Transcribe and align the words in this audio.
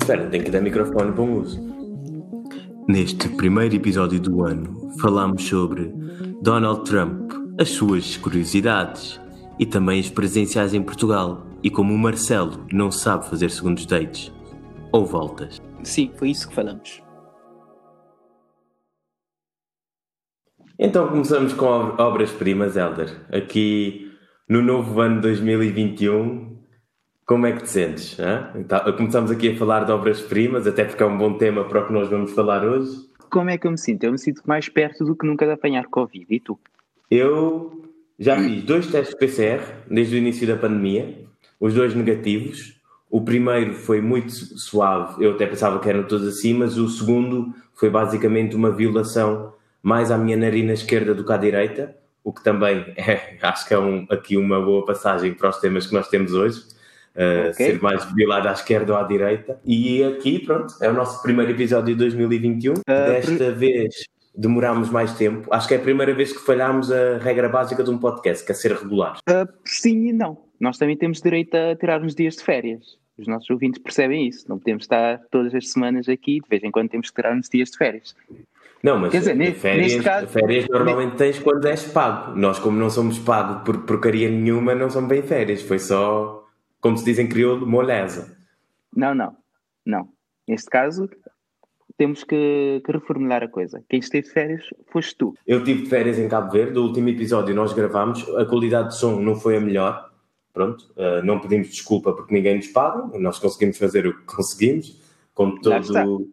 Espera, 0.00 0.28
tem 0.28 0.42
que 0.42 0.50
dar 0.50 0.60
microfone 0.60 1.12
para 1.12 1.22
um 1.22 1.40
uso. 1.40 1.60
Neste 2.88 3.28
primeiro 3.28 3.76
episódio 3.76 4.20
do 4.20 4.44
ano, 4.44 4.92
falamos 5.00 5.44
sobre 5.44 5.92
Donald 6.42 6.84
Trump, 6.84 7.32
as 7.58 7.70
suas 7.70 8.16
curiosidades 8.16 9.20
e 9.58 9.64
também 9.64 10.00
as 10.00 10.10
presenciais 10.10 10.74
em 10.74 10.82
Portugal 10.82 11.46
e 11.62 11.70
como 11.70 11.94
o 11.94 11.98
Marcelo 11.98 12.66
não 12.72 12.90
sabe 12.90 13.28
fazer 13.28 13.50
segundos 13.50 13.86
dates 13.86 14.32
ou 14.92 15.06
voltas. 15.06 15.62
Sim, 15.82 16.10
foi 16.16 16.30
isso 16.30 16.48
que 16.48 16.54
falamos. 16.54 17.02
Então 20.78 21.08
começamos 21.08 21.52
com 21.52 21.66
obras-primas, 21.66 22.76
Elder. 22.76 23.26
Aqui 23.32 24.12
no 24.48 24.60
novo 24.60 25.00
ano 25.00 25.20
2021, 25.20 26.53
como 27.26 27.46
é 27.46 27.52
que 27.52 27.62
te 27.62 27.70
sentes? 27.70 28.16
Então, 28.54 28.80
começamos 28.96 29.30
aqui 29.30 29.52
a 29.52 29.56
falar 29.56 29.84
de 29.84 29.92
obras-primas, 29.92 30.66
até 30.66 30.84
porque 30.84 31.02
é 31.02 31.06
um 31.06 31.16
bom 31.16 31.38
tema 31.38 31.64
para 31.64 31.82
o 31.82 31.86
que 31.86 31.92
nós 31.92 32.08
vamos 32.08 32.32
falar 32.32 32.64
hoje. 32.64 33.08
Como 33.30 33.50
é 33.50 33.56
que 33.56 33.66
eu 33.66 33.70
me 33.70 33.78
sinto? 33.78 34.04
Eu 34.04 34.12
me 34.12 34.18
sinto 34.18 34.42
mais 34.44 34.68
perto 34.68 35.04
do 35.04 35.16
que 35.16 35.26
nunca 35.26 35.46
de 35.46 35.52
apanhar 35.52 35.86
Covid. 35.86 36.26
E 36.28 36.38
tu? 36.38 36.58
Eu 37.10 37.90
já 38.18 38.36
fiz 38.36 38.62
dois 38.62 38.86
testes 38.86 39.16
PCR 39.16 39.60
desde 39.90 40.14
o 40.14 40.18
início 40.18 40.46
da 40.46 40.56
pandemia, 40.56 41.24
os 41.58 41.74
dois 41.74 41.94
negativos. 41.94 42.80
O 43.10 43.22
primeiro 43.22 43.74
foi 43.74 44.00
muito 44.00 44.32
suave, 44.32 45.24
eu 45.24 45.32
até 45.32 45.46
pensava 45.46 45.78
que 45.78 45.88
eram 45.88 46.02
todos 46.02 46.26
assim, 46.26 46.52
mas 46.52 46.76
o 46.76 46.88
segundo 46.88 47.54
foi 47.72 47.88
basicamente 47.88 48.56
uma 48.56 48.70
violação 48.70 49.52
mais 49.82 50.10
à 50.10 50.18
minha 50.18 50.36
narina 50.36 50.72
esquerda 50.72 51.14
do 51.14 51.24
que 51.24 51.32
à 51.32 51.36
direita, 51.36 51.94
o 52.24 52.32
que 52.32 52.42
também 52.42 52.84
é, 52.96 53.38
acho 53.42 53.66
que 53.66 53.74
é 53.74 53.78
um, 53.78 54.06
aqui 54.10 54.36
uma 54.36 54.60
boa 54.60 54.84
passagem 54.84 55.32
para 55.32 55.50
os 55.50 55.58
temas 55.58 55.86
que 55.86 55.94
nós 55.94 56.08
temos 56.08 56.32
hoje. 56.32 56.73
Uh, 57.16 57.50
okay. 57.50 57.66
Ser 57.66 57.82
mais 57.82 58.04
violado 58.12 58.48
à 58.48 58.52
esquerda 58.52 58.92
ou 58.92 58.98
à 58.98 59.04
direita. 59.04 59.60
E 59.64 60.02
aqui, 60.02 60.40
pronto, 60.40 60.74
é 60.80 60.88
o 60.88 60.92
nosso 60.92 61.22
primeiro 61.22 61.52
episódio 61.52 61.94
de 61.94 61.98
2021. 62.00 62.72
Uh, 62.72 62.76
ah, 62.86 62.92
Desta 63.06 63.52
vez 63.52 64.04
demorámos 64.36 64.90
mais 64.90 65.12
tempo. 65.14 65.48
Acho 65.52 65.68
que 65.68 65.74
é 65.74 65.76
a 65.76 65.80
primeira 65.80 66.12
vez 66.12 66.32
que 66.32 66.40
falhámos 66.40 66.90
a 66.90 67.18
regra 67.18 67.48
básica 67.48 67.84
de 67.84 67.90
um 67.90 67.98
podcast, 67.98 68.44
que 68.44 68.50
é 68.50 68.54
ser 68.54 68.72
regular. 68.72 69.18
Uh, 69.28 69.48
sim 69.64 70.08
e 70.08 70.12
não. 70.12 70.38
Nós 70.58 70.76
também 70.76 70.96
temos 70.96 71.20
direito 71.20 71.54
a 71.54 71.76
tirar 71.76 72.02
uns 72.02 72.14
dias 72.14 72.36
de 72.36 72.42
férias. 72.42 72.98
Os 73.16 73.28
nossos 73.28 73.48
ouvintes 73.48 73.80
percebem 73.80 74.26
isso. 74.26 74.48
Não 74.48 74.58
podemos 74.58 74.84
estar 74.84 75.20
todas 75.30 75.54
as 75.54 75.70
semanas 75.70 76.08
aqui, 76.08 76.40
de 76.40 76.48
vez 76.48 76.64
em 76.64 76.70
quando 76.70 76.88
temos 76.88 77.10
que 77.10 77.14
tirar 77.14 77.36
uns 77.36 77.48
dias 77.48 77.70
de 77.70 77.78
férias. 77.78 78.16
Não, 78.82 78.98
mas 78.98 79.12
Quer 79.12 79.20
dizer, 79.20 79.54
férias, 79.54 80.02
caso, 80.02 80.26
férias 80.26 80.66
normalmente 80.68 81.16
tens 81.16 81.38
quando 81.38 81.66
és 81.66 81.84
pago. 81.84 82.36
Nós, 82.36 82.58
como 82.58 82.76
não 82.76 82.90
somos 82.90 83.18
pagos 83.18 83.62
por 83.64 83.78
porcaria 83.84 84.28
nenhuma, 84.28 84.74
não 84.74 84.90
somos 84.90 85.08
bem 85.08 85.22
férias. 85.22 85.62
Foi 85.62 85.78
só 85.78 86.43
como 86.84 86.98
se 86.98 87.04
diz 87.06 87.18
em 87.18 87.26
crioulo, 87.26 87.66
moleza. 87.66 88.36
Não, 88.94 89.14
não, 89.14 89.34
não. 89.86 90.10
Neste 90.46 90.68
caso, 90.68 91.08
temos 91.96 92.22
que, 92.24 92.82
que, 92.84 92.92
reformular 92.92 93.42
a 93.42 93.48
coisa. 93.48 93.82
Quem 93.88 94.00
esteve 94.00 94.26
de 94.26 94.32
férias 94.34 94.66
foste 94.92 95.16
tu. 95.16 95.34
Eu 95.46 95.64
tive 95.64 95.84
de 95.84 95.88
férias 95.88 96.18
em 96.18 96.28
Cabo 96.28 96.52
Verde. 96.52 96.78
O 96.78 96.82
último 96.82 97.08
episódio 97.08 97.54
nós 97.54 97.72
gravámos. 97.72 98.28
A 98.36 98.44
qualidade 98.44 98.88
de 98.88 98.96
som 98.96 99.18
não 99.18 99.34
foi 99.34 99.56
a 99.56 99.60
melhor. 99.62 100.12
Pronto, 100.52 100.92
uh, 100.98 101.24
não 101.24 101.40
pedimos 101.40 101.68
desculpa 101.68 102.12
porque 102.12 102.34
ninguém 102.34 102.56
nos 102.56 102.68
paga. 102.68 103.18
Nós 103.18 103.38
conseguimos 103.38 103.78
fazer 103.78 104.06
o 104.06 104.18
que 104.18 104.26
conseguimos, 104.26 105.00
com 105.32 105.58
todo, 105.62 106.30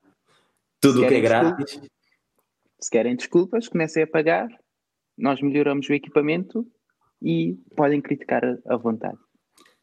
tudo 0.82 1.06
o 1.06 1.08
que 1.08 1.14
é 1.14 1.22
grátis. 1.22 1.80
Se 2.78 2.92
querem 2.92 3.16
desculpas, 3.16 3.70
comecem 3.70 4.04
a 4.04 4.08
pagar. 4.08 4.50
Nós 5.18 5.42
melhoramos 5.42 5.88
o 5.88 5.94
equipamento 5.94 6.68
e 7.22 7.58
podem 7.74 8.02
criticar 8.02 8.44
à 8.68 8.76
vontade. 8.76 9.18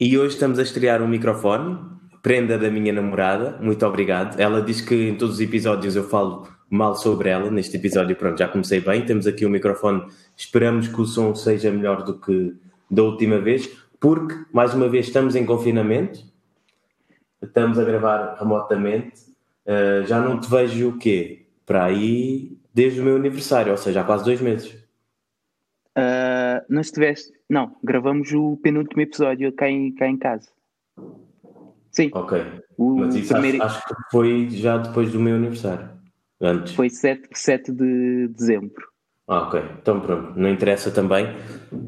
E 0.01 0.17
hoje 0.17 0.35
estamos 0.35 0.61
a 0.61 0.63
estrear 0.63 1.03
um 1.03 1.09
microfone, 1.09 1.77
prenda 2.23 2.57
da 2.57 2.71
minha 2.71 2.93
namorada, 2.93 3.59
muito 3.61 3.85
obrigado. 3.85 4.39
Ela 4.41 4.63
diz 4.63 4.81
que 4.81 4.95
em 4.95 5.17
todos 5.17 5.35
os 5.35 5.41
episódios 5.41 5.97
eu 5.97 6.05
falo 6.05 6.47
mal 6.71 6.95
sobre 6.95 7.31
ela, 7.31 7.51
neste 7.51 7.77
episódio, 7.77 8.15
pronto, 8.15 8.39
já 8.39 8.47
comecei 8.47 8.81
bem. 8.81 9.05
Temos 9.05 9.27
aqui 9.27 9.45
o 9.45 9.49
um 9.49 9.51
microfone, 9.51 10.07
esperamos 10.37 10.87
que 10.87 11.01
o 11.01 11.05
som 11.05 11.35
seja 11.35 11.73
melhor 11.73 12.05
do 12.05 12.17
que 12.17 12.55
da 12.89 13.03
última 13.03 13.41
vez, 13.41 13.69
porque, 13.99 14.37
mais 14.53 14.73
uma 14.73 14.89
vez, 14.89 15.09
estamos 15.09 15.35
em 15.35 15.45
confinamento, 15.45 16.21
estamos 17.43 17.77
a 17.77 17.83
gravar 17.83 18.37
remotamente. 18.39 19.21
Uh, 19.67 20.07
já 20.07 20.21
não 20.21 20.39
te 20.39 20.49
vejo 20.49 20.91
o 20.91 20.97
quê? 20.97 21.47
Para 21.67 21.87
aí 21.87 22.57
desde 22.73 23.01
o 23.01 23.03
meu 23.03 23.17
aniversário, 23.17 23.73
ou 23.73 23.77
seja, 23.77 24.03
há 24.03 24.05
quase 24.05 24.25
dois 24.25 24.41
meses. 24.41 24.71
Uh, 25.99 26.48
não 26.69 26.81
estiveste. 26.81 27.33
Não, 27.49 27.77
gravamos 27.83 28.33
o 28.33 28.57
penúltimo 28.63 29.03
episódio 29.03 29.53
cá 29.53 29.69
em, 29.69 29.93
cá 29.95 30.09
em 30.09 30.17
casa. 30.17 30.49
Sim. 31.91 32.11
Ok. 32.13 32.41
O 32.77 32.97
Mas 32.97 33.15
isso 33.17 33.33
primeiro... 33.33 33.63
acho, 33.63 33.79
acho, 33.79 33.89
que 33.89 33.95
foi 34.11 34.49
já 34.51 34.77
depois 34.79 35.11
do 35.13 35.19
meu 35.19 35.37
aniversário. 35.37 35.89
Antes. 36.41 36.75
Foi 36.75 36.89
7, 36.89 37.29
7 37.33 37.73
de 37.73 38.29
dezembro. 38.29 38.87
Ah, 39.27 39.43
ok. 39.43 39.61
Então 39.83 40.01
pronto, 40.01 40.39
não 40.39 40.49
interessa 40.49 40.89
também. 40.91 41.27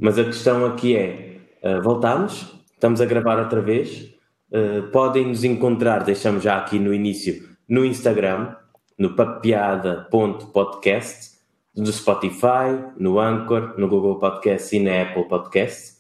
Mas 0.01 0.19
a 0.19 0.25
questão 0.25 0.67
aqui 0.67 0.97
é: 0.97 1.37
uh, 1.63 1.81
voltamos, 1.83 2.61
estamos 2.73 3.01
a 3.01 3.07
gravar 3.07 3.39
outra 3.39 3.61
vez. 3.61 4.13
Uh, 4.51 4.91
podem 4.91 5.29
nos 5.29 5.45
encontrar, 5.45 6.03
deixamos 6.03 6.43
já 6.43 6.59
aqui 6.59 6.81
no 6.81 6.93
início, 6.93 7.49
no 7.69 7.85
Instagram, 7.85 8.57
no 8.99 9.15
papeada.podcast 9.15 11.30
no 11.77 11.87
Spotify, 11.87 12.93
no 12.97 13.21
Anchor, 13.21 13.75
no 13.79 13.89
Google 13.89 14.19
Podcast 14.19 14.75
e 14.75 14.81
na 14.81 15.03
Apple 15.03 15.29
Podcast. 15.29 15.99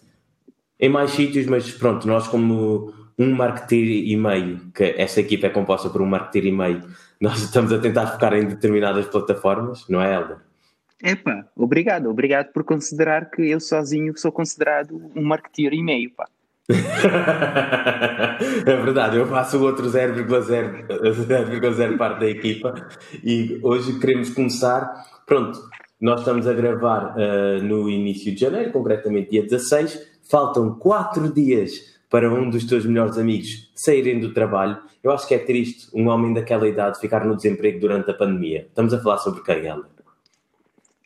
Em 0.79 0.89
mais 0.89 1.11
sítios, 1.11 1.47
mas 1.47 1.71
pronto, 1.71 2.07
nós 2.07 2.27
como 2.27 2.93
um 3.19 3.35
marketeer 3.35 4.09
e 4.09 4.17
meio, 4.17 4.61
que 4.75 4.95
esta 4.97 5.21
equipa 5.21 5.47
é 5.47 5.51
composta 5.51 5.91
por 5.91 6.01
um 6.01 6.07
marketeer 6.07 6.47
e 6.47 6.53
meio, 6.53 6.83
nós 7.21 7.43
estamos 7.43 7.73
a 7.73 7.79
tentar 7.79 8.07
focar 8.07 8.35
em 8.35 8.47
determinadas 8.47 9.07
plataformas, 9.07 9.87
não 9.89 10.01
é, 10.01 10.15
Helder? 10.15 10.39
Epá, 11.03 11.47
obrigado, 11.57 12.11
obrigado 12.11 12.53
por 12.53 12.65
considerar 12.65 13.31
que 13.31 13.43
eu 13.43 13.61
sozinho 13.61 14.17
sou 14.17 14.33
considerado 14.33 15.11
um 15.15 15.23
marketeer 15.23 15.75
e 15.75 15.83
meio, 15.83 16.11
pá. 16.11 16.27
é 18.65 18.77
verdade, 18.77 19.17
eu 19.17 19.27
faço 19.27 19.59
o 19.59 19.63
outro 19.63 19.87
0,0 19.87 20.87
parte 21.99 22.21
da 22.21 22.31
equipa 22.31 22.75
e 23.25 23.59
hoje 23.63 23.99
queremos 23.99 24.31
começar 24.31 25.05
Pronto, 25.31 25.61
nós 26.01 26.23
estamos 26.23 26.45
a 26.49 26.53
gravar 26.53 27.15
uh, 27.15 27.63
no 27.63 27.89
início 27.89 28.35
de 28.35 28.41
janeiro, 28.41 28.73
concretamente 28.73 29.31
dia 29.31 29.45
16. 29.45 30.19
Faltam 30.29 30.75
quatro 30.77 31.33
dias 31.33 32.01
para 32.11 32.29
um 32.29 32.51
dos 32.51 32.65
teus 32.65 32.85
melhores 32.85 33.17
amigos 33.17 33.71
saírem 33.77 34.19
do 34.19 34.35
trabalho. 34.35 34.83
Eu 35.05 35.13
acho 35.13 35.29
que 35.29 35.35
é 35.37 35.39
triste 35.39 35.89
um 35.95 36.09
homem 36.09 36.35
daquela 36.35 36.67
idade 36.67 36.99
ficar 36.99 37.25
no 37.25 37.37
desemprego 37.37 37.79
durante 37.79 38.11
a 38.11 38.15
pandemia. 38.15 38.63
Estamos 38.63 38.93
a 38.93 39.01
falar 39.01 39.19
sobre 39.19 39.45
quem? 39.45 39.73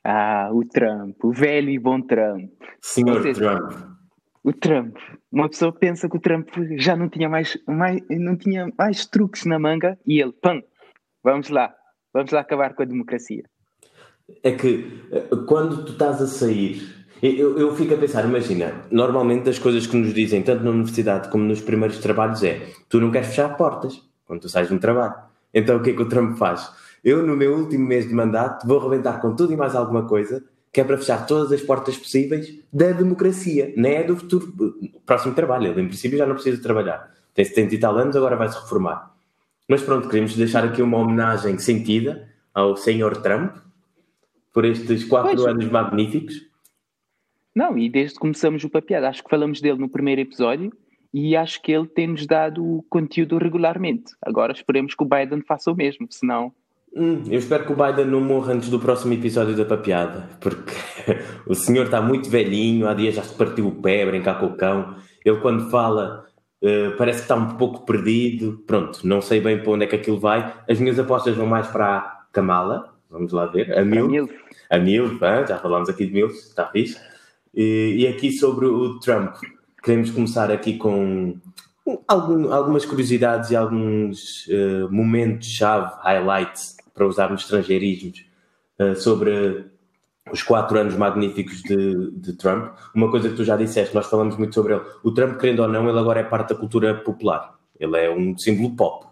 Ah, 0.03 0.49
o 0.51 0.65
Trump, 0.65 1.23
o 1.23 1.31
velho 1.31 1.69
e 1.69 1.79
bom 1.79 2.01
Trump. 2.01 2.51
Senhor 2.81 3.21
seja, 3.21 3.59
Trump. 3.59 3.73
O 4.43 4.55
Trump. 4.55 4.97
Uma 5.31 5.51
pessoa 5.51 5.71
pensa 5.71 6.09
que 6.09 6.17
o 6.17 6.21
Trump 6.21 6.49
já 6.79 6.97
não 6.97 7.11
tinha 7.11 7.29
mais, 7.29 7.59
mais, 7.69 8.01
não 8.09 8.39
tinha 8.39 8.73
mais 8.79 9.05
truques 9.05 9.45
na 9.45 9.59
manga 9.59 9.99
e 10.07 10.19
ele, 10.19 10.33
pam, 10.33 10.63
vamos 11.23 11.51
lá, 11.51 11.75
vamos 12.11 12.33
lá 12.33 12.41
acabar 12.41 12.73
com 12.73 12.83
a 12.83 12.87
democracia 12.87 13.45
é 14.43 14.53
que 14.53 15.03
eh, 15.13 15.29
quando 15.47 15.85
tu 15.85 15.93
estás 15.93 16.21
a 16.21 16.27
sair, 16.27 16.83
eu, 17.23 17.59
eu 17.59 17.75
fico 17.75 17.95
a 17.95 17.97
pensar, 17.97 18.25
imagina, 18.25 18.83
normalmente 18.91 19.49
as 19.49 19.59
coisas 19.59 19.87
que 19.87 19.97
nos 19.97 20.13
dizem, 20.13 20.43
tanto 20.43 20.63
na 20.63 20.71
universidade 20.71 21.29
como 21.29 21.45
nos 21.45 21.61
primeiros 21.61 21.99
trabalhos, 21.99 22.43
é 22.43 22.67
tu 22.89 23.01
não 23.01 23.11
queres 23.11 23.29
fechar 23.29 23.57
portas 23.57 24.03
quando 24.27 24.41
tu 24.41 24.49
sais 24.49 24.69
de 24.69 24.75
um 24.75 24.79
trabalho. 24.79 25.15
Então 25.53 25.77
o 25.77 25.83
que 25.83 25.91
é 25.91 25.93
que 25.95 26.03
o 26.03 26.09
Trump 26.09 26.37
faz? 26.37 26.71
Eu, 27.03 27.27
no 27.27 27.37
meu 27.37 27.55
último 27.55 27.87
mês 27.87 28.09
de 28.09 28.15
mandato, 28.15 28.67
vou 28.67 28.81
arrebentar 28.81 29.21
com 29.21 29.35
tudo 29.37 29.53
e 29.53 29.57
mais 29.57 29.75
alguma 29.75 30.07
coisa 30.07 30.43
que 30.73 30.81
é 30.81 30.85
para 30.85 30.99
fechar 30.99 31.25
todas 31.25 31.53
as 31.53 31.63
portas 31.63 31.97
possíveis 31.97 32.59
da 32.73 32.91
democracia, 32.91 33.73
nem 33.77 33.95
é 33.95 34.03
do 34.03 34.17
futuro 34.17 34.53
próximo 35.07 35.33
trabalho. 35.33 35.69
Ele, 35.69 35.83
em 35.83 35.87
princípio, 35.87 36.19
já 36.19 36.27
não 36.27 36.35
precisa 36.35 36.61
trabalhar. 36.61 37.13
Tem 37.33 37.45
70 37.45 37.75
e 37.77 37.79
tal 37.79 37.97
anos, 37.97 38.17
agora 38.17 38.35
vai 38.35 38.49
se 38.49 38.59
reformar. 38.59 39.15
Mas 39.69 39.83
pronto, 39.83 40.09
queríamos 40.09 40.35
deixar 40.35 40.65
aqui 40.65 40.83
uma 40.83 40.99
homenagem 40.99 41.57
sentida 41.59 42.29
ao 42.53 42.77
senhor 42.77 43.19
Trump, 43.19 43.55
por 44.55 44.65
estes 44.65 45.05
quatro 45.05 45.35
pois. 45.35 45.47
anos 45.47 45.69
magníficos. 45.69 46.47
Não, 47.55 47.77
e 47.77 47.91
desde 47.91 48.15
que 48.15 48.21
começamos 48.21 48.65
o 48.65 48.71
Papeado, 48.71 49.07
acho 49.07 49.23
que 49.23 49.29
falamos 49.29 49.61
dele 49.61 49.79
no 49.79 49.89
primeiro 49.89 50.21
episódio 50.21 50.73
e 51.13 51.37
acho 51.37 51.61
que 51.61 51.71
ele 51.71 51.87
tem-nos 51.87 52.27
dado 52.27 52.65
o 52.65 52.83
conteúdo 52.89 53.37
regularmente. 53.39 54.13
Agora 54.23 54.53
esperemos 54.53 54.95
que 54.95 55.05
o 55.05 55.07
Biden 55.07 55.43
faça 55.43 55.71
o 55.71 55.77
mesmo, 55.77 56.07
senão. 56.11 56.53
Hum, 56.97 57.23
eu 57.29 57.39
espero 57.39 57.67
que 57.67 57.73
o 57.73 57.77
Biden 57.77 58.07
não 58.07 58.21
morra 58.21 58.53
antes 58.53 58.69
do 58.69 58.79
próximo 58.79 59.13
episódio 59.13 59.57
da 59.57 59.65
Papeada, 59.65 60.29
porque 60.41 60.73
o 61.47 61.55
senhor 61.55 61.87
está 61.87 62.01
muito 62.01 62.31
velhinho, 62.31 62.89
há 62.89 62.95
dias 62.95 63.17
já 63.17 63.23
se 63.23 63.35
partiu 63.35 63.69
o 63.69 63.83
pé 63.83 64.07
brincar 64.07 64.39
com 64.39 64.47
o 64.47 64.57
cão. 64.57 64.97
Ele, 65.25 65.41
quando 65.41 65.71
fala, 65.71 66.25
uh, 66.63 66.97
parece 66.97 67.19
que 67.19 67.25
está 67.25 67.37
um 67.37 67.57
pouco 67.57 67.85
perdido. 67.85 68.63
Pronto, 68.67 69.01
não 69.07 69.21
sei 69.21 69.41
bem 69.41 69.61
para 69.61 69.73
onde 69.73 69.85
é 69.85 69.89
que 69.89 69.97
aquilo 69.97 70.19
vai. 70.19 70.55
As 70.69 70.79
minhas 70.79 70.99
apostas 70.99 71.37
vão 71.37 71.47
mais 71.47 71.67
para 71.67 71.99
a 71.99 72.27
Kamala, 72.33 72.94
vamos 73.15 73.33
lá 73.33 73.47
ver. 73.47 73.77
A 73.79 73.85
Mil. 73.85 74.29
A 74.69 74.79
Mil, 74.79 75.19
já 75.49 75.59
falámos 75.59 75.89
aqui 75.89 76.07
de 76.07 76.13
Mil, 76.13 76.27
está 76.27 76.67
fixe. 76.67 77.01
E, 77.55 77.95
e, 77.99 78.07
aqui 78.09 78.33
sobre 78.33 78.67
o 78.67 78.99
Trump, 78.99 79.37
queremos 79.83 80.11
começar 80.11 80.51
aqui 80.51 80.77
com 80.77 81.37
algum, 82.09 82.53
algumas 82.53 82.85
curiosidades 82.85 83.51
e 83.51 83.57
alguns 83.57 84.47
uh, 84.49 84.91
momentos-chave, 84.91 85.93
highlights, 86.03 86.77
para 86.93 87.07
usar 87.07 87.31
nos 87.31 87.43
estrangeirismos, 87.43 88.27
uh, 88.81 88.97
sobre 88.97 89.67
os 90.33 90.43
quatro 90.43 90.77
anos 90.79 90.97
magníficos 90.97 91.63
de, 91.63 92.11
de, 92.11 92.33
Trump. 92.33 92.73
Uma 92.93 93.09
coisa 93.09 93.29
que 93.29 93.37
tu 93.37 93.45
já 93.45 93.57
disseste, 93.57 93.95
nós 93.95 94.07
falamos 94.07 94.37
muito 94.37 94.55
sobre 94.55 94.75
ele. 94.75 94.83
O 95.05 95.13
Trump, 95.13 95.39
querendo 95.39 95.61
ou 95.61 95.69
não, 95.69 95.89
ele 95.89 95.99
agora 95.99 96.21
é 96.21 96.25
parte 96.25 96.49
da 96.49 96.59
cultura 96.59 96.93
popular. 96.95 97.55
Ele 97.79 97.97
é 97.97 98.11
um 98.11 98.37
símbolo 98.37 98.75
pop. 98.75 99.07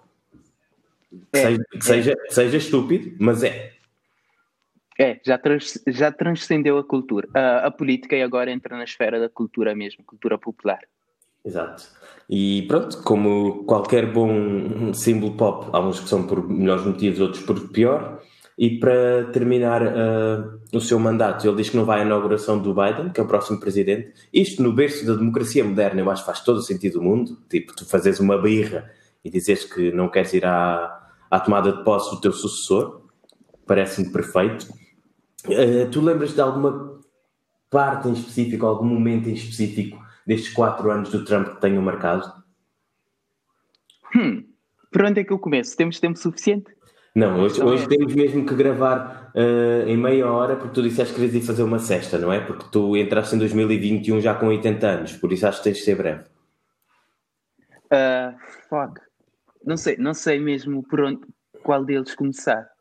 Que, 1.30 1.38
é, 1.38 1.42
seja, 1.42 1.64
que 1.70 1.84
seja, 1.84 2.14
seja, 2.30 2.56
estúpido, 2.56 3.14
mas 3.20 3.44
é. 3.44 3.72
É, 4.98 5.20
já, 5.24 5.38
trans, 5.38 5.82
já 5.86 6.12
transcendeu 6.12 6.78
a 6.78 6.84
cultura, 6.84 7.28
a, 7.34 7.66
a 7.66 7.70
política 7.70 8.16
e 8.16 8.22
agora 8.22 8.50
entra 8.50 8.76
na 8.76 8.84
esfera 8.84 9.18
da 9.18 9.28
cultura 9.28 9.74
mesmo, 9.74 10.04
cultura 10.04 10.38
popular. 10.38 10.80
Exato. 11.44 11.84
E 12.30 12.62
pronto, 12.68 13.02
como 13.02 13.64
qualquer 13.64 14.12
bom 14.12 14.94
símbolo 14.94 15.36
pop, 15.36 15.70
há 15.72 15.80
uns 15.80 16.00
que 16.00 16.08
são 16.08 16.26
por 16.26 16.48
melhores 16.48 16.84
motivos, 16.84 17.20
outros 17.20 17.42
por 17.42 17.68
pior. 17.70 18.20
E 18.56 18.78
para 18.78 19.24
terminar 19.32 19.82
uh, 19.82 20.60
o 20.72 20.80
seu 20.80 20.98
mandato, 20.98 21.46
ele 21.46 21.56
diz 21.56 21.70
que 21.70 21.76
não 21.76 21.84
vai 21.84 22.00
à 22.00 22.04
inauguração 22.04 22.58
do 22.58 22.74
Biden, 22.74 23.10
que 23.10 23.18
é 23.18 23.24
o 23.24 23.26
próximo 23.26 23.58
presidente. 23.58 24.12
Isto 24.32 24.62
no 24.62 24.72
berço 24.72 25.04
da 25.06 25.14
democracia 25.14 25.64
moderna, 25.64 26.00
eu 26.00 26.10
acho 26.10 26.22
que 26.22 26.26
faz 26.26 26.40
todo 26.44 26.58
o 26.58 26.62
sentido 26.62 27.00
do 27.00 27.02
mundo. 27.02 27.38
Tipo, 27.48 27.74
tu 27.74 27.88
fazes 27.88 28.20
uma 28.20 28.40
birra 28.40 28.90
e 29.24 29.30
dizes 29.30 29.64
que 29.64 29.90
não 29.90 30.08
queres 30.08 30.32
ir 30.34 30.44
à, 30.44 31.10
à 31.30 31.40
tomada 31.40 31.72
de 31.72 31.82
posse 31.82 32.14
do 32.14 32.20
teu 32.20 32.32
sucessor, 32.32 33.02
parece-me 33.66 34.12
perfeito. 34.12 34.68
Uh, 35.46 35.90
tu 35.90 36.00
lembras 36.00 36.34
de 36.34 36.40
alguma 36.40 37.00
parte 37.70 38.08
em 38.08 38.12
específico, 38.12 38.66
algum 38.66 38.86
momento 38.86 39.28
em 39.28 39.34
específico 39.34 40.00
destes 40.26 40.52
quatro 40.52 40.90
anos 40.90 41.10
do 41.10 41.24
Trump 41.24 41.48
que 41.48 41.60
tenham 41.60 41.82
marcado? 41.82 42.30
Hum, 44.14 44.44
por 44.92 45.04
onde 45.04 45.20
é 45.20 45.24
que 45.24 45.32
eu 45.32 45.38
começo? 45.38 45.76
Temos 45.76 45.98
tempo 45.98 46.18
suficiente? 46.18 46.70
Não, 47.14 47.40
hoje, 47.40 47.56
então 47.56 47.68
hoje 47.68 47.84
é. 47.84 47.88
temos 47.88 48.14
mesmo 48.14 48.46
que 48.46 48.54
gravar 48.54 49.32
uh, 49.34 49.88
em 49.88 49.96
meia 49.96 50.30
hora, 50.30 50.56
porque 50.56 50.74
tu 50.74 50.82
disseste 50.82 51.12
que 51.12 51.20
querias 51.20 51.42
ir 51.42 51.46
fazer 51.46 51.62
uma 51.62 51.78
cesta, 51.78 52.18
não 52.18 52.32
é? 52.32 52.40
Porque 52.40 52.64
tu 52.70 52.96
entraste 52.96 53.34
em 53.34 53.38
2021 53.38 54.20
já 54.20 54.34
com 54.34 54.46
80 54.46 54.86
anos, 54.86 55.12
por 55.14 55.32
isso 55.32 55.46
acho 55.46 55.58
que 55.58 55.64
tens 55.64 55.78
de 55.78 55.84
ser 55.84 55.96
breve. 55.96 56.24
Uh, 57.92 58.34
fuck. 58.68 59.00
Não 59.64 59.76
sei, 59.76 59.96
não 59.98 60.14
sei 60.14 60.40
mesmo 60.40 60.82
por 60.82 61.00
onde, 61.00 61.20
qual 61.62 61.84
deles 61.84 62.14
começar. 62.14 62.71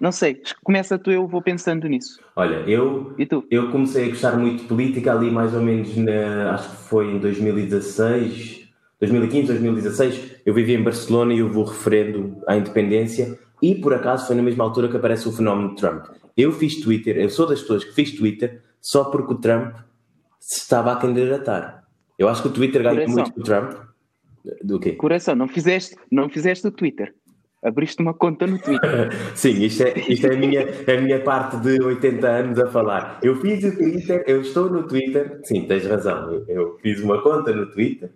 Não 0.00 0.12
sei, 0.12 0.42
começa 0.62 0.98
tu, 0.98 1.10
eu 1.10 1.26
vou 1.26 1.40
pensando 1.40 1.88
nisso. 1.88 2.20
Olha, 2.34 2.56
eu, 2.68 3.14
eu 3.50 3.70
comecei 3.70 4.06
a 4.06 4.08
gostar 4.08 4.36
muito 4.36 4.62
de 4.62 4.68
política 4.68 5.12
ali 5.12 5.30
mais 5.30 5.54
ou 5.54 5.62
menos, 5.62 5.96
na, 5.96 6.52
acho 6.52 6.70
que 6.70 6.76
foi 6.88 7.12
em 7.12 7.18
2016, 7.18 8.68
2015, 9.00 9.46
2016. 9.46 10.36
Eu 10.44 10.52
vivia 10.52 10.78
em 10.78 10.82
Barcelona 10.82 11.32
e 11.32 11.42
houve 11.42 11.56
o 11.56 11.64
referendo 11.64 12.42
à 12.46 12.56
independência 12.56 13.38
e 13.62 13.74
por 13.74 13.94
acaso 13.94 14.26
foi 14.26 14.36
na 14.36 14.42
mesma 14.42 14.64
altura 14.64 14.88
que 14.88 14.96
aparece 14.96 15.28
o 15.28 15.32
fenómeno 15.32 15.70
de 15.70 15.76
Trump. 15.76 16.06
Eu 16.36 16.52
fiz 16.52 16.80
Twitter, 16.80 17.16
eu 17.16 17.30
sou 17.30 17.46
das 17.46 17.62
pessoas 17.62 17.84
que 17.84 17.94
fiz 17.94 18.12
Twitter 18.12 18.62
só 18.80 19.04
porque 19.04 19.32
o 19.32 19.38
Trump 19.38 19.74
se 20.38 20.60
estava 20.60 20.92
a 20.92 20.96
candidatar. 20.96 21.84
Eu 22.18 22.28
acho 22.28 22.42
que 22.42 22.48
o 22.48 22.52
Twitter 22.52 22.82
ganha 22.82 23.08
muito 23.08 23.32
com 23.32 23.40
o 23.40 23.44
Trump. 23.44 23.72
Do 24.62 24.78
quê? 24.78 24.92
Coração, 24.92 25.34
não 25.34 25.48
fizeste, 25.48 25.96
não 26.10 26.28
fizeste 26.28 26.66
o 26.66 26.70
Twitter. 26.70 27.14
Abriste 27.66 28.00
uma 28.00 28.14
conta 28.14 28.46
no 28.46 28.58
Twitter. 28.58 29.10
Sim, 29.34 29.62
isto 29.62 29.82
é, 29.82 29.98
isto 29.98 30.26
é, 30.26 30.34
a 30.34 30.38
minha, 30.38 30.62
a 30.62 31.00
minha 31.00 31.20
parte 31.20 31.56
de 31.56 31.82
80 31.82 32.28
anos 32.28 32.58
a 32.58 32.66
falar. 32.68 33.18
Eu 33.22 33.36
fiz 33.36 33.64
o 33.64 33.76
Twitter, 33.76 34.22
eu 34.26 34.40
estou 34.40 34.70
no 34.70 34.84
Twitter. 34.84 35.40
Sim, 35.42 35.66
tens 35.66 35.84
razão. 35.84 36.32
Eu, 36.32 36.44
eu 36.48 36.78
fiz 36.80 37.00
uma 37.00 37.20
conta 37.20 37.52
no 37.52 37.66
Twitter 37.66 38.10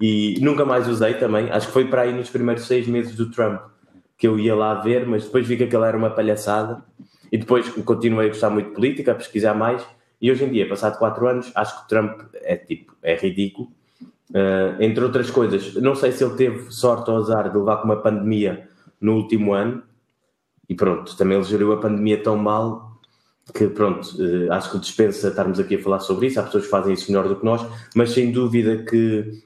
e 0.00 0.38
nunca 0.40 0.64
mais 0.64 0.86
usei 0.86 1.14
também. 1.14 1.50
Acho 1.50 1.66
que 1.66 1.72
foi 1.72 1.86
para 1.86 2.02
aí 2.02 2.12
nos 2.12 2.30
primeiros 2.30 2.66
seis 2.66 2.86
meses 2.86 3.16
do 3.16 3.30
Trump 3.30 3.60
que 4.16 4.26
eu 4.26 4.38
ia 4.38 4.54
lá 4.54 4.74
ver, 4.74 5.06
mas 5.06 5.24
depois 5.24 5.46
vi 5.46 5.56
que 5.56 5.64
aquilo 5.64 5.84
era 5.84 5.96
uma 5.96 6.10
palhaçada 6.10 6.82
e 7.30 7.38
depois 7.38 7.68
continuei 7.84 8.26
a 8.26 8.28
gostar 8.30 8.50
muito 8.50 8.68
de 8.68 8.74
política, 8.74 9.12
a 9.12 9.14
pesquisar 9.14 9.54
mais 9.54 9.84
e 10.20 10.30
hoje 10.30 10.44
em 10.44 10.50
dia, 10.50 10.68
passado 10.68 10.98
quatro 10.98 11.26
anos, 11.28 11.50
acho 11.54 11.82
que 11.82 11.88
Trump 11.88 12.20
é 12.34 12.56
tipo, 12.56 12.94
é 13.02 13.14
ridículo. 13.14 13.68
Uh, 14.30 14.76
entre 14.80 15.02
outras 15.02 15.30
coisas, 15.30 15.74
não 15.76 15.94
sei 15.94 16.12
se 16.12 16.22
ele 16.22 16.34
teve 16.34 16.70
sorte 16.70 17.10
ou 17.10 17.16
azar 17.16 17.50
de 17.50 17.56
levar 17.56 17.78
com 17.78 17.84
uma 17.84 18.02
pandemia 18.02 18.67
no 19.00 19.16
último 19.16 19.52
ano 19.52 19.82
e 20.68 20.74
pronto, 20.74 21.16
também 21.16 21.36
ele 21.38 21.46
geriu 21.46 21.72
a 21.72 21.80
pandemia 21.80 22.22
tão 22.22 22.36
mal 22.36 23.00
que 23.54 23.66
pronto, 23.68 24.06
uh, 24.18 24.52
acho 24.52 24.72
que 24.72 24.78
dispensa 24.78 25.28
estarmos 25.28 25.58
aqui 25.58 25.76
a 25.76 25.82
falar 25.82 26.00
sobre 26.00 26.26
isso, 26.26 26.38
há 26.38 26.42
pessoas 26.42 26.64
que 26.64 26.70
fazem 26.70 26.92
isso 26.92 27.10
melhor 27.10 27.26
do 27.26 27.36
que 27.36 27.44
nós, 27.44 27.64
mas 27.94 28.10
sem 28.10 28.30
dúvida 28.30 28.84
que 28.84 29.42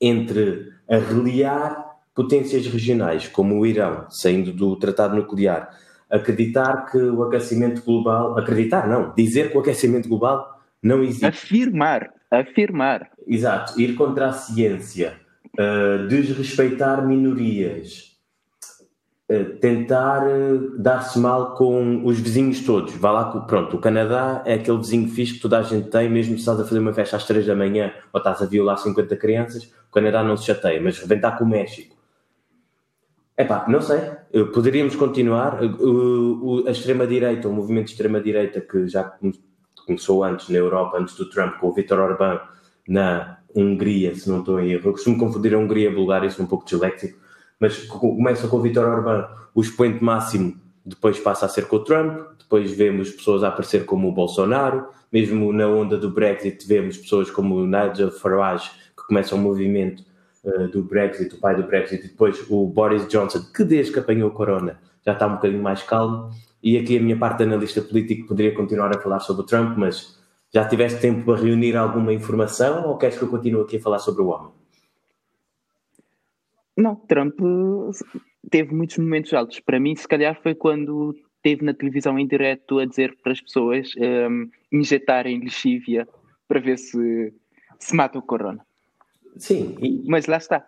entre 0.00 0.72
a 0.88 0.98
reliar 0.98 1.84
potências 2.14 2.66
regionais, 2.66 3.26
como 3.26 3.58
o 3.58 3.66
Irão, 3.66 4.06
saindo 4.08 4.52
do 4.52 4.76
tratado 4.76 5.16
nuclear, 5.16 5.76
acreditar 6.08 6.90
que 6.90 6.98
o 6.98 7.24
aquecimento 7.24 7.82
global. 7.82 8.38
Acreditar, 8.38 8.88
não. 8.88 9.12
Dizer 9.14 9.50
que 9.50 9.56
o 9.56 9.60
aquecimento 9.60 10.08
global 10.08 10.60
não 10.82 11.02
existe. 11.02 11.26
Afirmar. 11.26 12.10
Afirmar. 12.30 13.10
Exato. 13.26 13.80
Ir 13.80 13.94
contra 13.94 14.28
a 14.28 14.32
ciência. 14.32 15.18
Uh, 15.58 16.06
desrespeitar 16.06 17.06
minorias. 17.06 18.13
Uh, 19.30 19.58
tentar 19.58 20.26
uh, 20.26 20.78
dar-se 20.78 21.18
mal 21.18 21.54
com 21.54 22.04
os 22.04 22.20
vizinhos 22.20 22.60
todos. 22.60 22.94
Vá 22.96 23.10
lá, 23.10 23.40
pronto, 23.40 23.76
o 23.76 23.80
Canadá 23.80 24.42
é 24.44 24.54
aquele 24.54 24.76
vizinho 24.76 25.08
fixe 25.08 25.34
que 25.34 25.40
toda 25.40 25.58
a 25.58 25.62
gente 25.62 25.88
tem, 25.88 26.10
mesmo 26.10 26.34
se 26.34 26.40
estás 26.40 26.60
a 26.60 26.64
fazer 26.64 26.78
uma 26.78 26.92
festa 26.92 27.16
às 27.16 27.26
3 27.26 27.46
da 27.46 27.56
manhã 27.56 27.90
ou 28.12 28.18
estás 28.18 28.42
a 28.42 28.46
violar 28.46 28.76
50 28.76 29.16
crianças, 29.16 29.64
o 29.64 29.92
Canadá 29.92 30.22
não 30.22 30.36
se 30.36 30.44
chateia, 30.44 30.78
mas 30.82 30.98
reventar 30.98 31.38
com 31.38 31.44
o 31.44 31.48
México 31.48 31.94
Epá, 33.36 33.66
não 33.68 33.80
sei. 33.80 33.98
Poderíamos 34.52 34.94
continuar. 34.94 35.58
A 36.66 36.70
extrema-direita, 36.70 37.48
o 37.48 37.52
movimento 37.52 37.86
de 37.86 37.92
extrema-direita 37.92 38.60
que 38.60 38.86
já 38.86 39.12
começou 39.84 40.22
antes 40.22 40.48
na 40.48 40.58
Europa, 40.58 40.98
antes 40.98 41.16
do 41.16 41.28
Trump, 41.28 41.58
com 41.58 41.68
o 41.68 41.72
Viktor 41.72 41.98
Orbán 41.98 42.40
na 42.88 43.38
Hungria, 43.54 44.14
se 44.14 44.30
não 44.30 44.38
estou 44.38 44.60
em 44.60 44.72
erro. 44.72 44.88
Eu 44.88 44.92
costumo 44.92 45.18
confundir 45.18 45.54
a 45.54 45.58
Hungria 45.58 45.88
e 45.88 45.92
a 45.92 45.94
Bulgária, 45.94 46.30
sou 46.30 46.44
um 46.44 46.48
pouco 46.48 46.64
disléxico. 46.64 47.18
Mas 47.60 47.78
começa 47.84 48.48
com 48.48 48.56
o 48.56 48.62
Viktor 48.62 48.86
Orbán, 48.86 49.28
o 49.54 49.60
expoente 49.60 50.02
máximo, 50.02 50.54
depois 50.84 51.18
passa 51.18 51.46
a 51.46 51.48
ser 51.48 51.66
com 51.66 51.76
o 51.76 51.84
Trump, 51.84 52.18
depois 52.38 52.72
vemos 52.72 53.10
pessoas 53.10 53.42
a 53.42 53.48
aparecer 53.48 53.86
como 53.86 54.08
o 54.08 54.12
Bolsonaro, 54.12 54.86
mesmo 55.12 55.52
na 55.52 55.66
onda 55.66 55.96
do 55.96 56.10
Brexit 56.10 56.66
vemos 56.66 56.98
pessoas 56.98 57.30
como 57.30 57.56
o 57.56 57.66
Nigel 57.66 58.10
Farage, 58.10 58.70
que 58.96 59.06
começam 59.06 59.38
um 59.38 59.42
movimento 59.42 60.04
uh, 60.44 60.68
do 60.68 60.82
Brexit, 60.82 61.34
o 61.34 61.38
pai 61.38 61.56
do 61.56 61.62
Brexit, 61.62 62.04
e 62.04 62.08
depois 62.08 62.44
o 62.50 62.66
Boris 62.66 63.06
Johnson, 63.08 63.40
que 63.54 63.64
desde 63.64 63.92
que 63.92 63.98
apanhou 63.98 64.28
o 64.28 64.32
corona 64.32 64.78
já 65.04 65.12
está 65.12 65.26
um 65.26 65.34
bocadinho 65.34 65.62
mais 65.62 65.82
calmo. 65.82 66.30
E 66.62 66.78
aqui 66.78 66.96
a 66.96 67.00
minha 67.00 67.16
parte 67.16 67.38
de 67.38 67.44
analista 67.44 67.82
político 67.82 68.28
poderia 68.28 68.54
continuar 68.54 68.94
a 68.96 69.00
falar 69.00 69.20
sobre 69.20 69.42
o 69.42 69.46
Trump, 69.46 69.76
mas 69.76 70.18
já 70.52 70.66
tiveste 70.66 71.00
tempo 71.00 71.24
para 71.24 71.42
reunir 71.42 71.76
alguma 71.76 72.12
informação 72.12 72.88
ou 72.88 72.96
queres 72.96 73.18
que 73.18 73.24
eu 73.24 73.28
continue 73.28 73.62
aqui 73.62 73.76
a 73.76 73.80
falar 73.80 73.98
sobre 73.98 74.22
o 74.22 74.28
homem? 74.28 74.63
Não, 76.76 76.96
Trump 76.96 77.38
teve 78.50 78.74
muitos 78.74 78.98
momentos 78.98 79.32
altos. 79.32 79.60
Para 79.60 79.78
mim, 79.78 79.94
se 79.94 80.08
calhar, 80.08 80.38
foi 80.42 80.54
quando 80.54 81.14
teve 81.42 81.64
na 81.64 81.74
televisão 81.74 82.18
em 82.18 82.26
direto 82.26 82.78
a 82.78 82.86
dizer 82.86 83.16
para 83.22 83.32
as 83.32 83.40
pessoas 83.40 83.92
um, 83.96 84.02
ehm, 84.02 84.50
injetarem 84.72 85.40
lexívia 85.40 86.08
para 86.48 86.58
ver 86.58 86.78
se, 86.78 87.32
se 87.78 87.94
mata 87.94 88.18
o 88.18 88.22
corona. 88.22 88.64
Sim. 89.36 89.76
E... 89.80 90.02
Mas 90.08 90.26
lá 90.26 90.38
está. 90.38 90.64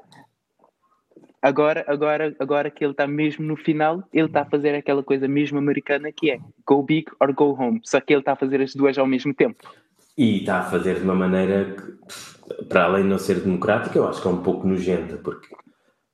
Agora, 1.41 1.85
agora, 1.87 2.35
agora 2.39 2.71
que 2.71 2.85
ele 2.85 2.93
está 2.93 3.07
mesmo 3.07 3.45
no 3.47 3.57
final, 3.57 4.03
ele 4.13 4.27
está 4.27 4.43
a 4.43 4.47
fazer 4.47 4.75
aquela 4.75 5.03
coisa 5.03 5.29
mesmo 5.29 5.59
americana 5.59 6.11
que 6.13 6.31
é 6.31 6.41
go 6.67 6.83
big 6.83 7.07
or 7.21 7.33
go 7.33 7.57
home. 7.59 7.81
Só 7.85 8.01
que 8.01 8.13
ele 8.13 8.21
está 8.21 8.33
a 8.33 8.37
fazer 8.37 8.61
as 8.61 8.75
duas 8.75 8.99
ao 8.99 9.07
mesmo 9.07 9.33
tempo. 9.33 9.67
E 10.19 10.41
está 10.41 10.61
a 10.61 10.63
fazer 10.65 10.97
de 10.97 11.03
uma 11.03 11.15
maneira 11.15 11.75
que, 11.75 12.65
para 12.65 12.85
além 12.85 13.03
de 13.03 13.09
não 13.09 13.19
ser 13.19 13.41
democrática, 13.41 13.99
eu 13.99 14.09
acho 14.09 14.21
que 14.21 14.27
é 14.27 14.31
um 14.31 14.43
pouco 14.43 14.67
nojenta, 14.67 15.19
porque 15.19 15.47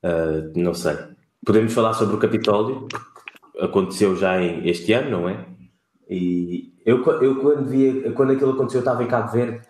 uh, 0.04 0.52
não 0.58 0.74
sei. 0.74 0.96
Podemos 1.44 1.72
falar 1.72 1.92
sobre 1.94 2.16
o 2.16 2.18
Capitólio, 2.18 2.86
aconteceu 3.60 4.16
já 4.16 4.40
em, 4.40 4.68
este 4.68 4.92
ano, 4.92 5.10
não 5.10 5.28
é? 5.28 5.44
E 6.08 6.72
eu, 6.84 7.04
eu 7.20 7.40
quando 7.40 7.68
via, 7.68 8.12
quando 8.12 8.32
aquilo 8.32 8.52
aconteceu, 8.52 8.78
eu 8.78 8.84
estava 8.84 9.02
em 9.02 9.08
Cabo 9.08 9.32
Verde 9.32 9.60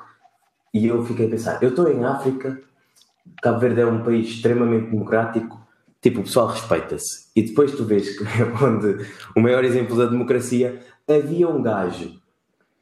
e 0.74 0.86
eu 0.86 1.04
fiquei 1.04 1.26
a 1.26 1.30
pensar, 1.30 1.62
eu 1.62 1.70
estou 1.70 1.88
em 1.88 2.04
África 2.04 2.60
Cabo 3.40 3.60
Verde 3.60 3.80
é 3.80 3.86
um 3.86 4.02
país 4.02 4.28
extremamente 4.28 4.90
democrático, 4.90 5.60
tipo, 6.00 6.20
o 6.20 6.22
pessoal 6.24 6.48
respeita-se. 6.48 7.28
E 7.34 7.42
depois 7.42 7.72
tu 7.72 7.84
vês 7.84 8.16
que 8.16 8.24
onde 8.62 9.06
o 9.36 9.40
maior 9.40 9.64
exemplo 9.64 9.96
da 9.96 10.06
democracia 10.06 10.80
havia 11.08 11.48
um 11.48 11.62
gajo 11.62 12.20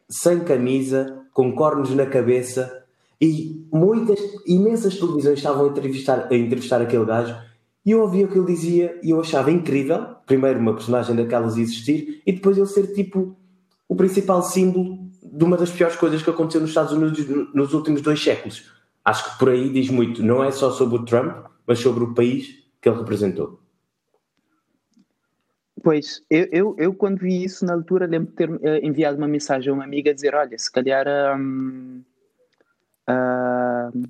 sem 0.09 0.41
camisa, 0.41 1.25
com 1.33 1.55
cornos 1.55 1.95
na 1.95 2.07
cabeça, 2.07 2.80
e 3.21 3.67
muitas, 3.73 4.19
imensas 4.47 4.97
televisões 4.99 5.39
estavam 5.39 5.67
a 5.67 5.69
entrevistar, 5.69 6.29
a 6.31 6.35
entrevistar 6.35 6.81
aquele 6.81 7.05
gajo, 7.05 7.37
e 7.85 7.91
eu 7.91 8.01
ouvia 8.01 8.27
o 8.27 8.29
que 8.29 8.39
ele 8.39 8.47
dizia 8.47 8.99
e 9.03 9.11
eu 9.11 9.21
achava 9.21 9.51
incrível, 9.51 10.07
primeiro 10.27 10.59
uma 10.59 10.75
personagem 10.75 11.15
daquelas 11.17 11.57
existir, 11.57 12.23
e 12.27 12.33
depois 12.33 12.57
ele 12.57 12.67
ser 12.67 12.95
tipo 12.95 13.37
o 13.89 13.97
principal 13.97 14.43
símbolo 14.43 14.99
de 15.23 15.45
uma 15.45 15.57
das 15.57 15.71
piores 15.71 15.97
coisas 15.97 16.23
que 16.23 16.31
aconteceu 16.31 16.61
nos 16.61 16.71
Estados 16.71 16.93
Unidos 16.93 17.27
nos 17.55 17.75
últimos 17.75 18.01
dois 18.01 18.23
séculos 18.23 18.71
Acho 19.05 19.33
que 19.33 19.39
por 19.39 19.49
aí 19.49 19.71
diz 19.71 19.89
muito, 19.89 20.23
não 20.23 20.45
é 20.45 20.51
só 20.51 20.71
sobre 20.71 20.97
o 20.97 21.05
Trump, 21.05 21.47
mas 21.67 21.79
sobre 21.79 22.05
o 22.05 22.15
país 22.15 22.63
que 22.81 22.89
ele 22.89 22.99
representou. 22.99 23.61
Pois, 25.83 26.23
eu, 26.29 26.47
eu, 26.53 26.77
eu, 26.79 26.95
quando 26.95 27.21
vi 27.21 27.43
isso 27.43 27.65
na 27.65 27.73
altura 27.73 28.07
lembro 28.07 28.31
de 28.31 28.37
ter 28.37 28.51
uh, 28.51 28.61
enviado 28.83 29.17
uma 29.17 29.27
mensagem 29.27 29.71
a 29.71 29.75
uma 29.75 29.85
amiga 29.85 30.11
a 30.11 30.15
dizer, 30.15 30.35
olha, 30.35 30.59
se 30.59 30.71
calhar 30.71 31.07
um, 31.39 32.03
uh, 33.11 34.09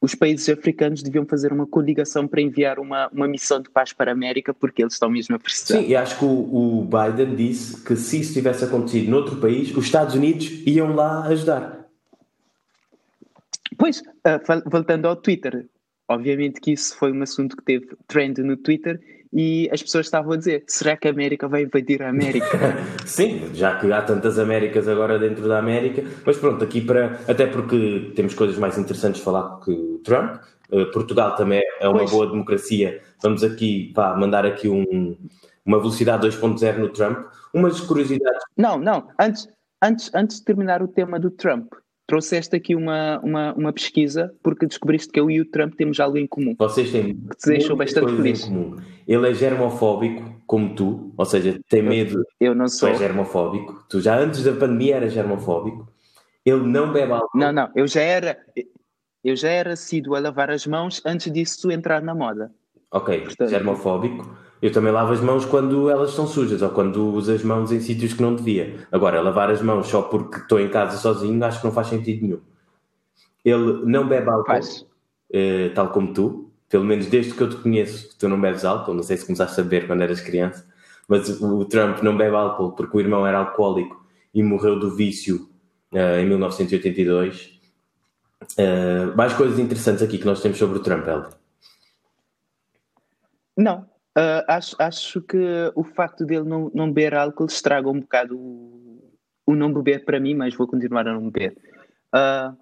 os 0.00 0.14
países 0.14 0.48
africanos 0.48 1.02
deviam 1.02 1.26
fazer 1.26 1.52
uma 1.52 1.66
coligação 1.66 2.26
para 2.26 2.40
enviar 2.40 2.78
uma, 2.78 3.08
uma 3.08 3.26
missão 3.26 3.60
de 3.60 3.68
paz 3.68 3.92
para 3.92 4.10
a 4.10 4.14
América 4.14 4.54
porque 4.54 4.82
eles 4.82 4.92
estão 4.92 5.10
mesmo 5.10 5.34
a 5.34 5.38
precisar. 5.38 5.80
Sim, 5.80 5.88
e 5.88 5.96
acho 5.96 6.18
que 6.18 6.24
o, 6.24 6.28
o 6.28 6.84
Biden 6.84 7.34
disse 7.34 7.82
que 7.84 7.96
se 7.96 8.20
isso 8.20 8.32
tivesse 8.32 8.64
acontecido 8.64 9.10
noutro 9.10 9.36
país, 9.36 9.76
os 9.76 9.84
Estados 9.84 10.14
Unidos 10.14 10.62
iam 10.66 10.94
lá 10.94 11.26
ajudar. 11.26 11.86
Pois, 13.76 14.00
uh, 14.00 14.70
voltando 14.70 15.06
ao 15.06 15.16
Twitter, 15.16 15.66
obviamente 16.08 16.60
que 16.60 16.72
isso 16.72 16.96
foi 16.96 17.12
um 17.12 17.22
assunto 17.22 17.56
que 17.56 17.64
teve 17.64 17.88
trend 18.06 18.40
no 18.42 18.56
Twitter 18.56 19.00
e 19.32 19.68
as 19.72 19.82
pessoas 19.82 20.06
estavam 20.06 20.32
a 20.32 20.36
dizer: 20.36 20.64
será 20.66 20.96
que 20.96 21.08
a 21.08 21.10
América 21.10 21.48
vai 21.48 21.62
invadir 21.62 22.02
a 22.02 22.08
América? 22.08 22.46
Sim, 23.04 23.50
já 23.54 23.78
que 23.78 23.90
há 23.92 24.02
tantas 24.02 24.38
Américas 24.38 24.88
agora 24.88 25.18
dentro 25.18 25.46
da 25.48 25.58
América, 25.58 26.04
mas 26.24 26.36
pronto, 26.36 26.64
aqui 26.64 26.80
para. 26.80 27.20
Até 27.28 27.46
porque 27.46 28.12
temos 28.14 28.34
coisas 28.34 28.58
mais 28.58 28.78
interessantes 28.78 29.18
de 29.18 29.24
falar 29.24 29.60
que 29.60 29.70
o 29.70 29.98
Trump. 30.04 30.40
Uh, 30.70 30.90
Portugal 30.90 31.34
também 31.34 31.62
é 31.80 31.88
uma 31.88 32.00
pois. 32.00 32.10
boa 32.10 32.26
democracia. 32.26 33.00
Vamos 33.22 33.42
aqui, 33.42 33.90
vá, 33.96 34.14
mandar 34.14 34.44
aqui 34.44 34.68
um, 34.68 35.16
uma 35.64 35.78
velocidade 35.78 36.26
2.0 36.26 36.76
no 36.76 36.90
Trump. 36.90 37.26
Umas 37.54 37.80
curiosidades. 37.80 38.42
Não, 38.54 38.78
não, 38.78 39.08
antes, 39.18 39.48
antes, 39.82 40.10
antes 40.14 40.38
de 40.40 40.44
terminar 40.44 40.82
o 40.82 40.88
tema 40.88 41.18
do 41.18 41.30
Trump, 41.30 41.72
trouxeste 42.08 42.56
aqui 42.56 42.74
uma, 42.74 43.20
uma, 43.20 43.52
uma 43.52 43.72
pesquisa 43.72 44.34
porque 44.42 44.66
descobriste 44.66 45.12
que 45.12 45.20
eu 45.20 45.30
e 45.30 45.40
o 45.40 45.44
Trump 45.44 45.74
temos 45.74 46.00
algo 46.00 46.16
em 46.16 46.26
comum. 46.26 46.56
Vocês 46.58 46.90
têm 46.90 47.14
que 47.14 47.36
te 47.36 47.50
deixou 47.50 47.76
bastante 47.76 48.16
feliz. 48.16 48.44
Em 48.44 48.48
comum. 48.48 48.76
Ele 49.06 49.30
é 49.30 49.34
germofóbico, 49.34 50.42
como 50.46 50.74
tu, 50.74 51.12
ou 51.16 51.24
seja, 51.26 51.60
tem 51.68 51.82
medo. 51.82 52.24
Eu 52.40 52.54
não 52.54 52.66
sou. 52.66 52.88
Tu 52.88 52.92
és 52.92 52.98
germofóbico. 52.98 53.84
Tu 53.88 54.00
já 54.00 54.18
antes 54.18 54.42
da 54.42 54.52
pandemia 54.52 54.96
eras 54.96 55.12
germofóbico. 55.12 55.86
Ele 56.44 56.62
não 56.66 56.92
bebe 56.92 57.12
álcool. 57.12 57.38
Não, 57.38 57.52
não, 57.52 57.70
eu 57.76 57.86
já 57.86 58.00
era. 58.00 58.38
Eu 59.22 59.36
já 59.36 59.50
era 59.50 59.74
assíduo 59.74 60.14
a 60.14 60.20
lavar 60.20 60.50
as 60.50 60.66
mãos 60.66 61.02
antes 61.04 61.30
disso 61.30 61.70
entrar 61.70 62.00
na 62.00 62.14
moda. 62.14 62.50
Ok, 62.90 63.20
Portanto, 63.20 63.50
germofóbico 63.50 64.34
eu 64.60 64.72
também 64.72 64.92
lavo 64.92 65.12
as 65.12 65.20
mãos 65.20 65.44
quando 65.44 65.88
elas 65.88 66.10
estão 66.10 66.26
sujas 66.26 66.62
ou 66.62 66.70
quando 66.70 67.14
uso 67.14 67.32
as 67.32 67.42
mãos 67.44 67.70
em 67.70 67.80
sítios 67.80 68.12
que 68.12 68.22
não 68.22 68.34
devia. 68.34 68.86
Agora, 68.90 69.20
lavar 69.20 69.50
as 69.50 69.62
mãos 69.62 69.86
só 69.86 70.02
porque 70.02 70.38
estou 70.38 70.58
em 70.58 70.68
casa 70.68 70.96
sozinho 70.96 71.42
acho 71.44 71.60
que 71.60 71.66
não 71.66 71.72
faz 71.72 71.86
sentido 71.86 72.22
nenhum. 72.22 72.40
Ele 73.44 73.84
não 73.84 74.08
bebe 74.08 74.28
álcool, 74.28 74.58
uh, 74.58 75.74
tal 75.74 75.90
como 75.90 76.12
tu. 76.12 76.50
Pelo 76.68 76.84
menos 76.84 77.06
desde 77.06 77.32
que 77.32 77.40
eu 77.40 77.48
te 77.48 77.56
conheço, 77.56 78.16
tu 78.18 78.28
não 78.28 78.40
bebes 78.40 78.64
álcool. 78.64 78.94
Não 78.94 79.02
sei 79.02 79.16
se 79.16 79.24
começaste 79.24 79.58
a 79.60 79.62
beber 79.62 79.86
quando 79.86 80.02
eras 80.02 80.20
criança. 80.20 80.66
Mas 81.06 81.40
o 81.40 81.64
Trump 81.64 82.02
não 82.02 82.16
bebe 82.16 82.34
álcool 82.36 82.72
porque 82.72 82.96
o 82.96 83.00
irmão 83.00 83.26
era 83.26 83.38
alcoólico 83.38 84.04
e 84.34 84.42
morreu 84.42 84.78
do 84.78 84.94
vício 84.94 85.48
uh, 85.92 86.18
em 86.20 86.26
1982. 86.26 87.58
Uh, 88.42 88.60
eh, 88.60 89.06
mais 89.16 89.32
coisas 89.32 89.58
interessantes 89.58 90.02
aqui 90.02 90.18
que 90.18 90.26
nós 90.26 90.40
temos 90.40 90.58
sobre 90.58 90.78
o 90.78 90.82
Trump, 90.82 91.06
Helder? 91.06 91.32
Não, 93.56 93.87
Uh, 94.18 94.42
acho, 94.48 94.74
acho 94.80 95.22
que 95.22 95.38
o 95.76 95.84
facto 95.84 96.26
dele 96.26 96.42
não, 96.42 96.68
não 96.74 96.88
beber 96.88 97.14
álcool 97.14 97.46
estraga 97.46 97.88
um 97.88 98.00
bocado 98.00 98.36
o, 98.36 99.00
o 99.46 99.54
não 99.54 99.72
beber 99.72 100.04
para 100.04 100.18
mim, 100.18 100.34
mas 100.34 100.56
vou 100.56 100.66
continuar 100.66 101.06
a 101.06 101.12
não 101.12 101.30
beber. 101.30 101.56
Uh, 102.12 102.56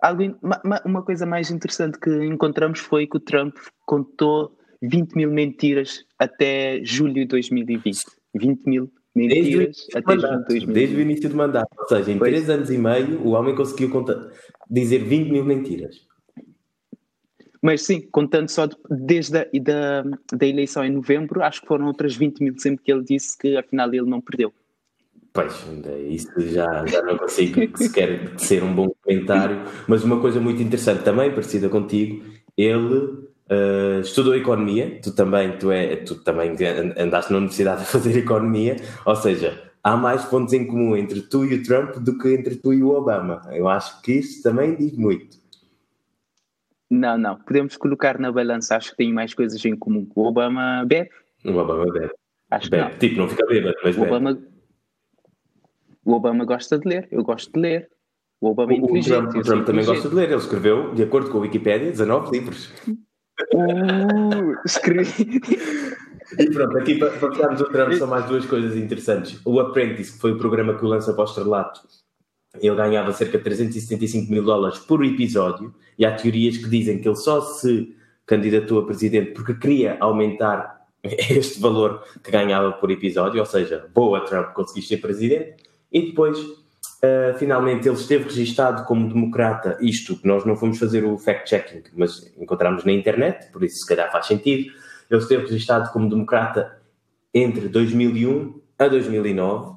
algo, 0.00 0.38
uma, 0.42 0.82
uma 0.86 1.02
coisa 1.02 1.26
mais 1.26 1.50
interessante 1.50 2.00
que 2.00 2.10
encontramos 2.24 2.78
foi 2.78 3.06
que 3.06 3.18
o 3.18 3.20
Trump 3.20 3.54
contou 3.84 4.56
20 4.80 5.12
mil 5.14 5.30
mentiras 5.30 6.02
até 6.18 6.80
julho 6.82 7.12
de 7.12 7.26
2020. 7.26 7.98
20 8.34 8.64
mil 8.64 8.90
mentiras 9.14 9.76
desde 9.76 9.98
até 9.98 10.18
julho 10.18 10.38
de 10.38 10.48
2020. 10.48 10.74
Desde 10.74 10.96
o 10.96 11.00
início 11.00 11.28
do 11.28 11.36
mandato, 11.36 11.68
ou 11.78 11.88
seja, 11.88 12.10
em 12.10 12.18
pois. 12.18 12.32
3 12.32 12.48
anos 12.48 12.70
e 12.70 12.78
meio, 12.78 13.20
o 13.20 13.32
homem 13.32 13.54
conseguiu 13.54 13.90
contar, 13.90 14.30
dizer 14.70 15.04
20 15.04 15.30
mil 15.30 15.44
mentiras. 15.44 16.06
Mas 17.66 17.82
sim, 17.82 18.00
contando 18.12 18.48
só 18.48 18.66
de, 18.66 18.76
desde 18.88 19.38
a 19.38 19.46
da, 19.60 20.04
da 20.32 20.46
eleição 20.46 20.84
em 20.84 20.92
novembro, 20.92 21.42
acho 21.42 21.62
que 21.62 21.66
foram 21.66 21.86
outras 21.86 22.14
20 22.14 22.38
mil, 22.38 22.54
sempre 22.60 22.84
que 22.84 22.92
ele 22.92 23.02
disse 23.02 23.36
que 23.36 23.56
afinal 23.56 23.92
ele 23.92 24.08
não 24.08 24.20
perdeu. 24.20 24.54
Pois, 25.32 25.52
isso 26.08 26.30
já, 26.42 26.86
já 26.86 27.02
não 27.02 27.18
consigo 27.18 27.60
sequer 27.76 28.38
ser 28.38 28.62
um 28.62 28.72
bom 28.72 28.94
comentário, 29.02 29.64
mas 29.88 30.04
uma 30.04 30.20
coisa 30.20 30.38
muito 30.38 30.62
interessante 30.62 31.02
também, 31.02 31.32
parecida 31.32 31.68
contigo, 31.68 32.24
ele 32.56 32.94
uh, 32.94 34.00
estudou 34.00 34.36
economia, 34.36 35.00
tu 35.02 35.12
também, 35.12 35.58
tu, 35.58 35.72
é, 35.72 35.96
tu 35.96 36.14
também 36.22 36.54
andaste 36.96 37.32
na 37.32 37.38
universidade 37.38 37.82
a 37.82 37.84
fazer 37.84 38.16
economia, 38.16 38.76
ou 39.04 39.16
seja, 39.16 39.60
há 39.82 39.96
mais 39.96 40.24
pontos 40.24 40.52
em 40.52 40.64
comum 40.68 40.96
entre 40.96 41.20
tu 41.20 41.44
e 41.44 41.56
o 41.56 41.62
Trump 41.64 41.96
do 41.96 42.16
que 42.16 42.32
entre 42.32 42.54
tu 42.54 42.72
e 42.72 42.80
o 42.84 42.90
Obama. 42.90 43.42
Eu 43.50 43.68
acho 43.68 44.00
que 44.02 44.12
isso 44.12 44.40
também 44.40 44.76
diz 44.76 44.96
muito. 44.96 45.44
Não, 46.90 47.18
não. 47.18 47.36
Podemos 47.36 47.76
colocar 47.76 48.18
na 48.18 48.30
balança. 48.30 48.76
Acho 48.76 48.90
que 48.90 48.96
tem 48.96 49.12
mais 49.12 49.34
coisas 49.34 49.64
em 49.64 49.76
comum. 49.76 50.08
O 50.14 50.26
Obama 50.26 50.84
bebe. 50.86 51.10
O 51.44 51.50
Obama 51.50 51.84
bebe. 51.92 52.12
Acho 52.50 52.70
bebe. 52.70 52.84
que 52.84 52.90
não. 52.90 52.98
Tipo, 52.98 53.20
não 53.20 53.28
fica 53.28 53.46
bêbado, 53.46 53.76
mas 53.82 53.96
o 53.96 54.00
bebe. 54.00 54.12
Obama... 54.12 54.42
O 56.04 56.12
Obama 56.12 56.44
gosta 56.44 56.78
de 56.78 56.88
ler. 56.88 57.08
Eu 57.10 57.24
gosto 57.24 57.52
de 57.52 57.60
ler. 57.60 57.90
O 58.40 58.48
Obama 58.48 58.72
é 58.72 58.76
inteligente. 58.76 59.16
O 59.16 59.30
Trump, 59.30 59.36
o 59.36 59.42
Trump 59.42 59.66
também 59.66 59.84
gosta 59.84 60.08
de 60.08 60.14
ler. 60.14 60.28
Ele 60.28 60.36
escreveu, 60.36 60.94
de 60.94 61.02
acordo 61.02 61.30
com 61.30 61.38
a 61.38 61.40
Wikipédia, 61.42 61.90
19 61.90 62.30
livros. 62.38 62.72
Uh, 63.54 64.54
escrevi. 64.64 65.40
E 66.38 66.50
pronto, 66.50 66.76
aqui 66.78 66.96
para, 66.96 67.10
falarmos 67.12 67.60
do 67.60 67.68
Trump 67.70 67.92
são 67.92 68.08
mais 68.08 68.26
duas 68.26 68.44
coisas 68.46 68.76
interessantes. 68.76 69.40
O 69.44 69.60
Apprentice, 69.60 70.12
que 70.12 70.18
foi 70.18 70.32
o 70.32 70.38
programa 70.38 70.76
que 70.76 70.84
o 70.84 70.88
lança 70.88 71.12
para 71.12 71.22
o 71.22 71.24
estrelato, 71.24 71.80
ele 72.60 72.76
ganhava 72.76 73.12
cerca 73.12 73.38
de 73.38 73.44
375 73.44 74.30
mil 74.30 74.44
dólares 74.44 74.78
por 74.78 75.04
episódio, 75.04 75.74
e 75.98 76.04
há 76.04 76.14
teorias 76.14 76.56
que 76.56 76.68
dizem 76.68 76.98
que 76.98 77.08
ele 77.08 77.16
só 77.16 77.40
se 77.40 77.94
candidatou 78.26 78.80
a 78.80 78.86
presidente 78.86 79.32
porque 79.32 79.54
queria 79.54 79.96
aumentar 80.00 80.86
este 81.02 81.60
valor 81.60 82.02
que 82.22 82.30
ganhava 82.30 82.72
por 82.72 82.90
episódio, 82.90 83.40
ou 83.40 83.46
seja, 83.46 83.88
boa 83.94 84.20
Trump 84.20 84.52
conseguiste 84.52 84.94
ser 84.94 85.00
presidente, 85.00 85.56
e 85.92 86.06
depois 86.06 86.38
uh, 86.38 87.38
finalmente 87.38 87.88
ele 87.88 87.96
esteve 87.96 88.24
registado 88.24 88.84
como 88.84 89.08
democrata, 89.08 89.78
isto 89.80 90.16
que 90.16 90.26
nós 90.26 90.44
não 90.44 90.56
fomos 90.56 90.78
fazer 90.78 91.04
o 91.04 91.16
fact-checking, 91.16 91.84
mas 91.96 92.32
encontramos 92.36 92.84
na 92.84 92.92
internet, 92.92 93.50
por 93.52 93.62
isso 93.62 93.78
se 93.78 93.86
calhar 93.86 94.10
faz 94.10 94.26
sentido, 94.26 94.72
ele 95.08 95.20
esteve 95.20 95.42
registado 95.44 95.92
como 95.92 96.10
democrata 96.10 96.76
entre 97.32 97.68
2001 97.68 98.60
a 98.78 98.88
2009, 98.88 99.75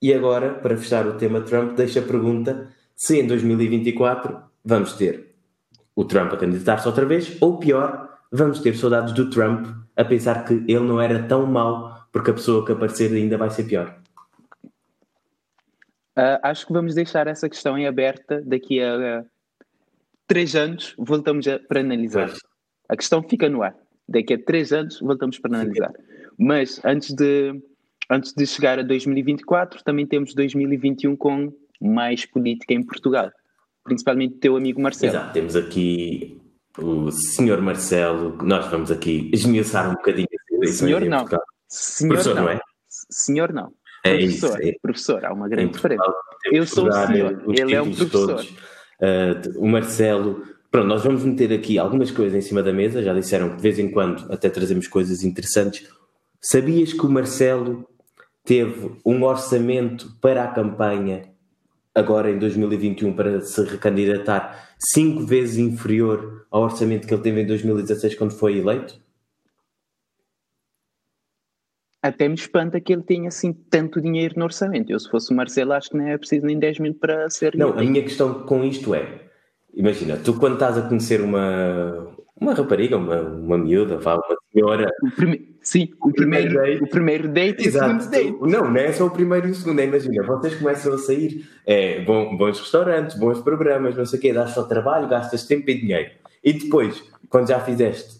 e 0.00 0.14
agora, 0.14 0.54
para 0.54 0.76
fechar 0.76 1.06
o 1.06 1.14
tema 1.14 1.40
Trump, 1.40 1.76
deixa 1.76 2.00
a 2.00 2.02
pergunta 2.02 2.68
se 2.94 3.20
em 3.20 3.26
2024 3.26 4.38
vamos 4.64 4.92
ter 4.94 5.34
o 5.94 6.04
Trump 6.04 6.32
a 6.32 6.36
candidatar-se 6.36 6.86
outra 6.86 7.04
vez, 7.04 7.36
ou 7.40 7.58
pior, 7.58 8.20
vamos 8.30 8.60
ter 8.60 8.76
soldados 8.76 9.12
do 9.12 9.30
Trump 9.30 9.66
a 9.96 10.04
pensar 10.04 10.44
que 10.44 10.54
ele 10.54 10.80
não 10.80 11.00
era 11.00 11.22
tão 11.24 11.46
mau 11.46 12.06
porque 12.12 12.30
a 12.30 12.34
pessoa 12.34 12.64
que 12.64 12.72
aparecer 12.72 13.12
ainda 13.12 13.36
vai 13.36 13.50
ser 13.50 13.64
pior. 13.64 13.96
Uh, 16.16 16.38
acho 16.42 16.66
que 16.66 16.72
vamos 16.72 16.94
deixar 16.94 17.26
essa 17.26 17.48
questão 17.48 17.78
em 17.78 17.86
aberta 17.86 18.42
daqui 18.44 18.82
a 18.82 19.22
uh, 19.22 19.26
três 20.26 20.54
anos, 20.54 20.94
voltamos 20.98 21.46
a, 21.46 21.58
para 21.58 21.80
analisar. 21.80 22.28
Pois. 22.28 22.40
A 22.88 22.96
questão 22.96 23.22
fica 23.22 23.48
no 23.48 23.62
ar. 23.62 23.76
Daqui 24.08 24.34
a 24.34 24.38
três 24.38 24.72
anos 24.72 25.00
voltamos 25.00 25.38
para 25.38 25.54
analisar. 25.54 25.92
Mas 26.38 26.80
antes 26.84 27.12
de 27.14 27.60
antes 28.10 28.32
de 28.32 28.46
chegar 28.46 28.78
a 28.78 28.82
2024, 28.82 29.82
também 29.82 30.06
temos 30.06 30.34
2021 30.34 31.16
com 31.16 31.52
mais 31.80 32.24
política 32.24 32.74
em 32.74 32.82
Portugal, 32.82 33.30
principalmente 33.84 34.34
o 34.34 34.38
teu 34.38 34.56
amigo 34.56 34.80
Marcelo. 34.80 35.12
Exato, 35.12 35.32
temos 35.32 35.56
aqui 35.56 36.40
o 36.78 37.10
senhor 37.10 37.60
Marcelo, 37.60 38.36
nós 38.42 38.66
vamos 38.70 38.90
aqui 38.90 39.30
esmiuçar 39.32 39.90
um 39.90 39.94
bocadinho. 39.94 40.28
Senhor 40.64 41.04
não, 41.04 41.26
senhor 41.68 42.14
professor, 42.14 42.34
não. 42.34 42.42
não 42.44 42.50
é? 42.50 42.60
Senhor 42.88 43.52
não. 43.52 43.72
É 44.04 44.16
professor, 44.16 44.60
isso, 44.60 44.68
é. 44.68 44.74
professor, 44.80 45.24
há 45.24 45.32
uma 45.32 45.48
grande 45.48 45.72
diferença. 45.72 46.02
Eu 46.52 46.66
sou 46.66 46.88
o 46.88 46.92
senhor, 46.92 47.44
ele 47.48 47.74
é 47.74 47.82
um 47.82 47.92
professor. 47.92 48.44
Uh, 49.00 49.58
o 49.58 49.68
Marcelo, 49.68 50.44
pronto, 50.70 50.86
nós 50.86 51.02
vamos 51.02 51.24
meter 51.24 51.52
aqui 51.52 51.78
algumas 51.78 52.10
coisas 52.10 52.34
em 52.34 52.40
cima 52.40 52.62
da 52.62 52.72
mesa, 52.72 53.02
já 53.02 53.12
disseram 53.12 53.50
que 53.50 53.56
de 53.56 53.62
vez 53.62 53.78
em 53.78 53.90
quando 53.90 54.32
até 54.32 54.48
trazemos 54.48 54.88
coisas 54.88 55.22
interessantes. 55.22 55.88
Sabias 56.40 56.92
que 56.92 57.04
o 57.04 57.10
Marcelo 57.10 57.88
teve 58.48 58.92
um 59.04 59.22
orçamento 59.24 60.10
para 60.22 60.42
a 60.42 60.48
campanha, 60.48 61.24
agora 61.94 62.30
em 62.30 62.38
2021, 62.38 63.12
para 63.12 63.42
se 63.42 63.62
recandidatar, 63.62 64.70
cinco 64.78 65.26
vezes 65.26 65.58
inferior 65.58 66.46
ao 66.50 66.62
orçamento 66.62 67.06
que 67.06 67.12
ele 67.12 67.22
teve 67.22 67.42
em 67.42 67.46
2016 67.46 68.14
quando 68.14 68.30
foi 68.30 68.56
eleito? 68.56 68.98
Até 72.02 72.26
me 72.26 72.36
espanta 72.36 72.80
que 72.80 72.90
ele 72.90 73.02
tenha 73.02 73.28
assim 73.28 73.52
tanto 73.52 74.00
dinheiro 74.00 74.36
no 74.38 74.44
orçamento. 74.44 74.90
Eu, 74.90 74.98
se 74.98 75.10
fosse 75.10 75.30
o 75.30 75.36
Marcelo, 75.36 75.74
acho 75.74 75.90
que 75.90 75.98
não 75.98 76.06
é 76.06 76.16
preciso 76.16 76.46
nem 76.46 76.58
10 76.58 76.78
mil 76.78 76.94
para 76.94 77.28
ser. 77.28 77.54
Não, 77.54 77.78
a 77.78 77.82
minha 77.82 78.02
questão 78.02 78.46
com 78.46 78.64
isto 78.64 78.94
é: 78.94 79.26
imagina, 79.74 80.16
tu 80.16 80.38
quando 80.38 80.54
estás 80.54 80.78
a 80.78 80.88
conhecer 80.88 81.20
uma, 81.20 82.16
uma 82.40 82.54
rapariga, 82.54 82.96
uma, 82.96 83.20
uma 83.20 83.58
miúda, 83.58 83.98
vá, 83.98 84.14
uma 84.14 84.36
senhora. 84.50 84.90
O 85.02 85.10
prime... 85.10 85.57
Sim, 85.68 85.90
o, 86.00 86.08
o 86.08 86.12
primeiro, 86.14 86.48
primeiro, 86.48 86.72
date. 86.72 86.82
o 86.82 86.88
primeiro 86.88 87.28
date 87.28 87.64
e 87.66 87.68
o 87.68 87.72
segundo 87.72 88.10
date. 88.10 88.36
Não, 88.40 88.70
não 88.70 88.76
é 88.76 88.90
só 88.90 89.04
o 89.04 89.10
primeiro 89.10 89.48
e 89.48 89.50
o 89.50 89.54
segundo. 89.54 89.78
É, 89.80 89.84
imagina, 89.84 90.26
vocês 90.26 90.54
começam 90.54 90.94
a 90.94 90.96
sair, 90.96 91.46
é, 91.66 92.02
bom, 92.04 92.34
bons 92.38 92.58
restaurantes, 92.58 93.18
bons 93.18 93.42
programas, 93.42 93.94
não 93.94 94.06
sei 94.06 94.18
o 94.18 94.22
quê, 94.22 94.32
dás 94.32 94.52
só 94.52 94.62
trabalho, 94.62 95.06
gastas 95.10 95.44
tempo 95.44 95.68
e 95.68 95.78
dinheiro. 95.78 96.10
E 96.42 96.54
depois, 96.54 97.04
quando 97.28 97.48
já 97.48 97.60
fizeste, 97.60 98.18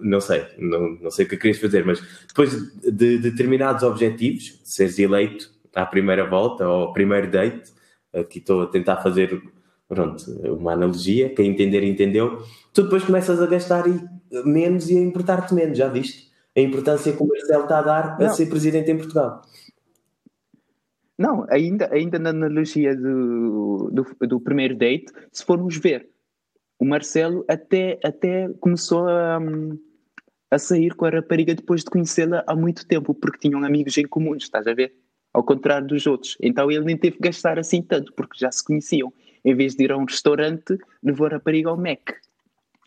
não 0.00 0.18
sei, 0.18 0.46
não, 0.56 0.96
não 0.98 1.10
sei 1.10 1.26
o 1.26 1.28
que 1.28 1.36
querias 1.36 1.58
fazer, 1.58 1.84
mas 1.84 2.02
depois 2.26 2.50
de, 2.80 3.18
determinados 3.18 3.82
objetivos, 3.82 4.58
seres 4.64 4.98
eleito 4.98 5.50
à 5.74 5.84
primeira 5.84 6.24
volta 6.24 6.66
ou 6.66 6.90
primeiro 6.94 7.30
date, 7.30 7.70
aqui 8.14 8.38
estou 8.38 8.62
a 8.62 8.66
tentar 8.66 8.96
fazer 9.02 9.42
pronto, 9.86 10.24
uma 10.50 10.72
analogia, 10.72 11.34
quem 11.34 11.50
entender, 11.50 11.82
entendeu, 11.84 12.42
tu 12.72 12.84
depois 12.84 13.04
começas 13.04 13.42
a 13.42 13.46
gastar 13.46 13.84
menos 14.42 14.88
e 14.88 14.96
a 14.96 15.02
importar-te 15.02 15.52
menos, 15.52 15.76
já 15.76 15.88
viste? 15.88 16.31
A 16.56 16.60
importância 16.60 17.12
que 17.12 17.22
o 17.22 17.26
Marcelo 17.26 17.62
está 17.62 17.78
a 17.78 17.82
dar 17.82 18.18
não. 18.18 18.26
a 18.26 18.30
ser 18.30 18.46
presidente 18.46 18.90
em 18.90 18.96
Portugal. 18.96 19.42
Não, 21.18 21.46
ainda, 21.48 21.88
ainda 21.92 22.18
na 22.18 22.30
analogia 22.30 22.96
do, 22.96 23.90
do, 23.92 24.26
do 24.26 24.40
primeiro 24.40 24.76
date, 24.76 25.12
se 25.30 25.44
formos 25.44 25.76
ver, 25.76 26.08
o 26.78 26.84
Marcelo 26.84 27.44
até, 27.46 27.98
até 28.02 28.48
começou 28.60 29.06
a, 29.08 29.38
a 30.50 30.58
sair 30.58 30.94
com 30.94 31.04
a 31.04 31.10
rapariga 31.10 31.54
depois 31.54 31.84
de 31.84 31.90
conhecê-la 31.90 32.42
há 32.46 32.56
muito 32.56 32.86
tempo, 32.86 33.14
porque 33.14 33.38
tinham 33.38 33.62
amigos 33.62 33.96
em 33.96 34.04
comum, 34.04 34.34
estás 34.34 34.66
a 34.66 34.74
ver? 34.74 34.92
Ao 35.32 35.44
contrário 35.44 35.86
dos 35.86 36.06
outros. 36.06 36.36
Então 36.42 36.70
ele 36.70 36.84
nem 36.84 36.96
teve 36.96 37.16
que 37.16 37.22
gastar 37.22 37.58
assim 37.58 37.80
tanto, 37.82 38.12
porque 38.14 38.36
já 38.36 38.50
se 38.50 38.64
conheciam. 38.64 39.12
Em 39.44 39.54
vez 39.54 39.76
de 39.76 39.84
ir 39.84 39.92
a 39.92 39.96
um 39.96 40.04
restaurante, 40.04 40.76
levou 41.02 41.26
a 41.26 41.30
rapariga 41.30 41.70
ao 41.70 41.76
Mac. 41.76 42.10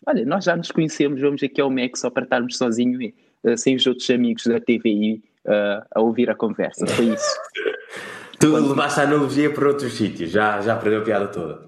Olha, 0.06 0.24
nós 0.26 0.44
já 0.44 0.54
nos 0.54 0.70
conhecemos, 0.70 1.20
vamos 1.20 1.42
aqui 1.42 1.60
ao 1.60 1.70
Mac 1.70 1.96
só 1.96 2.10
para 2.10 2.24
estarmos 2.24 2.56
sozinhos, 2.56 3.12
sem 3.56 3.76
os 3.76 3.86
outros 3.86 4.08
amigos 4.10 4.44
da 4.44 4.60
TVI 4.60 5.22
uh, 5.46 5.86
a 5.94 6.00
ouvir 6.00 6.30
a 6.30 6.34
conversa. 6.34 6.86
Foi 6.86 7.06
isso. 7.06 7.36
tu 8.40 8.52
levaste 8.52 9.00
a 9.00 9.02
analogia 9.04 9.52
para 9.52 9.68
outros 9.68 9.94
sítios, 9.94 10.30
já, 10.30 10.60
já 10.60 10.76
perdeu 10.76 11.00
a 11.00 11.04
piada 11.04 11.28
toda. 11.28 11.66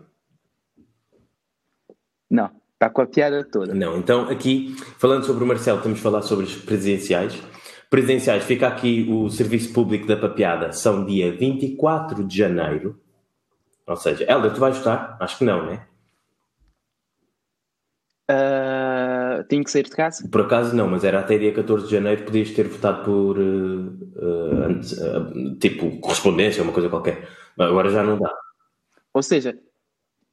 Não, 2.30 2.50
está 2.74 2.90
com 2.90 3.02
a 3.02 3.06
piada 3.06 3.44
toda. 3.44 3.74
Não, 3.74 3.98
então 3.98 4.28
aqui, 4.28 4.74
falando 4.98 5.24
sobre 5.24 5.44
o 5.44 5.46
Marcelo, 5.46 5.78
estamos 5.78 5.98
a 5.98 6.02
falar 6.02 6.22
sobre 6.22 6.44
os 6.44 6.56
presidenciais. 6.56 7.40
Presidenciais, 7.88 8.44
fica 8.44 8.68
aqui 8.68 9.06
o 9.10 9.30
Serviço 9.30 9.72
Público 9.72 10.06
da 10.06 10.16
Papiada, 10.16 10.72
são 10.72 11.06
dia 11.06 11.32
24 11.32 12.22
de 12.22 12.36
janeiro. 12.36 13.00
Ou 13.86 13.96
seja, 13.96 14.30
Helder, 14.30 14.52
tu 14.52 14.60
vais 14.60 14.76
votar? 14.76 15.16
Acho 15.18 15.38
que 15.38 15.44
não, 15.44 15.64
né? 15.64 15.86
Uh, 18.30 18.57
tem 19.48 19.62
que 19.62 19.70
sair 19.70 19.84
de 19.84 19.90
casa? 19.90 20.28
Por 20.28 20.42
acaso 20.42 20.76
não, 20.76 20.88
mas 20.88 21.04
era 21.04 21.20
até 21.20 21.38
dia 21.38 21.52
14 21.52 21.86
de 21.86 21.92
janeiro, 21.92 22.24
podias 22.24 22.50
ter 22.50 22.68
votado 22.68 23.04
por 23.04 23.38
uh, 23.38 23.40
uh, 23.40 24.64
antes, 24.66 24.94
tipo 25.60 25.98
correspondência, 26.00 26.62
uma 26.62 26.72
coisa 26.72 26.88
qualquer. 26.88 27.28
Agora 27.58 27.90
já 27.90 28.02
não 28.02 28.18
dá. 28.18 28.32
Ou 29.12 29.22
seja, 29.22 29.58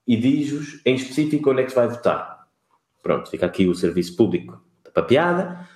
e 0.07 0.17
diz-vos 0.17 0.81
em 0.85 0.95
específico 0.95 1.51
onde 1.51 1.61
é 1.61 1.63
que 1.63 1.69
se 1.69 1.75
vai 1.75 1.87
votar. 1.87 2.47
Pronto, 3.01 3.29
fica 3.29 3.45
aqui 3.45 3.67
o 3.67 3.75
Serviço 3.75 4.15
Público 4.15 4.59
da 4.83 4.91
Papiada. 4.91 5.67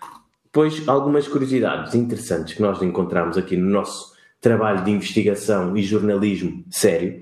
Depois, 0.43 0.87
algumas 0.87 1.27
curiosidades 1.27 1.93
interessantes 1.93 2.55
que 2.55 2.61
nós 2.61 2.81
encontramos 2.81 3.37
aqui 3.37 3.55
no 3.55 3.69
nosso 3.69 4.13
trabalho 4.41 4.83
de 4.83 4.91
investigação 4.91 5.77
e 5.77 5.83
jornalismo 5.83 6.63
sério. 6.71 7.21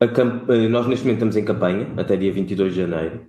Eh, 0.00 0.68
nós, 0.68 0.86
neste 0.86 1.04
momento, 1.04 1.18
estamos 1.18 1.36
em 1.36 1.44
campanha, 1.44 1.94
até 1.96 2.16
dia 2.16 2.32
22 2.32 2.74
de 2.74 2.80
janeiro. 2.80 3.26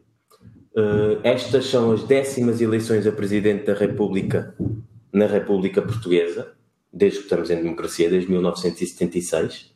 Uh, 0.75 1.19
estas 1.23 1.65
são 1.65 1.91
as 1.91 2.03
décimas 2.03 2.61
eleições 2.61 3.07
a 3.07 3.11
Presidente 3.11 3.65
da 3.65 3.73
República 3.73 4.55
na 5.11 5.25
República 5.25 5.81
Portuguesa, 5.81 6.53
desde 6.91 7.19
que 7.19 7.23
estamos 7.25 7.49
em 7.49 7.61
democracia, 7.61 8.09
desde 8.09 8.31
1976. 8.31 9.73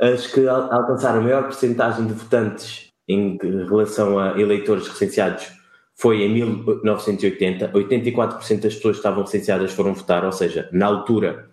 As 0.00 0.26
que 0.26 0.46
alcançaram 0.48 1.20
a 1.20 1.22
maior 1.22 1.44
percentagem 1.44 2.06
de 2.06 2.12
votantes 2.12 2.88
em 3.08 3.38
relação 3.38 4.18
a 4.18 4.40
eleitores 4.40 4.88
recenseados 4.88 5.52
foi 5.94 6.22
em 6.22 6.32
1980, 6.32 7.68
84% 7.68 8.60
das 8.60 8.74
pessoas 8.74 8.80
que 8.80 8.88
estavam 8.90 9.22
licenciadas 9.22 9.72
foram 9.72 9.94
votar, 9.94 10.24
ou 10.24 10.32
seja, 10.32 10.68
na 10.72 10.86
altura 10.86 11.50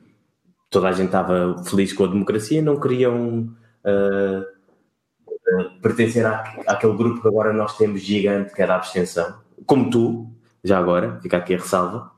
toda 0.69 0.87
a 0.87 0.91
gente 0.91 1.07
estava 1.07 1.61
feliz 1.63 1.93
com 1.93 2.05
a 2.05 2.07
democracia, 2.07 2.61
não 2.61 2.79
queriam 2.79 3.55
uh, 3.85 4.41
uh, 4.41 5.81
pertencer 5.81 6.25
à, 6.25 6.41
àquele 6.67 6.95
grupo 6.95 7.21
que 7.21 7.27
agora 7.27 7.51
nós 7.51 7.77
temos 7.77 8.01
gigante, 8.01 8.53
que 8.53 8.61
é 8.61 8.67
da 8.67 8.75
abstenção, 8.75 9.35
como 9.65 9.89
tu, 9.89 10.31
já 10.63 10.77
agora, 10.77 11.19
fica 11.21 11.37
aqui 11.37 11.53
a 11.53 11.57
ressalva. 11.57 12.11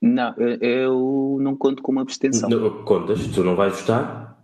Não, 0.00 0.34
eu 0.60 1.38
não 1.40 1.56
conto 1.56 1.82
com 1.82 1.92
uma 1.92 2.02
abstenção. 2.02 2.48
Não, 2.48 2.84
contas, 2.84 3.26
tu 3.28 3.42
não 3.42 3.56
vais 3.56 3.80
votar, 3.80 4.38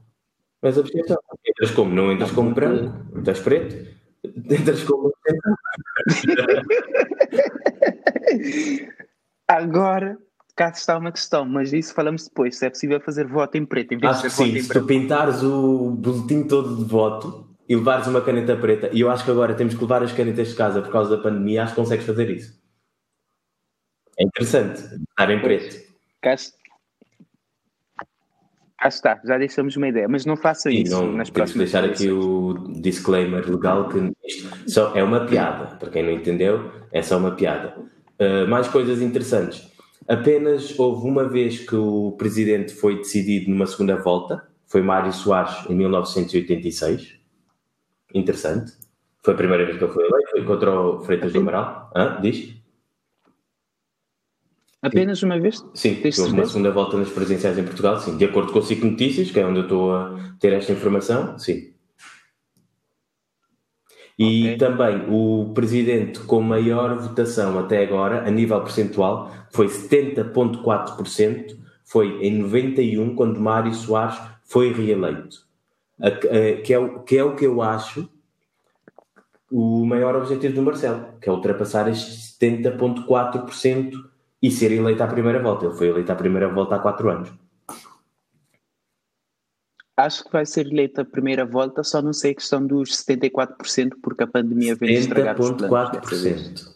mas 0.61 0.79
abstenção. 0.79 1.19
Entras 1.47 1.71
como? 1.73 1.95
Não 1.95 2.11
entras 2.11 2.31
como 2.31 2.55
branco, 2.55 3.19
estás 3.19 3.41
preto. 3.41 3.93
Entras 4.25 4.83
como 4.85 5.13
Agora, 9.49 10.17
cá 10.57 10.71
está 10.71 10.97
uma 10.97 11.13
questão, 11.13 11.45
mas 11.45 11.73
isso 11.73 11.95
falamos 11.95 12.29
depois. 12.29 12.57
Se 12.57 12.67
é 12.67 12.71
possível 12.71 13.01
fazer 13.01 13.27
voto 13.27 13.57
em 13.57 13.67
preto, 13.67 13.95
em 13.95 13.99
vez 13.99 14.13
acho 14.13 14.23
de 14.23 14.31
sim, 14.31 14.61
se 14.61 14.69
tu 14.69 14.87
pintares 14.87 15.43
o 15.43 15.91
boletim 15.91 16.45
todo 16.45 16.77
de 16.77 16.85
voto 16.85 17.52
e 17.73 17.75
levares 17.75 18.07
uma 18.07 18.21
caneta 18.21 18.55
preta, 18.55 18.91
e 18.93 19.01
eu 19.01 19.11
acho 19.11 19.25
que 19.25 19.31
agora 19.31 19.55
temos 19.55 19.73
que 19.73 19.81
levar 19.81 20.03
as 20.03 20.13
canetas 20.13 20.49
de 20.49 20.55
casa 20.55 20.83
por 20.83 20.93
causa 20.93 21.17
da 21.17 21.23
pandemia, 21.23 21.63
acho 21.63 21.73
que 21.73 21.81
consegues 21.81 22.05
fazer 22.05 22.29
isso. 22.29 22.61
É 24.19 24.25
interessante, 24.25 24.79
estar 25.09 25.31
em 25.31 25.41
preto. 25.41 25.81
Cá, 26.21 26.35
está, 28.85 29.19
já 29.25 29.39
deixamos 29.39 29.75
uma 29.75 29.89
ideia, 29.89 30.07
mas 30.07 30.27
não 30.27 30.37
faça 30.37 30.71
isso 30.71 30.93
não, 30.93 31.13
nas 31.13 31.31
próximas 31.31 31.73
deixar 31.73 31.89
aqui 31.89 32.11
o 32.11 32.53
disclaimer 32.79 33.51
legal 33.51 33.89
que 33.89 34.13
isto 34.23 34.71
só 34.71 34.95
é 34.95 35.03
uma 35.03 35.25
piada, 35.25 35.75
para 35.77 35.89
quem 35.89 36.03
não 36.03 36.13
entendeu, 36.13 36.71
é 36.93 37.01
só 37.01 37.17
uma 37.17 37.31
piada. 37.31 37.75
Uh, 38.21 38.47
mais 38.51 38.69
coisas 38.69 39.01
interessantes. 39.01 39.67
Apenas 40.07 40.79
houve 40.79 41.09
uma 41.09 41.27
vez 41.27 41.61
que 41.61 41.75
o 41.75 42.13
presidente 42.19 42.75
foi 42.75 42.99
decidido 42.99 43.51
numa 43.51 43.67
segunda 43.67 43.97
volta, 43.97 44.47
foi 44.67 44.83
Mário 44.83 45.11
Soares 45.15 45.65
em 45.71 45.75
1986. 45.75 47.22
Interessante. 48.15 48.73
Foi 49.23 49.35
a 49.35 49.37
primeira 49.37 49.65
vez 49.65 49.79
que 49.79 49.85
ele 49.85 49.93
foi 49.93 50.05
eleito, 50.05 50.31
foi 50.31 50.45
contra 50.45 50.81
o 50.81 51.01
Freitas 51.01 51.33
do 51.33 51.41
Amaral. 51.41 51.91
Hã? 51.95 52.21
Diz? 52.21 52.55
Apenas 54.83 55.23
uma 55.23 55.39
vez? 55.39 55.65
Sim, 55.75 56.03
houve 56.19 56.33
uma 56.33 56.45
segunda 56.45 56.73
volta 56.73 56.97
nas 56.97 57.09
presidenciais 57.09 57.57
em 57.57 57.63
Portugal, 57.63 58.01
sim. 58.01 58.17
De 58.17 58.25
acordo 58.25 58.53
com 58.53 58.59
o 58.59 58.63
Cico 58.63 58.85
Notícias, 58.85 59.31
que 59.31 59.39
é 59.39 59.47
onde 59.47 59.61
eu 59.61 59.63
estou 59.63 59.95
a 59.95 60.35
ter 60.41 60.53
esta 60.53 60.73
informação, 60.73 61.39
sim. 61.39 61.73
E 64.19 64.43
okay. 64.43 64.57
também 64.57 65.07
o 65.09 65.53
presidente 65.55 66.19
com 66.21 66.41
maior 66.41 66.99
votação 66.99 67.59
até 67.61 67.83
agora, 67.83 68.27
a 68.27 68.31
nível 68.31 68.61
percentual, 68.61 69.33
foi 69.53 69.69
70,4%, 69.69 71.57
foi 71.85 72.21
em 72.21 72.39
91, 72.39 73.15
quando 73.15 73.41
Mário 73.41 73.73
Soares 73.75 74.21
foi 74.45 74.73
reeleito. 74.73 75.47
Que 76.11 76.75
é, 76.75 76.79
o, 76.79 77.01
que 77.01 77.17
é 77.17 77.23
o 77.23 77.37
que 77.37 77.45
eu 77.45 77.63
acho 77.63 78.09
o 79.53 79.85
maior 79.85 80.17
objetivo 80.17 80.55
do 80.55 80.63
Marcelo, 80.63 81.07
que 81.21 81.29
é 81.29 81.33
ultrapassar 81.33 81.87
estes 81.89 82.39
70,4% 82.39 83.93
e 84.41 84.51
ser 84.51 84.73
eleito 84.73 85.03
à 85.03 85.07
primeira 85.07 85.41
volta. 85.41 85.67
Ele 85.67 85.75
foi 85.75 85.89
eleito 85.89 86.11
à 86.11 86.15
primeira 86.15 86.49
volta 86.49 86.77
há 86.77 86.79
quatro 86.79 87.11
anos. 87.11 87.31
Acho 89.95 90.25
que 90.25 90.33
vai 90.33 90.47
ser 90.47 90.67
eleito 90.67 91.03
a 91.03 91.05
primeira 91.05 91.45
volta, 91.45 91.85
só 91.85 92.01
não 92.01 92.15
sei 92.15 92.33
a 92.33 92.35
questão 92.35 92.67
dos 92.67 92.91
74%, 93.05 93.93
porque 94.03 94.25
a 94.25 94.27
pandemia 94.27 94.75
veio 94.75 94.99
estragar 94.99 95.39
os 95.39 95.51
planos. 95.51 95.91
70,4%. 95.91 96.73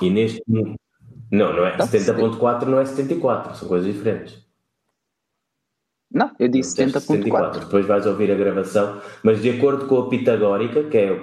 E 0.00 0.08
neste... 0.08 0.42
Não, 0.48 1.52
não 1.52 1.66
é. 1.66 1.76
70,4% 1.76 2.62
não 2.66 2.78
é 2.78 2.84
74%, 2.84 3.54
são 3.54 3.68
coisas 3.68 3.92
diferentes. 3.92 4.43
Não, 6.14 6.30
eu 6.38 6.46
disse 6.46 6.76
70,4%. 6.76 7.00
74. 7.00 7.60
Depois 7.60 7.84
vais 7.84 8.06
ouvir 8.06 8.30
a 8.30 8.36
gravação, 8.36 9.00
mas 9.24 9.42
de 9.42 9.50
acordo 9.50 9.86
com 9.86 9.98
a 9.98 10.08
Pitagórica, 10.08 10.84
que 10.84 10.96
é 10.96 11.20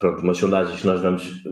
pronto, 0.00 0.20
umas 0.20 0.36
sondagens 0.36 0.80
que 0.80 0.86
nós 0.86 1.00
vamos 1.00 1.44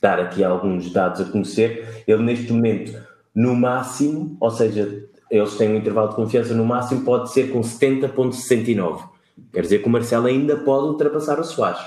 dar 0.00 0.20
aqui 0.20 0.44
alguns 0.44 0.92
dados 0.92 1.20
a 1.20 1.24
conhecer, 1.24 2.04
ele 2.06 2.22
neste 2.22 2.52
momento, 2.52 2.96
no 3.34 3.56
máximo, 3.56 4.36
ou 4.38 4.50
seja, 4.50 5.08
eles 5.28 5.56
têm 5.56 5.70
um 5.70 5.76
intervalo 5.76 6.10
de 6.10 6.14
confiança 6.14 6.54
no 6.54 6.64
máximo, 6.64 7.04
pode 7.04 7.32
ser 7.32 7.50
com 7.50 7.60
70,69. 7.60 9.08
Quer 9.52 9.62
dizer 9.62 9.78
que 9.80 9.88
o 9.88 9.90
Marcelo 9.90 10.26
ainda 10.26 10.56
pode 10.58 10.86
ultrapassar 10.86 11.40
o 11.40 11.44
Soares. 11.44 11.82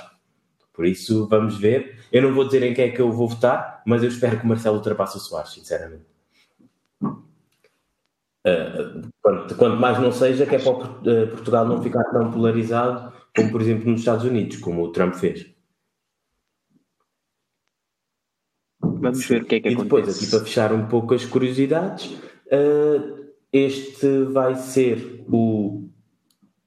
Por 0.73 0.85
isso, 0.85 1.25
vamos 1.27 1.57
ver. 1.57 1.99
Eu 2.11 2.21
não 2.21 2.33
vou 2.33 2.43
dizer 2.43 2.63
em 2.63 2.73
quem 2.73 2.85
é 2.85 2.89
que 2.89 3.01
eu 3.01 3.11
vou 3.11 3.29
votar, 3.29 3.81
mas 3.85 4.03
eu 4.03 4.09
espero 4.09 4.37
que 4.37 4.45
o 4.45 4.47
Marcelo 4.47 4.75
ultrapasse 4.75 5.15
o 5.17 5.19
Soares, 5.21 5.53
sinceramente. 5.53 6.05
Uh, 8.45 9.09
quanto, 9.21 9.55
quanto, 9.55 9.77
mais 9.77 9.99
não 9.99 10.11
seja, 10.11 10.45
que 10.45 10.55
é 10.55 10.59
para 10.59 10.71
uh, 10.71 11.27
Portugal 11.29 11.67
não 11.67 11.81
ficar 11.81 12.03
tão 12.05 12.31
polarizado 12.31 13.11
como, 13.35 13.51
por 13.51 13.61
exemplo, 13.61 13.89
nos 13.89 13.99
Estados 13.99 14.23
Unidos, 14.23 14.57
como 14.57 14.83
o 14.83 14.91
Trump 14.91 15.13
fez. 15.15 15.45
Vamos 18.81 19.25
ver 19.27 19.43
o 19.43 19.45
que 19.45 19.55
é 19.55 19.59
que 19.59 19.69
e 19.69 19.73
acontece. 19.73 19.85
E 19.85 19.99
depois, 19.99 20.17
aqui 20.17 20.29
para 20.31 20.39
fechar 20.39 20.73
um 20.73 20.87
pouco 20.87 21.13
as 21.13 21.25
curiosidades, 21.25 22.05
uh, 22.47 23.27
este 23.51 24.23
vai 24.23 24.55
ser 24.55 25.23
o 25.27 25.89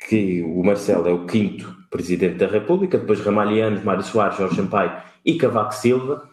que 0.09 0.43
o 0.43 0.63
Marcelo 0.63 1.09
é 1.09 1.13
o 1.13 1.27
quinto 1.27 1.77
presidente 1.91 2.37
da 2.37 2.47
República, 2.47 2.99
depois 2.99 3.21
Ramalhianos, 3.21 3.83
Mário 3.83 4.05
Soares, 4.05 4.39
Jorge 4.39 4.57
Sampaio 4.57 5.03
e 5.25 5.37
Cavaco 5.37 5.75
Silva. 5.75 6.30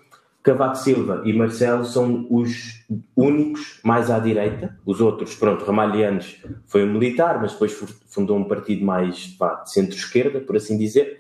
Cavaco 0.48 0.78
Silva 0.78 1.24
e 1.26 1.34
Marcelo 1.34 1.84
são 1.84 2.26
os 2.30 2.86
únicos 3.18 3.82
mais 3.84 4.10
à 4.10 4.18
direita. 4.18 4.80
Os 4.86 5.02
outros, 5.02 5.36
pronto, 5.36 5.66
Ramalhianos 5.66 6.42
foi 6.66 6.86
um 6.86 6.94
militar, 6.94 7.42
mas 7.42 7.52
depois 7.52 7.74
fundou 8.08 8.38
um 8.38 8.46
partido 8.46 8.86
mais 8.86 9.28
pá, 9.28 9.56
de 9.56 9.74
centro-esquerda, 9.74 10.40
por 10.40 10.56
assim 10.56 10.78
dizer. 10.78 11.20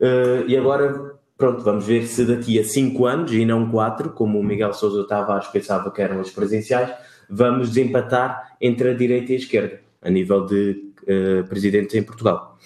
Uh, 0.00 0.48
e 0.48 0.56
agora, 0.56 1.14
pronto, 1.38 1.62
vamos 1.62 1.86
ver 1.86 2.04
se 2.08 2.24
daqui 2.24 2.58
a 2.58 2.64
cinco 2.64 3.06
anos, 3.06 3.32
e 3.32 3.44
não 3.44 3.70
quatro, 3.70 4.10
como 4.10 4.40
o 4.40 4.44
Miguel 4.44 4.72
Sousa 4.72 5.06
Tavares 5.06 5.46
pensava 5.46 5.92
que 5.92 6.02
eram 6.02 6.18
as 6.18 6.30
presenciais, 6.30 6.92
vamos 7.30 7.68
desempatar 7.68 8.56
entre 8.60 8.90
a 8.90 8.94
direita 8.94 9.30
e 9.30 9.36
a 9.36 9.38
esquerda, 9.38 9.80
a 10.02 10.10
nível 10.10 10.46
de 10.46 10.92
uh, 11.02 11.46
presidentes 11.48 11.94
em 11.94 12.02
Portugal. 12.02 12.58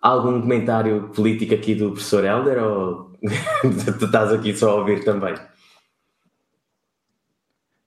Algum 0.00 0.40
comentário 0.40 1.10
político 1.12 1.52
aqui 1.52 1.74
do 1.74 1.90
professor 1.90 2.24
Helder 2.24 2.62
ou 2.62 3.05
tu 3.98 4.04
estás 4.06 4.32
aqui 4.32 4.54
só 4.56 4.70
a 4.70 4.74
ouvir 4.76 5.04
também? 5.04 5.34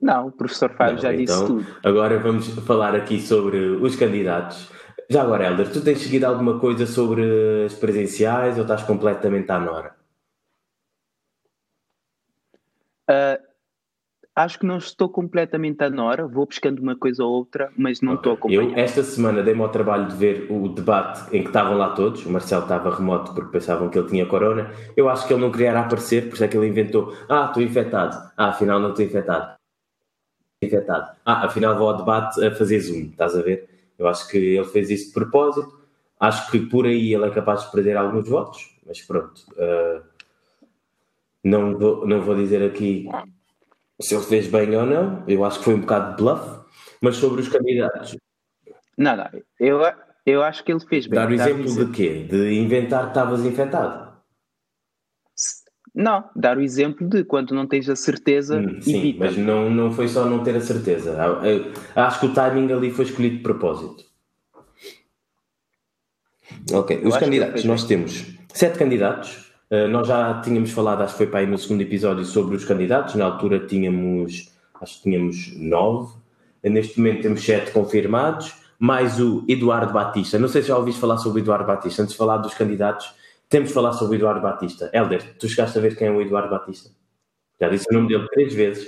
Não, 0.02 0.28
o 0.28 0.32
professor 0.32 0.70
Fábio 0.72 0.96
Não, 0.96 1.02
já 1.02 1.14
então, 1.14 1.24
disse 1.26 1.46
tudo. 1.46 1.78
Agora 1.84 2.18
vamos 2.20 2.48
falar 2.66 2.96
aqui 2.96 3.20
sobre 3.20 3.58
os 3.58 3.96
candidatos. 3.96 4.70
Já 5.10 5.24
agora, 5.24 5.46
Helder, 5.46 5.72
tu 5.72 5.82
tens 5.82 6.00
seguido 6.00 6.26
alguma 6.26 6.60
coisa 6.60 6.86
sobre 6.86 7.66
as 7.66 7.74
presenciais 7.74 8.56
ou 8.58 8.62
estás 8.62 8.84
completamente 8.84 9.52
à 9.52 9.60
nora? 9.60 9.96
Uh, 13.10 13.49
acho 14.36 14.60
que 14.60 14.66
não 14.66 14.78
estou 14.78 15.10
completamente 15.10 15.84
à 15.84 15.90
nora, 15.90 16.28
vou 16.28 16.48
pescando 16.48 16.82
uma 16.82 16.96
coisa 16.96 17.24
ou 17.24 17.32
outra, 17.32 17.72
mas 17.78 18.02
não 18.02 18.14
okay. 18.14 18.20
estou 18.20 18.32
a 18.32 18.36
acompanhar. 18.36 18.78
Eu, 18.78 18.84
esta 18.84 19.04
semana, 19.04 19.44
dei-me 19.44 19.62
ao 19.62 19.70
trabalho 19.70 20.08
de 20.08 20.16
ver 20.16 20.48
o 20.50 20.70
debate 20.70 21.36
em 21.36 21.42
que 21.42 21.50
estavam 21.50 21.78
lá 21.78 21.90
todos. 21.90 22.26
O 22.26 22.32
Marcelo 22.32 22.64
estava 22.64 22.96
remoto 22.96 23.34
porque 23.34 23.52
pensavam 23.52 23.90
que 23.90 23.98
ele 23.98 24.08
tinha 24.08 24.26
corona. 24.26 24.72
Eu 24.96 25.10
acho 25.10 25.28
que 25.28 25.34
ele 25.34 25.42
não 25.42 25.52
queria 25.52 25.78
aparecer, 25.78 26.28
por 26.28 26.36
isso 26.36 26.44
é 26.44 26.48
que 26.48 26.58
ele 26.58 26.68
inventou: 26.68 27.14
Ah, 27.28 27.46
estou 27.48 27.62
infectado. 27.62 28.32
Ah, 28.38 28.50
afinal 28.50 28.80
não 28.80 28.90
estou 28.92 29.04
infectado. 29.04 29.58
Infectado. 30.62 31.16
Ah, 31.26 31.46
afinal 31.46 31.78
vou 31.78 31.90
ao 31.90 31.98
debate 31.98 32.44
a 32.44 32.54
fazer 32.56 32.80
Zoom. 32.80 33.10
Estás 33.12 33.36
a 33.36 33.42
ver? 33.42 33.68
Eu 33.98 34.08
acho 34.08 34.28
que 34.30 34.38
ele 34.38 34.66
fez 34.66 34.90
isso 34.90 35.08
de 35.08 35.14
propósito. 35.14 35.80
Acho 36.20 36.52
que 36.52 36.60
por 36.60 36.86
aí 36.86 37.14
ele 37.14 37.26
é 37.26 37.30
capaz 37.30 37.64
de 37.64 37.72
perder 37.72 37.96
alguns 37.96 38.28
votos, 38.28 38.78
mas 38.86 39.02
pronto. 39.02 39.42
Uh, 39.54 40.02
não, 41.44 41.78
vou, 41.78 42.06
não 42.06 42.22
vou 42.22 42.36
dizer 42.36 42.62
aqui 42.62 43.08
se 44.02 44.16
ele 44.16 44.24
fez 44.24 44.48
bem 44.48 44.76
ou 44.76 44.86
não, 44.86 45.24
eu 45.28 45.44
acho 45.44 45.60
que 45.60 45.66
foi 45.66 45.76
um 45.76 45.82
bocado 45.82 46.16
de 46.16 46.24
bluff, 46.24 46.62
mas 47.02 47.18
sobre 47.18 47.42
os 47.42 47.50
candidatos. 47.50 48.18
Não, 48.98 49.16
não, 49.16 49.30
eu, 49.60 49.80
eu 50.26 50.44
acho 50.44 50.64
que 50.64 50.72
ele 50.72 50.80
fez 50.82 51.08
bem. 51.08 51.20
Dar 51.20 51.30
o 51.30 51.34
exemplo, 51.34 51.66
exemplo 51.66 51.86
de 51.86 51.92
quê? 51.92 52.24
De 52.30 52.54
inventar 52.54 53.04
que 53.04 53.08
estavas 53.10 53.46
infectado? 53.46 54.10
Não, 55.94 56.30
dar 56.36 56.58
o 56.58 56.62
exemplo 56.62 57.08
de 57.08 57.24
quando 57.24 57.54
não 57.54 57.68
tens 57.68 57.90
a 57.90 57.96
certeza. 57.96 58.60
Hum, 58.60 58.82
sim, 58.82 59.00
evita. 59.00 59.26
mas 59.26 59.38
não, 59.38 59.70
não 59.70 59.92
foi 59.92 60.08
só 60.08 60.26
não 60.26 60.44
ter 60.44 60.56
a 60.56 60.62
certeza. 60.62 61.18
Acho 61.96 62.20
que 62.20 62.26
o 62.28 62.34
timing 62.34 62.72
ali 62.72 62.92
foi 62.92 63.06
escolhido 63.06 63.38
de 63.38 63.44
propósito. 63.44 64.08
Ok, 66.72 67.00
eu 67.02 67.08
os 67.08 67.18
candidatos, 67.18 67.64
nós 67.66 67.84
temos 67.86 68.26
sete 68.54 68.78
candidatos 68.78 69.49
nós 69.90 70.08
já 70.08 70.42
tínhamos 70.42 70.72
falado, 70.72 71.02
acho 71.02 71.14
que 71.14 71.18
foi 71.20 71.28
para 71.28 71.42
aí 71.42 71.46
no 71.46 71.58
segundo 71.58 71.82
episódio, 71.82 72.26
sobre 72.26 72.56
os 72.56 72.66
candidatos. 72.66 73.16
Na 73.16 73.26
altura 73.26 73.60
tínhamos, 73.60 74.52
acho 74.82 74.98
que 74.98 75.04
tínhamos 75.04 75.54
nove. 75.56 76.14
Uh, 76.64 76.70
neste 76.70 76.98
momento 77.00 77.22
temos 77.22 77.46
sete 77.46 77.72
confirmados, 77.72 78.56
mais 78.80 79.20
o 79.20 79.46
Eduardo 79.48 79.94
Batista. 79.94 80.40
Não 80.40 80.48
sei 80.48 80.62
se 80.62 80.70
já 80.70 80.78
ouviste 80.78 81.00
falar 81.00 81.18
sobre 81.18 81.42
o 81.42 81.44
Eduardo 81.44 81.66
Batista. 81.66 82.02
Antes 82.02 82.14
de 82.14 82.18
falar 82.18 82.38
dos 82.38 82.54
candidatos, 82.54 83.14
temos 83.48 83.70
de 83.70 83.76
falar 83.76 83.94
sobre 83.94 84.16
o 84.16 84.20
Eduardo 84.20 84.42
Batista. 84.42 84.90
Helder, 84.92 85.36
tu 85.38 85.48
chegaste 85.48 85.78
a 85.78 85.82
ver 85.82 85.96
quem 85.96 86.08
é 86.08 86.12
o 86.12 86.22
Eduardo 86.22 86.50
Batista? 86.50 86.90
Já 87.62 87.70
disse 87.70 87.86
o 87.92 87.94
nome 87.94 88.08
dele 88.08 88.28
três 88.32 88.54
vezes. 88.54 88.88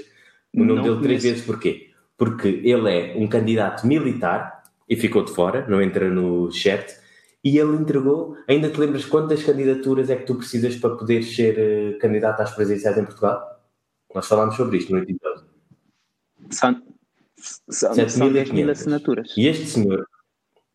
O 0.53 0.63
nome 0.63 0.75
não 0.75 0.83
dele 0.83 1.01
três 1.01 1.23
vezes 1.23 1.45
porquê? 1.45 1.91
Porque 2.17 2.47
ele 2.63 2.89
é 2.91 3.15
um 3.17 3.27
candidato 3.27 3.85
militar 3.85 4.63
e 4.89 4.95
ficou 4.95 5.23
de 5.23 5.31
fora, 5.31 5.65
não 5.67 5.81
entra 5.81 6.09
no 6.09 6.51
chat 6.51 7.00
e 7.43 7.57
ele 7.57 7.75
entregou. 7.75 8.37
Ainda 8.47 8.69
te 8.69 8.79
lembras 8.79 9.05
quantas 9.05 9.43
candidaturas 9.43 10.09
é 10.09 10.15
que 10.15 10.25
tu 10.25 10.35
precisas 10.35 10.75
para 10.75 10.95
poder 10.95 11.23
ser 11.23 11.95
uh, 11.95 11.99
candidato 11.99 12.41
às 12.41 12.51
presidenciais 12.51 12.97
em 12.97 13.05
Portugal? 13.05 13.61
Nós 14.13 14.27
falámos 14.27 14.55
sobre 14.55 14.77
isto 14.77 14.91
no 14.91 14.99
episódio. 14.99 15.45
São, 16.49 16.81
são, 17.69 18.09
são 18.09 18.31
10 18.31 18.51
mil 18.51 18.69
assinaturas. 18.69 19.33
E 19.37 19.47
este 19.47 19.65
senhor, 19.65 20.07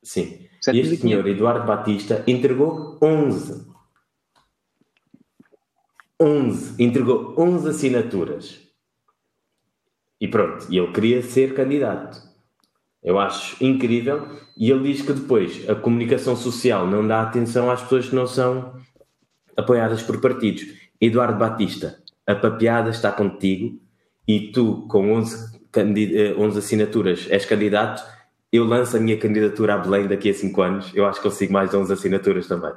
sim, 0.03 0.49
e 0.73 0.81
este 0.81 0.97
senhor, 0.97 1.27
Eduardo 1.27 1.67
Batista, 1.67 2.25
entregou 2.27 2.99
11. 3.03 3.67
11. 6.19 6.83
Entregou 6.83 7.35
11 7.39 7.69
assinaturas. 7.69 8.67
E 10.19 10.27
pronto, 10.27 10.67
e 10.71 10.79
ele 10.79 10.93
queria 10.93 11.23
ser 11.23 11.55
candidato. 11.55 12.23
Eu 13.07 13.21
acho 13.21 13.63
incrível. 13.65 14.27
E 14.57 14.69
ele 14.69 14.93
diz 14.93 15.01
que 15.01 15.13
depois 15.13 15.69
a 15.71 15.77
comunicação 15.77 16.35
social 16.35 16.89
não 16.89 17.07
dá 17.07 17.23
atenção 17.23 17.71
às 17.71 17.81
pessoas 17.81 18.09
que 18.09 18.17
não 18.17 18.27
são 18.27 18.75
apoiadas 19.57 20.03
por 20.03 20.21
partidos. 20.21 20.65
Eduardo 21.01 21.39
Batista, 21.39 21.99
a 22.27 22.35
papeada 22.35 22.91
está 22.91 23.13
contigo 23.13 23.79
e 24.27 24.51
tu, 24.51 24.87
com 24.89 25.13
11, 25.13 25.61
11 26.37 26.59
assinaturas, 26.59 27.27
és 27.31 27.45
candidato. 27.45 28.03
Eu 28.51 28.65
lanço 28.65 28.97
a 28.97 29.01
minha 29.01 29.17
candidatura 29.17 29.75
a 29.75 29.79
Belém 29.79 30.09
daqui 30.09 30.31
a 30.31 30.35
5 30.35 30.63
anos. 30.63 30.93
Eu 30.93 31.07
acho 31.07 31.21
que 31.21 31.29
consigo 31.29 31.53
mais 31.53 31.71
de 31.71 31.77
11 31.77 31.93
assinaturas 31.93 32.49
também. 32.49 32.73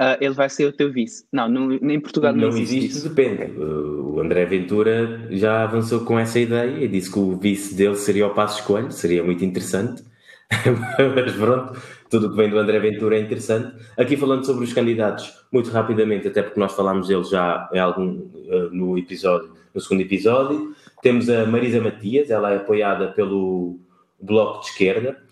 Uh, 0.00 0.16
ele 0.20 0.34
vai 0.34 0.48
ser 0.48 0.64
o 0.64 0.72
teu 0.72 0.90
vice. 0.90 1.24
Não, 1.30 1.48
no, 1.48 1.74
em 1.74 2.00
Portugal 2.00 2.32
não, 2.32 2.48
não 2.48 2.48
existe, 2.48 2.86
existe 2.86 3.08
depende. 3.08 3.52
O 3.60 4.18
André 4.18 4.46
Ventura 4.46 5.28
já 5.30 5.62
avançou 5.62 6.00
com 6.00 6.18
essa 6.18 6.38
ideia 6.40 6.82
e 6.82 6.88
disse 6.88 7.12
que 7.12 7.18
o 7.18 7.36
vice 7.36 7.74
dele 7.74 7.96
seria 7.96 8.26
o 8.26 8.34
Passo 8.34 8.60
Escolho, 8.60 8.90
seria 8.90 9.22
muito 9.22 9.44
interessante. 9.44 10.02
Mas 11.14 11.32
pronto, 11.34 11.80
tudo 12.08 12.26
o 12.26 12.30
que 12.30 12.36
vem 12.36 12.50
do 12.50 12.58
André 12.58 12.80
Ventura 12.80 13.16
é 13.16 13.20
interessante. 13.20 13.72
Aqui 13.96 14.16
falando 14.16 14.44
sobre 14.44 14.64
os 14.64 14.72
candidatos, 14.72 15.32
muito 15.52 15.70
rapidamente, 15.70 16.26
até 16.26 16.42
porque 16.42 16.58
nós 16.58 16.72
falámos 16.72 17.06
deles 17.06 17.28
já 17.28 17.68
em 17.72 17.78
algum, 17.78 18.08
uh, 18.08 18.70
no 18.72 18.98
episódio, 18.98 19.52
no 19.72 19.80
segundo 19.80 20.00
episódio. 20.00 20.74
Temos 21.02 21.28
a 21.28 21.46
Marisa 21.46 21.80
Matias, 21.80 22.30
ela 22.30 22.52
é 22.52 22.56
apoiada 22.56 23.08
pelo 23.08 23.78
Bloco 24.20 24.60
de 24.60 24.66
Esquerda. 24.66 25.22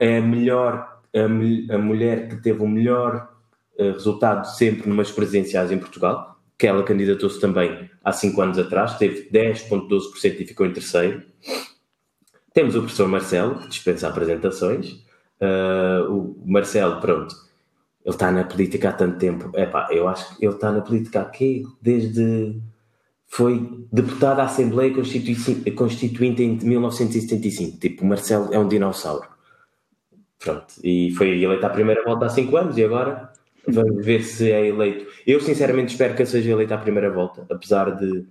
É 0.00 0.18
a 0.18 0.20
melhor, 0.20 0.98
a, 1.14 1.74
a 1.74 1.78
mulher 1.78 2.28
que 2.28 2.42
teve 2.42 2.60
o 2.60 2.66
melhor 2.66 3.28
eh, 3.28 3.37
resultado 3.78 4.44
sempre 4.44 4.88
numas 4.88 5.10
presenciais 5.10 5.70
em 5.70 5.78
Portugal, 5.78 6.38
que 6.58 6.66
ela 6.66 6.82
candidatou-se 6.82 7.40
também 7.40 7.88
há 8.02 8.12
5 8.12 8.40
anos 8.42 8.58
atrás, 8.58 8.98
teve 8.98 9.28
10,12% 9.30 10.40
e 10.40 10.44
ficou 10.44 10.66
em 10.66 10.72
terceiro. 10.72 11.22
Temos 12.52 12.74
o 12.74 12.80
professor 12.80 13.06
Marcelo, 13.06 13.60
que 13.60 13.68
dispensa 13.68 14.08
apresentações. 14.08 15.04
Uh, 15.40 16.10
o 16.10 16.42
Marcelo, 16.44 17.00
pronto, 17.00 17.32
ele 18.04 18.14
está 18.14 18.32
na 18.32 18.42
política 18.42 18.88
há 18.88 18.92
tanto 18.92 19.18
tempo. 19.18 19.56
Epá, 19.56 19.86
eu 19.92 20.08
acho 20.08 20.36
que 20.36 20.44
ele 20.44 20.54
está 20.54 20.72
na 20.72 20.80
política 20.80 21.20
aqui 21.20 21.62
desde. 21.80 22.60
Foi 23.30 23.86
deputado 23.92 24.40
à 24.40 24.44
Assembleia 24.44 24.92
Constituinte 25.76 26.42
em 26.42 26.56
1975. 26.56 27.78
Tipo, 27.78 28.02
o 28.02 28.06
Marcelo 28.06 28.52
é 28.52 28.58
um 28.58 28.66
dinossauro. 28.66 29.28
Pronto, 30.38 30.66
e 30.82 31.12
foi 31.12 31.42
eleito 31.42 31.66
à 31.66 31.68
primeira 31.68 32.02
volta 32.04 32.24
há 32.24 32.28
5 32.30 32.56
anos 32.56 32.78
e 32.78 32.84
agora 32.84 33.30
Vamos 33.70 34.04
ver 34.04 34.22
se 34.22 34.50
é 34.50 34.66
eleito. 34.66 35.06
Eu, 35.26 35.40
sinceramente, 35.40 35.92
espero 35.92 36.14
que 36.14 36.22
ele 36.22 36.30
seja 36.30 36.50
eleito 36.50 36.72
à 36.72 36.78
primeira 36.78 37.10
volta, 37.10 37.46
apesar 37.50 37.90
de 37.96 38.26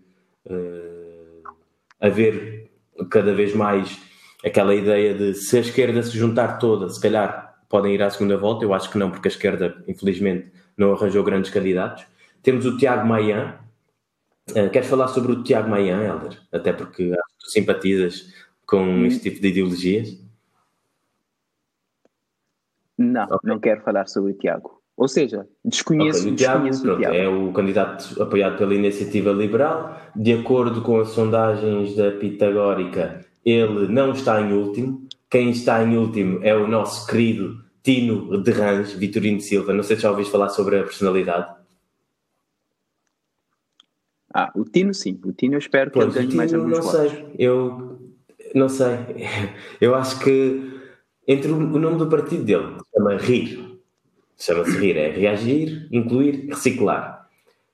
uh, 0.45 1.53
haver 1.99 2.71
cada 3.11 3.33
vez 3.33 3.53
mais 3.53 3.99
aquela 4.43 4.73
ideia 4.73 5.13
de 5.13 5.35
se 5.35 5.57
a 5.57 5.61
esquerda 5.61 6.01
se 6.01 6.17
juntar 6.17 6.57
toda, 6.57 6.89
se 6.89 6.99
calhar 6.99 7.55
podem 7.69 7.93
ir 7.93 8.01
à 8.01 8.09
segunda 8.09 8.37
volta. 8.37 8.65
Eu 8.65 8.73
acho 8.73 8.89
que 8.89 8.97
não, 8.97 9.11
porque 9.11 9.27
a 9.27 9.31
esquerda, 9.31 9.83
infelizmente, 9.87 10.51
não 10.75 10.93
arranjou 10.93 11.23
grandes 11.23 11.51
candidatos. 11.51 12.05
Temos 12.41 12.65
o 12.65 12.77
Tiago 12.77 13.07
Maian. 13.07 13.59
Uh, 14.51 14.69
queres 14.71 14.87
falar 14.87 15.09
sobre 15.09 15.33
o 15.33 15.43
Tiago 15.43 15.69
Maian, 15.69 16.01
Helder? 16.01 16.39
Até 16.51 16.73
porque 16.73 17.03
acho 17.03 17.37
que 17.37 17.45
tu 17.45 17.51
simpatizas 17.51 18.33
com 18.65 18.81
hum. 18.81 19.05
este 19.05 19.29
tipo 19.29 19.41
de 19.41 19.49
ideologias. 19.49 20.17
Não, 22.97 23.25
okay. 23.25 23.37
não 23.43 23.59
quero 23.59 23.81
falar 23.81 24.07
sobre 24.07 24.31
o 24.31 24.35
Tiago. 24.35 24.76
Ou 24.97 25.07
seja, 25.07 25.47
desconheço, 25.63 26.21
okay, 26.21 26.31
o, 26.31 26.35
desconheço 26.35 26.91
o. 26.91 27.03
É 27.03 27.29
o 27.29 27.53
candidato 27.53 28.21
apoiado 28.21 28.57
pela 28.57 28.73
Iniciativa 28.73 29.31
Liberal. 29.31 29.95
De 30.15 30.33
acordo 30.33 30.81
com 30.81 30.99
as 30.99 31.09
sondagens 31.09 31.95
da 31.95 32.11
Pitagórica, 32.13 33.23
ele 33.45 33.87
não 33.87 34.11
está 34.11 34.41
em 34.41 34.51
último. 34.51 35.07
Quem 35.29 35.51
está 35.51 35.83
em 35.83 35.95
último 35.95 36.39
é 36.41 36.55
o 36.55 36.67
nosso 36.67 37.05
querido 37.05 37.63
Tino 37.83 38.41
de 38.41 38.51
Rãs, 38.51 38.91
Vitorino 38.93 39.39
Silva. 39.39 39.71
Não 39.71 39.83
sei 39.83 39.97
se 39.97 40.01
já 40.01 40.09
ouviste 40.09 40.31
falar 40.31 40.49
sobre 40.49 40.79
a 40.79 40.83
personalidade. 40.83 41.55
Ah, 44.33 44.51
o 44.55 44.65
Tino 44.65 44.95
sim. 44.95 45.19
O 45.23 45.31
Tino 45.31 45.53
eu 45.53 45.59
espero 45.59 45.91
que 45.91 45.99
Pronto, 45.99 46.17
ele 46.17 46.25
ganhe 46.25 46.37
mais 46.37 46.53
alguns 46.53 46.71
não 46.71 46.81
votos. 46.81 47.11
sei. 47.11 47.35
Eu 47.37 47.99
não 48.55 48.67
sei. 48.67 48.97
Eu 49.79 49.93
acho 49.93 50.19
que 50.19 50.75
entre 51.27 51.51
o 51.51 51.57
nome 51.59 51.97
do 51.97 52.07
partido 52.07 52.43
dele, 52.43 52.77
chama 52.95 53.17
RIR, 53.17 53.66
chama-se 54.37 54.77
RIR, 54.77 54.97
é 54.97 55.09
reagir, 55.09 55.87
incluir, 55.91 56.47
reciclar. 56.47 57.27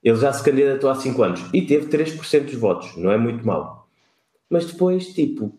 Ele 0.03 0.17
já 0.17 0.33
se 0.33 0.43
candidatou 0.43 0.89
há 0.89 0.95
5 0.95 1.23
anos 1.23 1.45
e 1.53 1.61
teve 1.61 1.87
3% 1.87 2.45
dos 2.45 2.55
votos, 2.55 2.95
não 2.97 3.11
é 3.11 3.17
muito 3.17 3.45
mal. 3.45 3.87
Mas 4.49 4.65
depois, 4.65 5.07
tipo, 5.13 5.57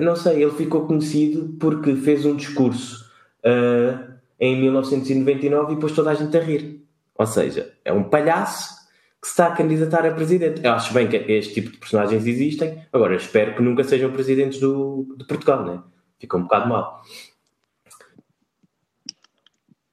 não 0.00 0.16
sei, 0.16 0.42
ele 0.42 0.52
ficou 0.52 0.86
conhecido 0.86 1.56
porque 1.58 1.94
fez 1.94 2.24
um 2.24 2.34
discurso 2.34 3.04
uh, 3.44 4.14
em 4.38 4.60
1999 4.60 5.72
e 5.72 5.74
depois 5.76 5.92
toda 5.92 6.10
a 6.10 6.14
gente 6.14 6.36
a 6.36 6.40
rir. 6.40 6.84
Ou 7.14 7.26
seja, 7.26 7.72
é 7.84 7.92
um 7.92 8.04
palhaço 8.04 8.74
que 9.22 9.28
se 9.28 9.32
está 9.32 9.46
a 9.46 9.56
candidatar 9.56 10.04
a 10.04 10.12
presidente. 10.12 10.60
Eu 10.62 10.72
acho 10.72 10.92
bem 10.92 11.08
que 11.08 11.16
este 11.16 11.54
tipo 11.54 11.70
de 11.70 11.78
personagens 11.78 12.26
existem, 12.26 12.82
agora 12.92 13.16
espero 13.16 13.54
que 13.54 13.62
nunca 13.62 13.84
sejam 13.84 14.12
presidentes 14.12 14.60
do, 14.60 15.14
de 15.16 15.24
Portugal, 15.24 15.64
né? 15.64 15.82
Fica 16.18 16.36
um 16.36 16.42
bocado 16.42 16.68
mal. 16.68 17.02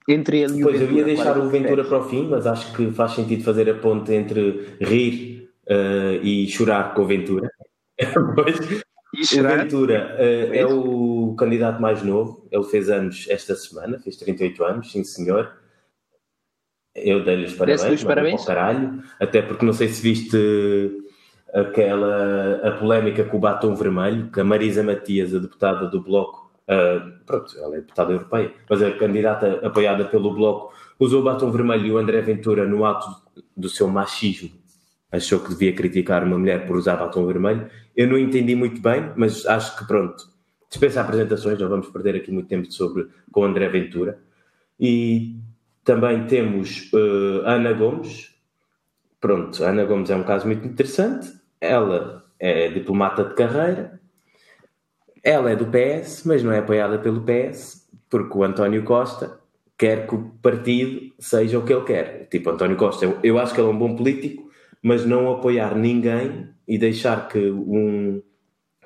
Entre 0.07 0.41
ele 0.41 0.59
e 0.59 0.63
o 0.63 0.67
Pois, 0.67 0.81
eu 0.81 0.91
ia 0.91 1.03
deixar 1.03 1.37
o 1.37 1.49
Ventura 1.49 1.83
para 1.83 1.99
o 1.99 2.03
fim, 2.03 2.27
mas 2.27 2.45
acho 2.45 2.73
que 2.75 2.91
faz 2.91 3.13
sentido 3.13 3.43
fazer 3.43 3.69
a 3.69 3.75
ponte 3.75 4.11
entre 4.13 4.75
rir 4.81 5.49
uh, 5.67 6.23
e 6.23 6.47
chorar 6.47 6.93
com 6.93 7.03
o 7.03 7.05
Ventura. 7.05 7.49
pois, 8.35 8.59
o 8.59 9.43
Ventura 9.43 10.17
uh, 10.19 10.53
é 10.53 10.65
o 10.65 11.35
candidato 11.37 11.81
mais 11.81 12.03
novo, 12.03 12.47
ele 12.51 12.63
fez 12.63 12.89
anos 12.89 13.27
esta 13.29 13.55
semana, 13.55 13.99
fez 13.99 14.17
38 14.17 14.63
anos, 14.63 14.91
sim 14.91 15.03
senhor. 15.03 15.53
Eu 16.95 17.23
dei-lhe 17.23 17.45
os 17.45 17.53
parabéns, 17.53 18.03
parabéns. 18.03 18.45
caralho, 18.45 19.01
até 19.19 19.41
porque 19.41 19.65
não 19.65 19.73
sei 19.73 19.87
se 19.87 20.01
viste 20.01 20.37
aquela 21.53 22.67
a 22.67 22.71
polémica 22.71 23.23
com 23.23 23.37
o 23.37 23.39
batom 23.39 23.75
vermelho, 23.75 24.29
que 24.31 24.39
a 24.39 24.43
Marisa 24.43 24.83
Matias, 24.83 25.33
a 25.33 25.39
deputada 25.39 25.87
do 25.87 26.01
Bloco, 26.01 26.42
uh, 26.69 27.25
pronto, 27.25 27.57
ela 27.57 27.75
é 27.75 27.79
deputada 27.79 28.11
europeia, 28.11 28.53
mas 28.69 28.81
a 28.81 28.91
candidata 28.91 29.65
apoiada 29.65 30.05
pelo 30.05 30.33
Bloco, 30.33 30.73
usou 30.99 31.21
o 31.21 31.23
batom 31.23 31.51
vermelho 31.51 31.85
e 31.85 31.91
o 31.91 31.97
André 31.97 32.21
Ventura, 32.21 32.65
no 32.65 32.85
ato 32.85 33.07
do 33.55 33.69
seu 33.69 33.87
machismo, 33.87 34.51
achou 35.11 35.39
que 35.39 35.49
devia 35.49 35.73
criticar 35.73 36.23
uma 36.23 36.37
mulher 36.37 36.65
por 36.65 36.75
usar 36.75 36.95
batom 36.95 37.25
vermelho. 37.25 37.69
Eu 37.95 38.07
não 38.07 38.17
entendi 38.17 38.55
muito 38.55 38.81
bem, 38.81 39.11
mas 39.15 39.45
acho 39.45 39.77
que 39.77 39.85
pronto, 39.85 40.27
dispensa 40.69 41.01
apresentações, 41.01 41.59
não 41.59 41.69
vamos 41.69 41.87
perder 41.89 42.15
aqui 42.15 42.31
muito 42.31 42.47
tempo 42.47 42.71
sobre 42.71 43.07
com 43.31 43.41
o 43.41 43.45
André 43.45 43.69
Ventura. 43.69 44.19
E 44.79 45.35
também 45.83 46.25
temos 46.25 46.91
uh, 46.93 47.41
Ana 47.45 47.73
Gomes. 47.73 48.33
Pronto, 49.19 49.63
Ana 49.63 49.85
Gomes 49.85 50.09
é 50.09 50.15
um 50.15 50.23
caso 50.23 50.47
muito 50.47 50.67
interessante. 50.67 51.31
Ela 51.61 52.23
é 52.39 52.69
diplomata 52.69 53.23
de 53.23 53.35
carreira. 53.35 54.01
Ela 55.23 55.51
é 55.51 55.55
do 55.55 55.67
PS, 55.67 56.23
mas 56.25 56.43
não 56.43 56.51
é 56.51 56.59
apoiada 56.59 56.99
pelo 56.99 57.21
PS, 57.21 57.87
porque 58.09 58.37
o 58.37 58.43
António 58.43 58.83
Costa 58.83 59.39
quer 59.77 60.05
que 60.05 60.15
o 60.15 60.31
partido 60.41 61.13
seja 61.17 61.57
o 61.57 61.63
que 61.63 61.73
ele 61.73 61.85
quer. 61.85 62.27
Tipo, 62.29 62.51
António 62.51 62.75
Costa, 62.75 63.05
eu, 63.23 63.39
acho 63.39 63.53
que 63.53 63.61
ele 63.61 63.69
é 63.69 63.71
um 63.71 63.77
bom 63.77 63.95
político, 63.95 64.49
mas 64.81 65.05
não 65.05 65.31
apoiar 65.31 65.75
ninguém 65.75 66.49
e 66.67 66.77
deixar 66.77 67.27
que 67.27 67.49
um 67.49 68.21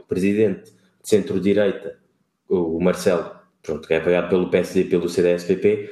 presidente 0.08 0.71
de 0.71 1.10
centro-direita, 1.10 1.97
o 2.47 2.80
Marcelo, 2.80 3.32
pronto, 3.62 3.88
que 3.88 3.93
é 3.93 3.97
apoiado 3.97 4.30
pelo 4.30 4.50
PSD 4.50 4.82
e 4.82 4.89
pelo 4.89 5.10
CDS-PP, 5.10 5.89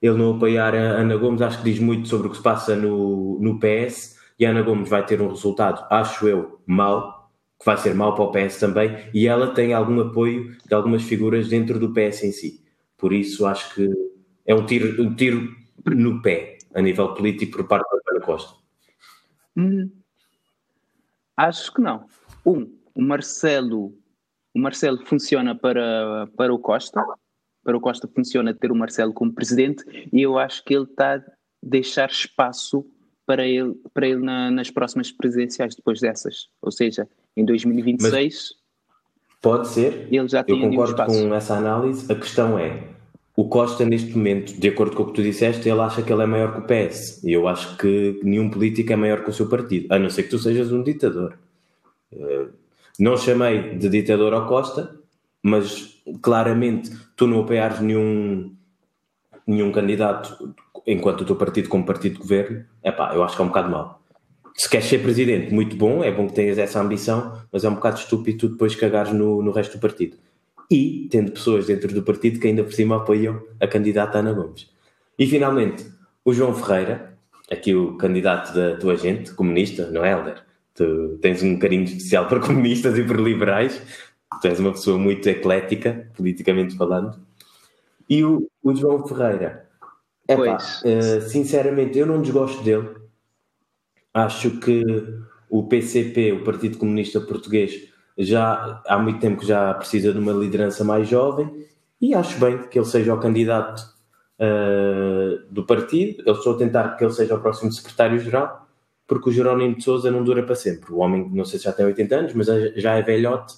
ele 0.00 0.16
não 0.16 0.36
apoiar 0.36 0.74
a 0.74 0.78
Ana 0.78 1.16
Gomes, 1.16 1.42
acho 1.42 1.58
que 1.58 1.70
diz 1.70 1.80
muito 1.80 2.08
sobre 2.08 2.28
o 2.28 2.30
que 2.30 2.36
se 2.36 2.42
passa 2.42 2.76
no, 2.76 3.38
no 3.40 3.58
PS 3.58 4.16
e 4.38 4.46
a 4.46 4.50
Ana 4.50 4.62
Gomes 4.62 4.88
vai 4.88 5.04
ter 5.04 5.20
um 5.20 5.28
resultado, 5.28 5.84
acho 5.90 6.28
eu, 6.28 6.60
mau, 6.64 7.17
que 7.58 7.66
vai 7.66 7.76
ser 7.76 7.94
mau 7.94 8.14
para 8.14 8.24
o 8.24 8.32
PS 8.32 8.58
também, 8.58 9.10
e 9.12 9.26
ela 9.26 9.52
tem 9.52 9.72
algum 9.72 10.00
apoio 10.00 10.56
de 10.64 10.74
algumas 10.74 11.02
figuras 11.02 11.48
dentro 11.48 11.78
do 11.78 11.92
PS 11.92 12.24
em 12.24 12.32
si. 12.32 12.64
Por 12.96 13.12
isso 13.12 13.46
acho 13.46 13.74
que 13.74 13.90
é 14.46 14.54
um 14.54 14.64
tiro, 14.64 15.02
um 15.02 15.14
tiro 15.14 15.54
no 15.86 16.22
pé 16.22 16.58
a 16.74 16.80
nível 16.80 17.14
político 17.14 17.58
por 17.58 17.68
parte 17.68 17.88
da 17.90 18.12
Ana 18.12 18.20
Costa. 18.20 18.54
Hum, 19.56 19.90
acho 21.36 21.72
que 21.72 21.80
não. 21.80 22.06
Um, 22.46 22.78
o 22.94 23.02
Marcelo, 23.02 23.94
o 24.54 24.58
Marcelo 24.60 25.04
funciona 25.04 25.54
para, 25.54 26.28
para 26.36 26.54
o 26.54 26.58
Costa, 26.58 27.04
para 27.64 27.76
o 27.76 27.80
Costa 27.80 28.08
funciona 28.08 28.54
ter 28.54 28.70
o 28.70 28.76
Marcelo 28.76 29.12
como 29.12 29.32
presidente 29.32 29.84
e 30.12 30.22
eu 30.22 30.38
acho 30.38 30.64
que 30.64 30.74
ele 30.74 30.84
está 30.84 31.16
a 31.16 31.22
deixar 31.62 32.08
espaço 32.08 32.86
para 33.26 33.46
ele, 33.46 33.74
para 33.92 34.08
ele 34.08 34.24
na, 34.24 34.50
nas 34.50 34.70
próximas 34.70 35.12
presidenciais 35.12 35.74
depois 35.74 36.00
dessas. 36.00 36.48
Ou 36.62 36.72
seja, 36.72 37.06
em 37.36 37.44
2026. 37.44 38.12
Mas 38.12 38.54
pode 39.40 39.68
ser. 39.68 40.08
Já 40.26 40.44
eu 40.46 40.60
concordo 40.60 41.04
com 41.06 41.34
essa 41.34 41.54
análise. 41.54 42.10
A 42.10 42.14
questão 42.14 42.58
é 42.58 42.82
o 43.36 43.48
Costa, 43.48 43.84
neste 43.84 44.16
momento, 44.16 44.58
de 44.58 44.68
acordo 44.68 44.96
com 44.96 45.04
o 45.04 45.06
que 45.06 45.12
tu 45.12 45.22
disseste, 45.22 45.68
ele 45.68 45.80
acha 45.80 46.02
que 46.02 46.12
ele 46.12 46.22
é 46.22 46.26
maior 46.26 46.52
que 46.52 46.58
o 46.58 46.62
PS. 46.62 47.22
E 47.22 47.32
eu 47.32 47.46
acho 47.46 47.76
que 47.76 48.18
nenhum 48.24 48.50
político 48.50 48.92
é 48.92 48.96
maior 48.96 49.22
que 49.22 49.30
o 49.30 49.32
seu 49.32 49.48
partido, 49.48 49.92
a 49.92 49.98
não 49.98 50.10
ser 50.10 50.24
que 50.24 50.30
tu 50.30 50.38
sejas 50.38 50.72
um 50.72 50.82
ditador. 50.82 51.38
Eh, 52.12 52.46
não 52.98 53.16
chamei 53.16 53.76
de 53.76 53.88
ditador 53.88 54.34
ao 54.34 54.46
Costa, 54.46 54.96
mas 55.40 56.02
claramente 56.20 56.90
tu 57.14 57.28
não 57.28 57.40
apoiares 57.40 57.78
nenhum, 57.78 58.52
nenhum 59.46 59.70
candidato 59.70 60.54
enquanto 60.88 61.20
o 61.20 61.24
teu 61.24 61.36
partido 61.36 61.68
como 61.68 61.84
partido 61.84 62.14
de 62.14 62.20
governo, 62.20 62.64
é 62.82 62.90
pá, 62.90 63.14
eu 63.14 63.22
acho 63.22 63.36
que 63.36 63.42
é 63.42 63.44
um 63.44 63.48
bocado 63.48 63.70
mau. 63.70 63.97
Se 64.56 64.68
queres 64.68 64.86
ser 64.86 64.98
presidente, 64.98 65.52
muito 65.52 65.76
bom, 65.76 66.02
é 66.02 66.10
bom 66.10 66.26
que 66.26 66.34
tenhas 66.34 66.58
essa 66.58 66.80
ambição, 66.80 67.40
mas 67.52 67.64
é 67.64 67.68
um 67.68 67.74
bocado 67.74 67.98
estúpido 67.98 68.38
tu 68.38 68.48
depois 68.48 68.74
cagares 68.74 69.12
no, 69.12 69.42
no 69.42 69.50
resto 69.50 69.78
do 69.78 69.80
partido 69.80 70.16
e 70.70 71.08
tendo 71.10 71.32
pessoas 71.32 71.66
dentro 71.66 71.92
do 71.92 72.02
partido 72.02 72.38
que 72.38 72.46
ainda 72.46 72.62
por 72.62 72.72
cima 72.72 72.96
apoiam 72.96 73.42
a 73.60 73.66
candidata 73.66 74.18
Ana 74.18 74.32
Gomes. 74.32 74.68
E 75.18 75.26
finalmente, 75.26 75.86
o 76.24 76.32
João 76.32 76.54
Ferreira, 76.54 77.14
aqui 77.50 77.74
o 77.74 77.96
candidato 77.96 78.54
da 78.54 78.76
tua 78.76 78.96
gente, 78.96 79.32
comunista, 79.32 79.90
não 79.90 80.04
é, 80.04 80.12
Helder? 80.12 80.42
Tu 80.74 81.18
tens 81.20 81.42
um 81.42 81.58
carinho 81.58 81.84
especial 81.84 82.28
para 82.28 82.40
comunistas 82.40 82.96
e 82.98 83.02
por 83.02 83.18
liberais, 83.18 83.80
tu 84.40 84.48
és 84.48 84.60
uma 84.60 84.72
pessoa 84.72 84.98
muito 84.98 85.26
eclética, 85.26 86.08
politicamente 86.14 86.76
falando. 86.76 87.18
E 88.08 88.22
o, 88.22 88.48
o 88.62 88.74
João 88.74 89.06
Ferreira, 89.06 89.66
é 90.28 90.36
uh, 90.36 91.22
sinceramente, 91.22 91.98
eu 91.98 92.06
não 92.06 92.20
desgosto 92.20 92.62
dele. 92.62 92.88
Acho 94.12 94.58
que 94.58 94.82
o 95.50 95.66
PCP, 95.66 96.32
o 96.32 96.44
Partido 96.44 96.78
Comunista 96.78 97.20
Português, 97.20 97.88
já 98.16 98.82
há 98.86 98.98
muito 98.98 99.20
tempo 99.20 99.40
que 99.40 99.46
já 99.46 99.72
precisa 99.74 100.12
de 100.12 100.18
uma 100.18 100.32
liderança 100.32 100.82
mais 100.84 101.08
jovem 101.08 101.66
e 102.00 102.14
acho 102.14 102.38
bem 102.38 102.66
que 102.68 102.78
ele 102.78 102.86
seja 102.86 103.14
o 103.14 103.20
candidato 103.20 103.80
uh, 104.38 105.40
do 105.50 105.64
partido. 105.64 106.22
Eu 106.26 106.34
estou 106.34 106.54
a 106.54 106.58
tentar 106.58 106.96
que 106.96 107.04
ele 107.04 107.12
seja 107.12 107.34
o 107.34 107.40
próximo 107.40 107.72
secretário-geral, 107.72 108.66
porque 109.06 109.30
o 109.30 109.32
Jerónimo 109.32 109.76
de 109.76 109.84
Souza 109.84 110.10
não 110.10 110.24
dura 110.24 110.42
para 110.42 110.54
sempre. 110.54 110.92
O 110.92 110.98
homem, 110.98 111.28
não 111.32 111.44
sei 111.44 111.58
se 111.58 111.64
já 111.64 111.72
tem 111.72 111.86
80 111.86 112.16
anos, 112.16 112.34
mas 112.34 112.46
já 112.76 112.94
é 112.94 113.02
velhote 113.02 113.54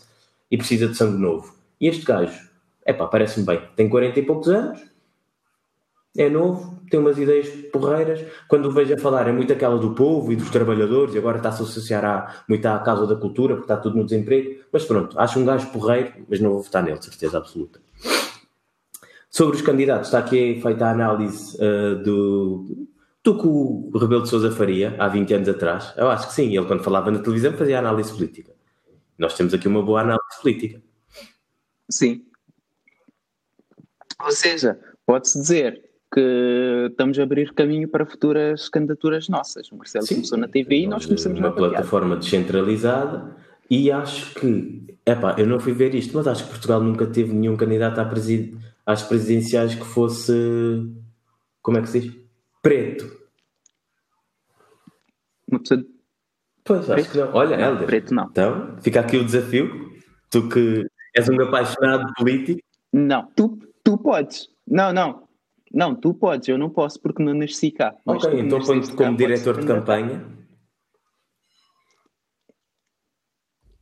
e 0.50 0.56
precisa 0.56 0.88
de 0.88 0.96
sangue 0.96 1.18
novo. 1.18 1.54
E 1.80 1.88
este 1.88 2.04
gajo, 2.04 2.50
é 2.84 2.92
pá, 2.92 3.06
parece-me 3.06 3.46
bem, 3.46 3.62
tem 3.76 3.88
40 3.88 4.18
e 4.18 4.22
poucos 4.22 4.48
anos, 4.48 4.80
é 6.16 6.28
novo, 6.28 6.80
tem 6.90 6.98
umas 6.98 7.18
ideias 7.18 7.48
porreiras. 7.72 8.24
Quando 8.48 8.66
o 8.66 8.72
vejo 8.72 8.94
a 8.94 8.98
falar, 8.98 9.28
é 9.28 9.32
muito 9.32 9.52
aquela 9.52 9.78
do 9.78 9.94
povo 9.94 10.32
e 10.32 10.36
dos 10.36 10.50
trabalhadores, 10.50 11.14
e 11.14 11.18
agora 11.18 11.36
está-se 11.36 11.62
a 11.62 11.64
associar 11.64 12.04
à, 12.04 12.44
muito 12.48 12.66
à 12.66 12.78
causa 12.80 13.06
da 13.06 13.14
cultura, 13.14 13.54
porque 13.54 13.72
está 13.72 13.76
tudo 13.76 13.96
no 13.96 14.04
desemprego. 14.04 14.60
Mas 14.72 14.84
pronto, 14.84 15.18
acho 15.18 15.38
um 15.38 15.44
gajo 15.44 15.70
porreiro, 15.70 16.12
mas 16.28 16.40
não 16.40 16.50
vou 16.50 16.62
votar 16.62 16.82
nele, 16.82 17.00
certeza 17.00 17.38
absoluta. 17.38 17.80
Sobre 19.30 19.56
os 19.56 19.62
candidatos, 19.62 20.08
está 20.08 20.18
aqui 20.18 20.60
feita 20.60 20.86
a 20.86 20.90
análise 20.90 21.56
uh, 21.56 22.02
do, 22.02 22.88
do 23.22 23.38
que 23.38 23.46
o 23.46 23.90
Rebelo 23.96 24.22
de 24.22 24.28
Souza 24.28 24.50
faria 24.50 24.96
há 24.98 25.06
20 25.06 25.34
anos 25.34 25.48
atrás. 25.48 25.94
Eu 25.96 26.10
acho 26.10 26.26
que 26.26 26.34
sim, 26.34 26.56
ele 26.56 26.66
quando 26.66 26.82
falava 26.82 27.12
na 27.12 27.20
televisão 27.20 27.52
fazia 27.52 27.78
análise 27.78 28.12
política. 28.12 28.52
Nós 29.16 29.34
temos 29.34 29.54
aqui 29.54 29.68
uma 29.68 29.82
boa 29.82 30.00
análise 30.00 30.40
política. 30.42 30.82
Sim. 31.88 32.24
Ou 34.24 34.32
seja, 34.32 34.80
pode-se 35.06 35.40
dizer 35.40 35.89
que 36.12 36.88
estamos 36.90 37.18
a 37.18 37.22
abrir 37.22 37.52
caminho 37.52 37.88
para 37.88 38.04
futuras 38.04 38.68
candidaturas 38.68 39.28
nossas. 39.28 39.70
O 39.70 39.76
Marcelo 39.76 40.06
Sim, 40.06 40.16
começou 40.16 40.38
na 40.38 40.48
TV 40.48 40.80
e 40.80 40.86
nós 40.86 41.06
começamos 41.06 41.38
uma 41.38 41.52
plataforma 41.52 42.16
descentralizada 42.16 43.36
e 43.70 43.92
acho 43.92 44.34
que, 44.34 44.82
epá, 45.06 45.36
eu 45.38 45.46
não 45.46 45.60
fui 45.60 45.72
ver 45.72 45.94
isto, 45.94 46.16
mas 46.16 46.26
acho 46.26 46.44
que 46.44 46.50
Portugal 46.50 46.82
nunca 46.82 47.06
teve 47.06 47.32
nenhum 47.32 47.56
candidato 47.56 48.04
presid... 48.10 48.58
às 48.84 49.02
presidenciais 49.02 49.76
que 49.76 49.84
fosse, 49.84 50.32
como 51.62 51.78
é 51.78 51.82
que 51.82 51.88
se 51.88 52.00
diz? 52.00 52.16
Preto. 52.60 53.20
Uma 55.46 55.60
pessoa... 55.60 55.84
Pois, 56.64 56.86
preto? 56.86 57.00
acho 57.00 57.10
que 57.10 57.18
não. 57.18 57.34
Olha, 57.34 57.54
Helder. 57.54 57.86
Preto 57.86 58.14
não. 58.14 58.24
Então, 58.24 58.76
fica 58.82 59.00
aqui 59.00 59.16
o 59.16 59.24
desafio. 59.24 59.92
Tu 60.28 60.48
que 60.48 60.86
és 61.16 61.28
um 61.28 61.40
apaixonado 61.40 62.12
político. 62.14 62.60
Não, 62.92 63.30
tu, 63.36 63.58
tu 63.84 63.96
podes. 63.98 64.48
Não, 64.66 64.92
não. 64.92 65.29
Não, 65.72 65.94
tu 65.94 66.12
podes, 66.12 66.48
eu 66.48 66.58
não 66.58 66.68
posso 66.68 67.00
porque 67.00 67.22
não 67.22 67.32
nasci 67.32 67.70
cá. 67.70 67.94
Ok, 68.04 68.40
então 68.40 68.60
põe-te 68.60 68.92
como 68.92 69.16
diretor 69.16 69.60
de 69.60 69.66
campanha. 69.66 70.26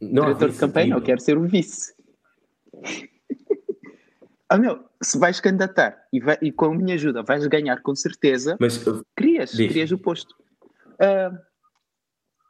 Não 0.01 0.27
diretor 0.27 0.51
de 0.51 0.59
campanha, 0.59 0.95
eu 0.95 1.03
quero 1.03 1.21
ser 1.21 1.39
o 1.39 1.49
vice. 1.49 1.95
ah, 4.51 4.59
meu, 4.59 4.85
se 5.03 5.19
vais 5.19 5.41
candidatar 5.41 6.07
e, 6.13 6.21
vai, 6.21 6.37
e, 6.43 6.53
com 6.53 6.67
a 6.67 6.75
minha 6.75 6.95
ajuda 6.95 7.23
vais 7.23 7.47
ganhar 7.47 7.81
com 7.81 7.95
certeza, 7.95 8.57
Mas, 8.61 8.87
uh, 8.87 9.05
crias, 9.17 9.53
crias 9.53 9.91
o 9.91 9.99
posto. 9.99 10.35
Uh, 10.95 11.37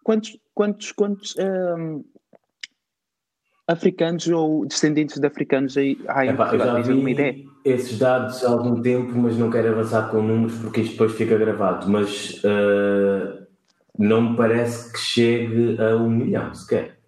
quantos, 0.02 0.36
quantos, 0.52 0.92
quantos 0.92 1.36
uh, 1.36 2.04
africanos 3.68 4.26
ou 4.28 4.64
descendentes 4.66 5.18
de 5.18 5.26
africanos 5.26 5.76
aí 5.76 5.92
em 5.92 6.30
Epá, 6.30 6.48
Portugal? 6.48 6.74
Tens 6.76 6.88
uma 6.88 7.10
ideia? 7.10 7.44
Esses 7.64 7.98
dados 7.98 8.42
há 8.42 8.48
algum 8.48 8.80
tempo, 8.80 9.12
mas 9.16 9.36
não 9.36 9.50
quero 9.50 9.68
avançar 9.68 10.10
com 10.10 10.22
números 10.22 10.56
porque 10.56 10.80
isto 10.80 10.92
depois 10.92 11.12
fica 11.12 11.36
gravado. 11.36 11.88
Mas 11.88 12.42
uh, 12.44 13.46
não 13.98 14.30
me 14.30 14.36
parece 14.36 14.90
que 14.90 14.98
chegue 14.98 15.76
a 15.80 15.94
um 15.96 16.08
milhão 16.08 16.54
sequer. 16.54 16.98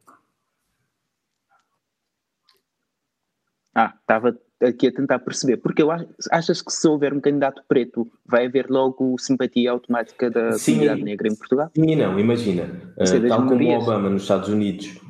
Ah, 3.75 3.95
estava 3.99 4.37
aqui 4.63 4.89
a 4.89 4.93
tentar 4.93 5.21
perceber, 5.21 5.57
porque 5.57 5.81
eu 5.81 5.91
acho, 5.91 6.07
achas 6.31 6.61
que 6.61 6.71
se 6.71 6.87
houver 6.87 7.15
um 7.15 7.21
candidato 7.21 7.63
preto 7.67 8.07
vai 8.27 8.45
haver 8.45 8.69
logo 8.69 9.17
simpatia 9.19 9.71
automática 9.71 10.29
da 10.29 10.53
sim, 10.53 10.73
comunidade 10.73 11.03
negra 11.03 11.29
em 11.29 11.35
Portugal? 11.35 11.71
Sim 11.75 11.91
e 11.91 11.97
não, 11.97 12.19
imagina, 12.19 12.65
uh, 12.99 13.29
tal 13.29 13.47
como 13.47 13.65
o 13.65 13.79
Obama 13.79 14.11
nos 14.11 14.23
Estados 14.23 14.51
Unidos 14.51 15.01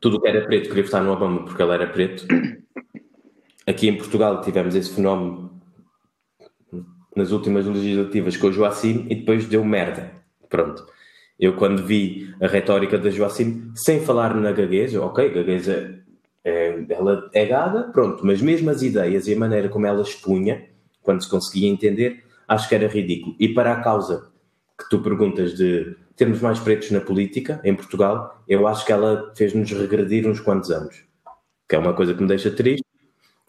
tudo 0.00 0.20
que 0.20 0.28
era 0.28 0.46
preto 0.46 0.68
queria 0.68 0.84
votar 0.84 1.02
no 1.02 1.12
Obama 1.12 1.44
porque 1.44 1.62
ele 1.62 1.72
era 1.72 1.86
preto. 1.86 2.26
Aqui 3.66 3.88
em 3.88 3.96
Portugal 3.96 4.40
tivemos 4.40 4.74
esse 4.74 4.90
fenómeno 4.90 5.60
nas 7.14 7.30
últimas 7.30 7.66
legislativas 7.66 8.36
com 8.36 8.48
o 8.48 8.52
Joacim 8.52 9.06
e 9.08 9.14
depois 9.14 9.46
deu 9.46 9.64
merda. 9.64 10.10
Pronto. 10.48 10.86
Eu 11.38 11.54
quando 11.56 11.84
vi 11.84 12.34
a 12.40 12.46
retórica 12.46 12.98
da 12.98 13.10
Joacim, 13.10 13.72
sem 13.74 14.00
falar 14.00 14.34
na 14.34 14.52
gagueza, 14.52 15.02
ok, 15.02 15.30
gagueza 15.30 16.02
é, 16.44 16.84
ela 16.88 17.30
é 17.32 17.46
gaga, 17.46 17.84
pronto, 17.84 18.24
mas 18.24 18.40
mesmo 18.40 18.70
as 18.70 18.82
ideias 18.82 19.26
e 19.26 19.34
a 19.34 19.38
maneira 19.38 19.68
como 19.68 19.86
ela 19.86 20.02
expunha, 20.02 20.66
quando 21.02 21.22
se 21.22 21.28
conseguia 21.28 21.68
entender, 21.68 22.24
acho 22.46 22.68
que 22.68 22.74
era 22.74 22.86
ridículo. 22.86 23.34
E 23.38 23.48
para 23.48 23.72
a 23.72 23.82
causa 23.82 24.30
que 24.78 24.88
tu 24.88 25.00
perguntas 25.00 25.54
de 25.56 25.96
termos 26.16 26.40
mais 26.40 26.58
pretos 26.58 26.90
na 26.90 27.00
política 27.00 27.60
em 27.64 27.74
Portugal, 27.74 28.42
eu 28.48 28.66
acho 28.66 28.84
que 28.84 28.92
ela 28.92 29.32
fez-nos 29.36 29.70
regredir 29.70 30.28
uns 30.28 30.40
quantos 30.40 30.70
anos. 30.70 31.04
Que 31.68 31.76
é 31.76 31.78
uma 31.78 31.94
coisa 31.94 32.14
que 32.14 32.22
me 32.22 32.28
deixa 32.28 32.50
triste, 32.50 32.84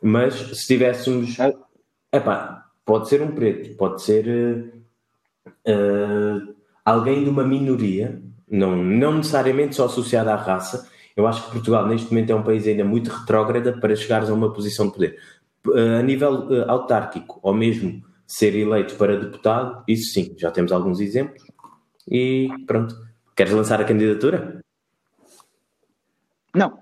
mas 0.02 0.34
se 0.34 0.68
tivéssemos. 0.68 1.38
Epá, 2.12 2.66
pode 2.86 3.10
ser 3.10 3.22
um 3.22 3.32
preto, 3.32 3.76
pode 3.76 4.02
ser 4.02 4.74
uh, 5.48 6.56
alguém 6.86 7.24
de 7.24 7.30
uma 7.30 7.44
minoria, 7.44 8.22
não, 8.50 8.76
não 8.76 9.18
necessariamente 9.18 9.76
só 9.76 9.86
associada 9.86 10.34
à 10.34 10.36
raça. 10.36 10.90
Eu 11.16 11.28
acho 11.28 11.46
que 11.46 11.52
Portugal, 11.52 11.88
neste 11.88 12.12
momento, 12.12 12.32
é 12.32 12.36
um 12.36 12.44
país 12.44 12.66
ainda 12.68 12.84
muito 12.84 13.10
retrógrada 13.10 13.74
para 13.80 13.96
chegares 13.96 14.30
a 14.30 14.34
uma 14.34 14.52
posição 14.52 14.88
de 14.88 14.94
poder. 14.94 15.20
Uh, 15.68 16.00
a 16.00 16.02
nível 16.02 16.48
uh, 16.48 16.70
autárquico, 16.70 17.40
ou 17.42 17.54
mesmo 17.54 18.02
ser 18.26 18.56
eleito 18.56 18.96
para 18.96 19.20
deputado, 19.20 19.84
isso 19.88 20.14
sim, 20.14 20.34
já 20.38 20.50
temos 20.50 20.72
alguns 20.72 21.00
exemplos 21.00 21.53
e 22.08 22.50
pronto. 22.66 22.96
Queres 23.36 23.54
lançar 23.54 23.82
a 23.82 23.86
candidatura? 23.86 24.64
Não. 26.56 26.80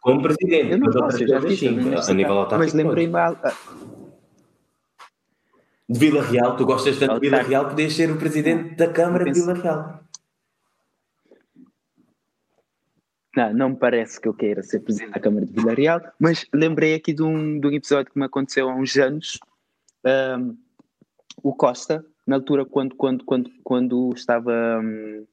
Como 0.00 0.22
presidente, 0.22 0.72
eu 0.72 0.78
não 0.78 0.92
posso, 0.92 1.26
já 1.26 1.40
fiz, 1.40 1.58
sim, 1.58 1.68
a 1.68 2.14
nível 2.14 2.38
autárquico. 2.38 2.58
Mas 2.58 2.72
lembrei-me. 2.72 3.14
De 5.88 5.98
Vila 5.98 6.22
Real, 6.22 6.56
tu 6.56 6.66
gostas 6.66 6.98
tanto 6.98 7.14
de 7.14 7.20
Vila 7.20 7.42
Real, 7.42 7.68
podias 7.68 7.94
ser 7.94 8.10
o 8.10 8.18
presidente 8.18 8.76
da 8.76 8.92
Câmara 8.92 9.24
de 9.24 9.32
Vila 9.40 9.54
Real. 9.54 10.00
Não, 13.34 13.54
não 13.54 13.68
me 13.70 13.76
parece 13.76 14.20
que 14.20 14.28
eu 14.28 14.34
queira 14.34 14.62
ser 14.62 14.80
presidente 14.80 15.12
da 15.12 15.20
Câmara 15.20 15.46
de 15.46 15.52
Vila 15.52 15.72
Real, 15.72 16.00
mas 16.18 16.46
lembrei 16.52 16.94
aqui 16.94 17.12
de 17.12 17.22
um, 17.22 17.58
de 17.58 17.66
um 17.66 17.72
episódio 17.72 18.12
que 18.12 18.18
me 18.18 18.26
aconteceu 18.26 18.68
há 18.68 18.74
uns 18.74 18.96
anos. 18.96 19.38
Um, 20.04 20.56
o 21.42 21.54
Costa, 21.54 22.04
na 22.28 22.36
altura, 22.36 22.66
quando, 22.66 22.94
quando, 22.94 23.24
quando, 23.24 23.50
quando 23.64 24.12
estava 24.14 24.52
um, 24.82 25.24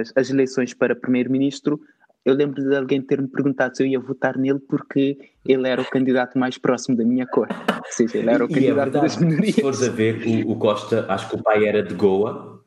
as, 0.00 0.12
as, 0.14 0.30
eleições 0.30 0.72
para 0.72 0.94
primeiro-ministro, 0.94 1.80
eu 2.24 2.32
lembro 2.32 2.62
de 2.62 2.76
alguém 2.76 3.02
ter-me 3.02 3.26
perguntado 3.26 3.76
se 3.76 3.82
eu 3.82 3.88
ia 3.88 3.98
votar 3.98 4.38
nele 4.38 4.60
porque 4.60 5.18
ele 5.44 5.68
era 5.68 5.82
o 5.82 5.84
candidato 5.84 6.38
mais 6.38 6.56
próximo 6.56 6.96
da 6.96 7.04
minha 7.04 7.26
cor. 7.26 7.48
Ou 7.50 7.92
seja, 7.92 8.18
ele 8.18 8.30
era 8.30 8.44
o 8.46 8.48
e 8.48 8.52
é 8.52 8.54
candidato 8.54 8.98
é 8.98 9.00
das 9.00 9.16
minorias. 9.16 9.54
Se 9.56 9.60
fores 9.60 9.82
a 9.82 9.90
ver, 9.90 10.46
o, 10.46 10.52
o, 10.52 10.56
Costa, 10.56 11.06
acho 11.08 11.28
que 11.28 11.34
o 11.34 11.42
pai 11.42 11.66
era 11.66 11.82
de 11.82 11.94
Goa, 11.94 12.62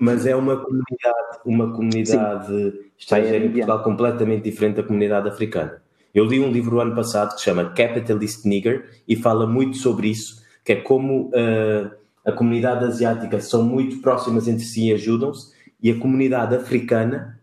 mas 0.00 0.26
é 0.26 0.34
uma 0.34 0.56
comunidade, 0.56 1.38
uma 1.44 1.72
comunidade 1.72 2.72
estrangeira 2.98 3.44
em 3.44 3.52
Portugal 3.52 3.84
completamente 3.84 4.42
diferente 4.42 4.76
da 4.76 4.82
comunidade 4.82 5.28
africana. 5.28 5.80
Eu 6.12 6.24
li 6.24 6.40
um 6.40 6.50
livro 6.50 6.80
ano 6.80 6.96
passado 6.96 7.34
que 7.34 7.38
se 7.38 7.44
chama 7.44 7.70
Capitalist 7.70 8.44
Nigger 8.44 8.90
e 9.06 9.14
fala 9.14 9.46
muito 9.46 9.76
sobre 9.76 10.08
isso, 10.08 10.42
que 10.64 10.72
é 10.72 10.76
como 10.76 11.28
uh, 11.28 12.01
a 12.24 12.32
comunidade 12.32 12.84
asiática 12.84 13.40
são 13.40 13.62
muito 13.62 14.00
próximas 14.00 14.46
entre 14.48 14.64
si 14.64 14.88
e 14.88 14.94
ajudam-se, 14.94 15.52
e 15.82 15.90
a 15.90 15.98
comunidade 15.98 16.54
africana, 16.54 17.40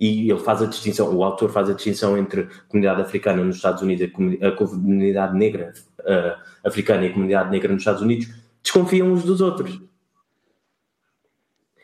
e 0.00 0.30
ele 0.30 0.40
faz 0.40 0.62
a 0.62 0.66
distinção, 0.66 1.14
o 1.14 1.22
autor 1.22 1.50
faz 1.50 1.68
a 1.68 1.74
distinção 1.74 2.16
entre 2.16 2.42
a 2.42 2.68
comunidade 2.68 3.02
africana 3.02 3.44
nos 3.44 3.56
Estados 3.56 3.82
Unidos 3.82 4.08
e 4.08 4.44
a 4.44 4.52
comunidade 4.52 5.36
negra 5.36 5.72
uh, 6.00 6.66
africana 6.66 7.04
e 7.04 7.08
a 7.08 7.12
comunidade 7.12 7.50
negra 7.50 7.72
nos 7.72 7.82
Estados 7.82 8.02
Unidos, 8.02 8.28
desconfiam 8.62 9.12
uns 9.12 9.22
dos 9.22 9.40
outros. 9.40 9.80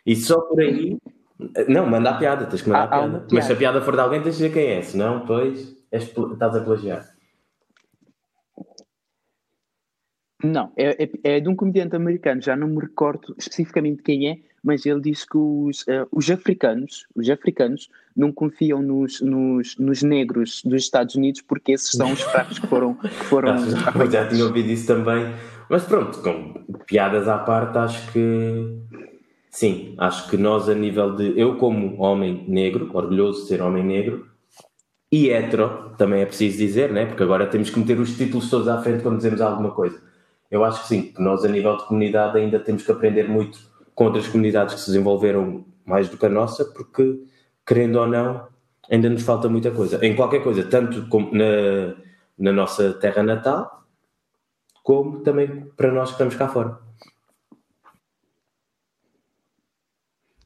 E 0.05 0.17
só 0.17 0.41
por 0.41 0.61
aí. 0.61 0.99
Não, 1.69 1.87
manda 1.87 2.11
a 2.11 2.15
piada, 2.15 2.47
tens 2.47 2.63
que 2.63 2.69
mandar 2.69 2.85
a 2.85 2.89
piada. 2.89 3.27
Mas 3.31 3.45
se 3.45 3.53
a 3.53 3.57
piada 3.57 3.81
for 3.83 3.95
de 3.95 4.01
alguém, 4.01 4.23
tens 4.23 4.37
de 4.37 4.43
dizer 4.43 4.53
quem 4.53 4.73
é, 4.73 4.83
senão 4.83 5.21
depois 5.21 5.77
és, 5.93 6.05
estás 6.05 6.57
a 6.57 6.61
plagiar. 6.61 7.18
Não, 10.43 10.71
é, 10.77 11.03
é, 11.03 11.11
é, 11.25 11.41
de 11.41 11.49
um 11.49 11.57
comediante 11.57 11.97
americano, 11.97 12.41
já 12.41 12.55
não 12.55 12.69
me 12.69 12.79
recordo 12.81 13.35
especificamente 13.37 14.05
quem 14.05 14.29
é, 14.29 14.39
mas 14.63 14.87
ele 14.87 15.01
diz 15.01 15.25
que 15.25 15.37
os, 15.37 15.83
uh, 15.83 16.07
os 16.13 16.31
africanos, 16.31 17.09
os 17.15 17.29
africanos 17.29 17.89
não 18.17 18.31
confiam 18.31 18.81
nos, 18.81 19.21
nos, 19.21 19.77
nos, 19.77 20.03
negros 20.03 20.63
dos 20.65 20.83
Estados 20.83 21.17
Unidos 21.17 21.43
porque 21.43 21.73
esses 21.73 21.91
são 21.91 22.13
os 22.13 22.21
fracos 22.23 22.61
que 22.61 22.67
foram. 22.69 22.95
Que 22.95 23.09
foram 23.09 23.59
já, 23.69 24.07
já 24.07 24.29
tinha 24.29 24.45
ouvido 24.45 24.71
isso 24.71 24.87
também, 24.87 25.35
mas 25.69 25.85
pronto, 25.85 26.21
com 26.23 26.55
piadas 26.87 27.27
à 27.27 27.39
parte, 27.39 27.77
acho 27.79 28.13
que 28.13 28.79
sim, 29.51 29.97
acho 29.99 30.31
que 30.31 30.37
nós, 30.37 30.69
a 30.69 30.75
nível 30.75 31.17
de. 31.17 31.37
Eu, 31.37 31.57
como 31.57 32.01
homem 32.01 32.45
negro, 32.47 32.89
orgulhoso 32.95 33.43
de 33.43 33.49
ser 33.49 33.61
homem 33.61 33.85
negro, 33.85 34.25
e 35.11 35.31
hetero, 35.31 35.95
também 35.99 36.23
é 36.23 36.27
preciso 36.27 36.59
dizer, 36.59 36.93
né? 36.93 37.07
porque 37.07 37.25
agora 37.25 37.47
temos 37.47 37.71
que 37.71 37.79
meter 37.81 37.99
os 37.99 38.17
títulos 38.17 38.49
todos 38.49 38.69
à 38.69 38.81
frente 38.81 39.03
quando 39.03 39.17
dizemos 39.17 39.41
alguma 39.41 39.73
coisa 39.73 40.08
eu 40.51 40.65
acho 40.65 40.83
que 40.83 40.89
sim, 40.89 41.03
que 41.13 41.23
nós 41.23 41.45
a 41.45 41.49
nível 41.49 41.77
de 41.77 41.85
comunidade 41.87 42.39
ainda 42.39 42.59
temos 42.59 42.83
que 42.83 42.91
aprender 42.91 43.29
muito 43.29 43.59
com 43.95 44.05
outras 44.05 44.29
comunidades 44.29 44.75
que 44.75 44.81
se 44.81 44.87
desenvolveram 44.87 45.65
mais 45.85 46.09
do 46.09 46.17
que 46.17 46.27
a 46.27 46.29
nossa, 46.29 46.65
porque, 46.65 47.21
querendo 47.67 47.97
ou 47.97 48.07
não, 48.07 48.47
ainda 48.91 49.11
nos 49.11 49.23
falta 49.23 49.49
muita 49.49 49.71
coisa. 49.71 50.05
Em 50.05 50.15
qualquer 50.15 50.43
coisa, 50.43 50.63
tanto 50.65 51.07
na, 51.33 51.95
na 52.39 52.53
nossa 52.53 52.93
terra 52.95 53.23
natal, 53.23 53.85
como 54.83 55.21
também 55.21 55.67
para 55.77 55.93
nós 55.93 56.09
que 56.09 56.15
estamos 56.15 56.35
cá 56.35 56.49
fora. 56.49 56.79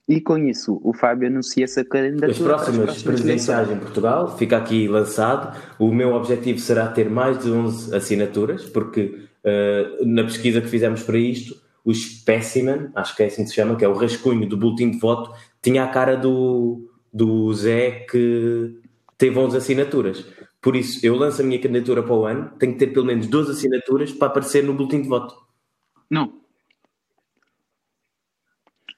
E 0.08 0.20
com 0.20 0.36
isso, 0.36 0.80
o 0.82 0.92
Fábio 0.92 1.28
anuncia 1.28 1.64
essa 1.64 1.84
candidatura. 1.84 2.32
As 2.32 2.38
próximas 2.38 3.02
presidenciais 3.02 3.70
em 3.70 3.78
Portugal, 3.78 4.36
fica 4.36 4.56
aqui 4.56 4.88
lançado. 4.88 5.56
O 5.78 5.92
meu 5.92 6.14
objetivo 6.14 6.58
será 6.58 6.88
ter 6.88 7.08
mais 7.08 7.38
de 7.38 7.50
11 7.50 7.94
assinaturas, 7.94 8.64
porque 8.64 9.28
uh, 9.44 10.04
na 10.06 10.24
pesquisa 10.24 10.60
que 10.60 10.68
fizemos 10.68 11.02
para 11.02 11.18
isto, 11.18 11.60
o 11.84 11.92
specimen, 11.92 12.90
acho 12.94 13.16
que 13.16 13.22
é 13.22 13.26
assim 13.26 13.42
que 13.42 13.50
se 13.50 13.56
chama, 13.56 13.76
que 13.76 13.84
é 13.84 13.88
o 13.88 13.94
rascunho 13.94 14.48
do 14.48 14.56
boletim 14.56 14.90
de 14.90 14.98
voto, 14.98 15.32
tinha 15.60 15.84
a 15.84 15.88
cara 15.88 16.16
do, 16.16 16.88
do 17.12 17.52
Zé 17.52 18.06
que 18.10 18.80
teve 19.18 19.38
11 19.38 19.56
assinaturas. 19.56 20.24
Por 20.60 20.76
isso, 20.76 21.04
eu 21.04 21.16
lanço 21.16 21.42
a 21.42 21.44
minha 21.44 21.60
candidatura 21.60 22.02
para 22.02 22.14
o 22.14 22.24
ano, 22.24 22.52
tenho 22.58 22.72
que 22.72 22.78
ter 22.78 22.92
pelo 22.92 23.06
menos 23.06 23.26
12 23.26 23.52
assinaturas 23.52 24.12
para 24.12 24.28
aparecer 24.28 24.62
no 24.62 24.74
boletim 24.74 25.02
de 25.02 25.08
voto. 25.08 25.34
Não. 26.08 26.41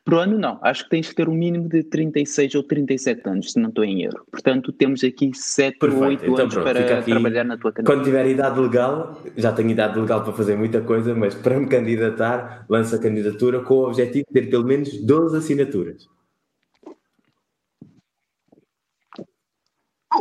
Pro 0.05 0.19
ano, 0.19 0.39
não. 0.39 0.59
Acho 0.61 0.85
que 0.85 0.91
tens 0.91 1.09
que 1.09 1.15
ter 1.15 1.31
um 1.31 1.35
mínimo 1.35 1.67
de 1.67 1.83
36 1.83 2.55
ou 2.57 2.63
37 2.63 3.27
anos, 3.27 3.53
se 3.53 3.59
não 3.59 3.71
estou 3.71 3.83
em 3.83 4.03
erro. 4.03 4.23
Portanto, 4.31 4.71
temos 4.71 5.03
aqui 5.03 5.31
7 5.33 5.79
Perfeito. 5.79 6.03
ou 6.03 6.09
8 6.11 6.25
Então, 6.25 6.35
anos 6.41 6.55
pronto, 6.55 6.75
para 6.75 7.03
trabalhar 7.03 7.45
na 7.45 7.57
tua 7.57 7.73
candidatura. 7.73 7.97
Quando 7.97 8.05
tiver 8.05 8.27
idade 8.27 8.61
legal, 8.61 9.19
já 9.35 9.51
tenho 9.53 9.71
idade 9.71 9.99
legal 9.99 10.23
para 10.23 10.35
fazer 10.35 10.57
muita 10.57 10.83
coisa, 10.83 11.15
mas 11.15 11.35
para 11.35 11.59
me 11.59 11.67
candidatar, 11.67 12.67
lanço 12.69 12.95
a 12.95 12.99
candidatura 12.99 13.61
com 13.61 13.75
o 13.75 13.87
objetivo 13.87 14.27
de 14.31 14.41
ter 14.43 14.51
pelo 14.51 14.65
menos 14.65 14.95
12 15.03 15.39
assinaturas. 15.39 16.07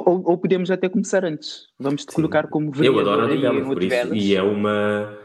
Ou, 0.06 0.24
ou 0.26 0.38
podemos 0.38 0.72
até 0.72 0.88
começar 0.88 1.26
antes. 1.26 1.68
Vamos 1.78 2.06
te 2.06 2.14
colocar 2.14 2.48
como 2.48 2.68
Eu 2.68 2.72
vereador 2.72 3.02
adoro 3.02 3.26
aí 3.26 3.34
Odivelas, 3.34 3.68
por 3.68 3.84
isso. 3.84 4.16
E 4.16 4.36
é 4.36 4.42
uma. 4.42 5.18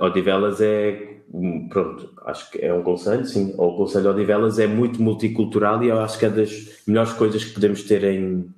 Odivelas 0.00 0.60
é. 0.60 1.19
Pronto, 1.68 2.12
acho 2.26 2.50
que 2.50 2.58
é 2.58 2.74
um 2.74 2.82
conselho, 2.82 3.24
sim. 3.24 3.54
O 3.56 3.76
Conselho 3.76 4.02
de 4.04 4.08
Odivelas 4.10 4.58
é 4.58 4.66
muito 4.66 5.00
multicultural 5.00 5.80
e 5.82 5.88
eu 5.88 6.00
acho 6.00 6.18
que 6.18 6.26
é 6.26 6.28
das 6.30 6.82
melhores 6.86 7.12
coisas 7.12 7.44
que 7.44 7.54
podemos 7.54 7.84
ter 7.84 8.02
em, 8.02 8.52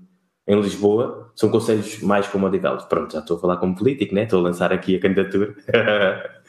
em 0.46 0.60
Lisboa. 0.60 1.30
São 1.36 1.50
conselhos 1.50 2.00
mais 2.00 2.26
como 2.26 2.46
Odivelas. 2.46 2.84
Pronto, 2.86 3.12
já 3.12 3.18
estou 3.18 3.36
a 3.36 3.40
falar 3.40 3.58
como 3.58 3.76
político, 3.76 4.14
né? 4.14 4.22
Estou 4.22 4.40
a 4.40 4.42
lançar 4.44 4.72
aqui 4.72 4.96
a 4.96 5.00
candidatura. 5.00 5.54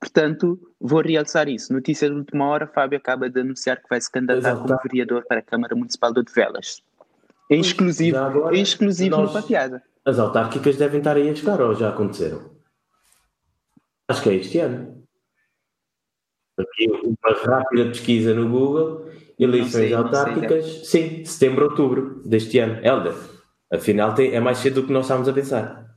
Portanto, 0.00 0.58
vou 0.80 1.00
realçar 1.00 1.48
isso. 1.48 1.72
Notícia 1.72 2.08
de 2.08 2.14
última 2.14 2.46
hora, 2.48 2.66
Fábio 2.66 2.98
acaba 2.98 3.28
de 3.30 3.40
anunciar 3.40 3.78
que 3.78 3.88
vai 3.88 4.00
se 4.00 4.10
candidatar 4.10 4.38
Exato. 4.50 4.60
como 4.62 4.78
vereador 4.82 5.24
para 5.26 5.38
a 5.38 5.42
Câmara 5.42 5.74
Municipal 5.74 6.12
de 6.12 6.20
Odivelas. 6.20 6.82
Em 7.50 7.60
exclusivo, 7.60 8.18
agora, 8.18 8.54
em 8.56 8.60
exclusivo 8.60 9.16
nós- 9.16 9.32
no 9.34 9.40
Papiada. 9.40 9.82
As 10.04 10.18
autárquicas 10.18 10.76
devem 10.76 10.98
estar 10.98 11.16
aí 11.16 11.28
a 11.30 11.34
chegar 11.34 11.60
ou 11.60 11.74
já 11.74 11.88
aconteceram? 11.88 12.57
Acho 14.08 14.22
que 14.22 14.30
é 14.30 14.34
este 14.36 14.58
ano. 14.58 15.04
Aqui 16.58 16.88
uma 16.90 17.34
rápida 17.44 17.84
pesquisa 17.86 18.34
no 18.34 18.48
Google, 18.48 19.06
eleições 19.38 19.70
sei, 19.72 19.90
não 19.90 20.10
sei, 20.10 20.18
autárquicas, 20.18 20.86
sim, 20.88 21.24
setembro, 21.24 21.66
outubro 21.66 22.22
deste 22.26 22.58
ano. 22.58 22.84
Helder, 22.84 23.14
afinal 23.72 24.14
tem- 24.14 24.34
é 24.34 24.40
mais 24.40 24.58
cedo 24.58 24.80
do 24.80 24.86
que 24.86 24.92
nós 24.92 25.04
estávamos 25.04 25.28
a 25.28 25.32
pensar. 25.32 25.88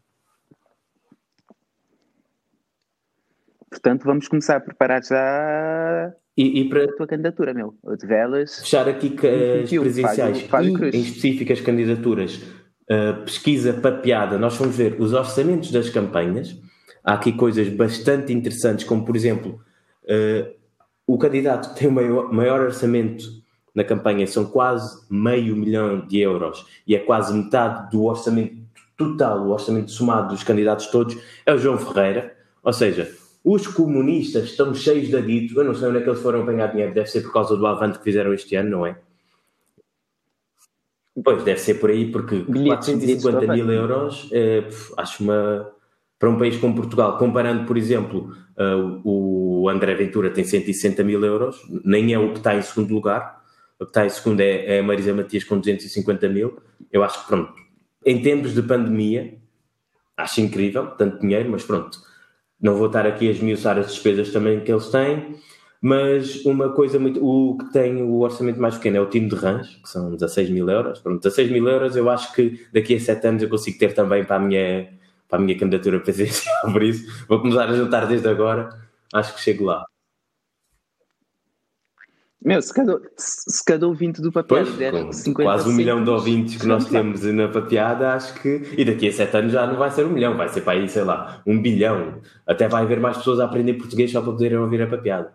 Portanto, 3.69 4.03
vamos 4.03 4.27
começar 4.27 4.57
a 4.57 4.59
preparar 4.59 5.01
já 5.03 6.13
E, 6.37 6.61
e 6.61 6.69
para 6.69 6.83
a 6.83 6.95
tua 6.95 7.07
candidatura, 7.07 7.53
meu. 7.53 7.75
Odivelas. 7.83 8.59
fechar 8.59 8.87
aqui 8.87 9.15
as 9.25 9.61
21, 9.69 9.81
presidenciais 9.81 10.41
Fábio- 10.41 10.73
Fábio 10.77 10.89
e 10.93 10.97
em 10.97 11.01
específico 11.01 11.53
as 11.53 11.61
candidaturas, 11.61 12.35
uh, 12.35 13.23
pesquisa 13.25 13.73
papeada, 13.73 14.37
nós 14.37 14.55
vamos 14.57 14.75
ver 14.75 14.99
os 15.01 15.13
orçamentos 15.13 15.71
das 15.71 15.89
campanhas. 15.89 16.55
Há 17.03 17.13
aqui 17.13 17.31
coisas 17.31 17.67
bastante 17.69 18.31
interessantes, 18.31 18.85
como 18.85 19.05
por 19.05 19.15
exemplo, 19.15 19.59
uh, 20.03 20.53
o 21.07 21.17
candidato 21.17 21.73
que 21.73 21.79
tem 21.79 21.87
o 21.87 21.91
maior, 21.91 22.31
maior 22.31 22.61
orçamento 22.61 23.41
na 23.73 23.83
campanha 23.83 24.27
são 24.27 24.45
quase 24.45 25.05
meio 25.09 25.55
milhão 25.55 26.05
de 26.05 26.19
euros 26.19 26.65
e 26.85 26.95
é 26.95 26.99
quase 26.99 27.33
metade 27.33 27.89
do 27.91 28.03
orçamento 28.03 28.61
total, 28.97 29.39
o 29.47 29.49
orçamento 29.49 29.91
somado 29.91 30.29
dos 30.29 30.43
candidatos 30.43 30.87
todos, 30.87 31.17
é 31.45 31.53
o 31.53 31.57
João 31.57 31.77
Ferreira. 31.77 32.35
Ou 32.63 32.71
seja, 32.71 33.11
os 33.43 33.65
comunistas 33.65 34.45
estão 34.45 34.73
cheios 34.73 35.07
de 35.07 35.17
aditos. 35.17 35.57
Eu 35.57 35.63
não 35.63 35.73
sei 35.73 35.87
onde 35.89 35.97
é 35.97 36.01
que 36.01 36.09
eles 36.09 36.21
foram 36.21 36.43
apanhar 36.43 36.67
dinheiro, 36.67 36.93
deve 36.93 37.09
ser 37.09 37.21
por 37.21 37.33
causa 37.33 37.55
do 37.57 37.65
avante 37.65 37.97
que 37.97 38.03
fizeram 38.03 38.33
este 38.33 38.55
ano, 38.55 38.69
não 38.69 38.85
é? 38.85 38.95
Pois, 41.23 41.43
deve 41.43 41.59
ser 41.59 41.75
por 41.75 41.89
aí, 41.89 42.09
porque 42.09 42.39
Bilhetes, 42.39 42.87
450 42.87 43.39
bilhetes 43.39 43.65
mil 43.65 43.73
euros, 43.73 44.29
pff, 44.29 44.93
acho 44.97 45.23
uma. 45.23 45.69
Para 46.21 46.29
um 46.29 46.37
país 46.37 46.55
como 46.57 46.75
Portugal, 46.75 47.17
comparando, 47.17 47.65
por 47.65 47.75
exemplo, 47.75 48.31
eh, 48.55 48.75
o 49.03 49.67
André 49.67 49.95
Ventura 49.95 50.29
tem 50.29 50.43
160 50.43 51.03
mil 51.03 51.25
euros, 51.25 51.57
nem 51.83 52.13
é 52.13 52.19
o 52.19 52.31
que 52.31 52.37
está 52.37 52.55
em 52.55 52.61
segundo 52.61 52.93
lugar, 52.93 53.41
o 53.79 53.85
que 53.85 53.89
está 53.89 54.05
em 54.05 54.09
segundo 54.09 54.39
é, 54.39 54.77
é 54.77 54.79
a 54.81 54.83
Marisa 54.83 55.15
Matias 55.15 55.43
com 55.43 55.57
250 55.57 56.29
mil. 56.29 56.59
Eu 56.91 57.03
acho 57.03 57.21
que, 57.21 57.27
pronto, 57.27 57.51
em 58.05 58.21
tempos 58.21 58.53
de 58.53 58.61
pandemia, 58.61 59.33
acho 60.15 60.41
incrível, 60.41 60.91
tanto 60.91 61.19
dinheiro, 61.19 61.49
mas 61.49 61.63
pronto, 61.63 61.97
não 62.61 62.75
vou 62.75 62.85
estar 62.85 63.07
aqui 63.07 63.27
a 63.27 63.31
esmiuçar 63.31 63.79
as 63.79 63.87
despesas 63.87 64.31
também 64.31 64.59
que 64.59 64.71
eles 64.71 64.89
têm, 64.89 65.37
mas 65.81 66.45
uma 66.45 66.69
coisa 66.69 66.99
muito. 66.99 67.19
O 67.25 67.57
que 67.57 67.73
tem 67.73 67.99
o 68.03 68.19
orçamento 68.19 68.61
mais 68.61 68.75
pequeno 68.75 68.97
é 68.97 69.01
o 69.01 69.09
time 69.09 69.27
de 69.27 69.35
Rãs, 69.35 69.67
que 69.81 69.89
são 69.89 70.11
16 70.11 70.51
mil 70.51 70.69
euros. 70.69 70.99
Pronto, 70.99 71.23
16 71.23 71.49
mil 71.49 71.67
euros 71.67 71.95
eu 71.95 72.07
acho 72.11 72.31
que 72.33 72.63
daqui 72.71 72.93
a 72.93 72.99
7 72.99 73.27
anos 73.27 73.41
eu 73.41 73.49
consigo 73.49 73.79
ter 73.79 73.95
também 73.95 74.23
para 74.23 74.35
a 74.35 74.39
minha, 74.39 74.87
para 75.31 75.39
a 75.39 75.41
minha 75.41 75.57
candidatura 75.57 76.01
presidencial, 76.01 76.53
por 76.71 76.83
isso 76.83 77.25
vou 77.27 77.39
começar 77.39 77.69
a 77.69 77.73
juntar 77.73 78.05
desde 78.05 78.27
agora, 78.27 78.69
acho 79.13 79.33
que 79.33 79.41
chego 79.41 79.63
lá. 79.63 79.85
Meu, 82.43 82.59
se 82.59 82.73
cada, 82.73 82.99
se 83.15 83.63
cada 83.63 83.87
ouvinte 83.87 84.19
do 84.19 84.31
papel 84.31 84.65
Pois, 84.65 84.75
der 84.75 84.91
com 84.91 85.13
50 85.13 85.43
quase 85.43 85.69
um 85.69 85.73
milhão 85.73 86.03
de 86.03 86.09
ouvintes 86.09 86.59
que 86.59 86.65
nós 86.65 86.85
temos 86.89 87.21
na 87.21 87.47
papeada, 87.47 88.13
acho 88.13 88.33
que. 88.41 88.63
E 88.75 88.83
daqui 88.83 89.07
a 89.07 89.13
sete 89.13 89.37
anos 89.37 89.53
já 89.53 89.67
não 89.67 89.77
vai 89.77 89.91
ser 89.91 90.07
um 90.07 90.09
milhão, 90.09 90.35
vai 90.35 90.49
ser 90.49 90.61
para 90.61 90.73
aí, 90.73 90.89
sei 90.89 91.03
lá, 91.03 91.39
um 91.45 91.61
bilhão. 91.61 92.19
Até 92.47 92.67
vai 92.67 92.81
haver 92.81 92.99
mais 92.99 93.17
pessoas 93.17 93.39
a 93.39 93.45
aprender 93.45 93.75
português 93.75 94.11
só 94.11 94.21
para 94.21 94.31
poderem 94.31 94.57
ouvir 94.57 94.81
a 94.81 94.87
papeada. 94.87 95.33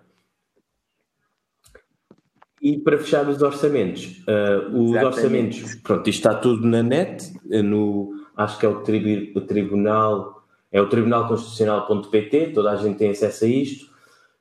E 2.61 2.77
para 2.79 2.99
fechar 2.99 3.29
os 3.29 3.41
orçamentos, 3.41 4.25
ah, 4.27 4.69
os 4.73 4.91
Exatamente. 4.91 5.05
orçamentos, 5.05 5.75
pronto, 5.77 6.11
isto 6.11 6.19
está 6.19 6.35
tudo 6.35 6.67
na 6.67 6.83
net, 6.83 7.33
eh, 7.53 7.63
no, 7.63 8.13
acho 8.37 8.59
que 8.59 8.67
é 8.67 8.69
o, 8.69 8.81
tribu- 8.83 9.39
o 9.39 9.41
tribunal, 9.41 10.45
é 10.71 10.81
o 10.81 10.89
tribunalconstitucional.pt, 10.89 12.53
toda 12.53 12.71
a 12.73 12.77
gente 12.77 12.99
tem 12.99 13.11
acesso 13.11 13.45
a 13.45 13.49
isto, 13.49 13.87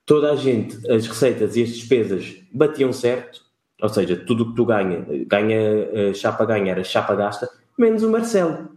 toda 0.05 0.31
a 0.31 0.35
gente, 0.35 0.75
as 0.91 1.07
receitas 1.07 1.55
e 1.55 1.63
as 1.63 1.69
despesas 1.69 2.35
batiam 2.53 2.91
certo, 2.91 3.41
ou 3.81 3.89
seja, 3.89 4.15
tudo 4.15 4.43
o 4.43 4.49
que 4.49 4.55
tu 4.55 4.65
ganha, 4.65 5.05
ganha, 5.27 6.09
a 6.09 6.13
chapa 6.13 6.45
ganha 6.45 6.71
era 6.71 6.83
chapa 6.83 7.15
gasta, 7.15 7.49
menos 7.77 8.03
o 8.03 8.11
Marcelo. 8.11 8.69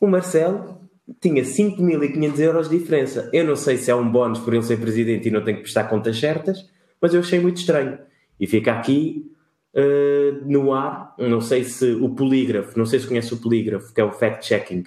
O 0.00 0.06
Marcelo 0.06 0.80
tinha 1.20 1.42
5.500 1.42 2.38
euros 2.38 2.68
de 2.68 2.78
diferença. 2.78 3.28
Eu 3.32 3.44
não 3.44 3.56
sei 3.56 3.76
se 3.76 3.90
é 3.90 3.94
um 3.94 4.10
bónus 4.10 4.38
por 4.38 4.54
ele 4.54 4.62
ser 4.62 4.78
presidente 4.80 5.28
e 5.28 5.30
não 5.30 5.44
tem 5.44 5.56
que 5.56 5.62
prestar 5.62 5.84
contas 5.84 6.18
certas, 6.18 6.68
mas 7.00 7.12
eu 7.14 7.20
achei 7.20 7.38
muito 7.40 7.58
estranho. 7.58 7.98
E 8.38 8.46
fica 8.46 8.72
aqui 8.72 9.30
eh, 9.74 10.32
no 10.44 10.72
ar, 10.72 11.14
não 11.18 11.40
sei 11.40 11.64
se 11.64 11.92
o 11.92 12.08
polígrafo, 12.10 12.78
não 12.78 12.86
sei 12.86 12.98
se 12.98 13.06
conhece 13.06 13.32
o 13.34 13.36
polígrafo, 13.38 13.92
que 13.94 14.00
é 14.00 14.04
o 14.04 14.12
fact-checking, 14.12 14.84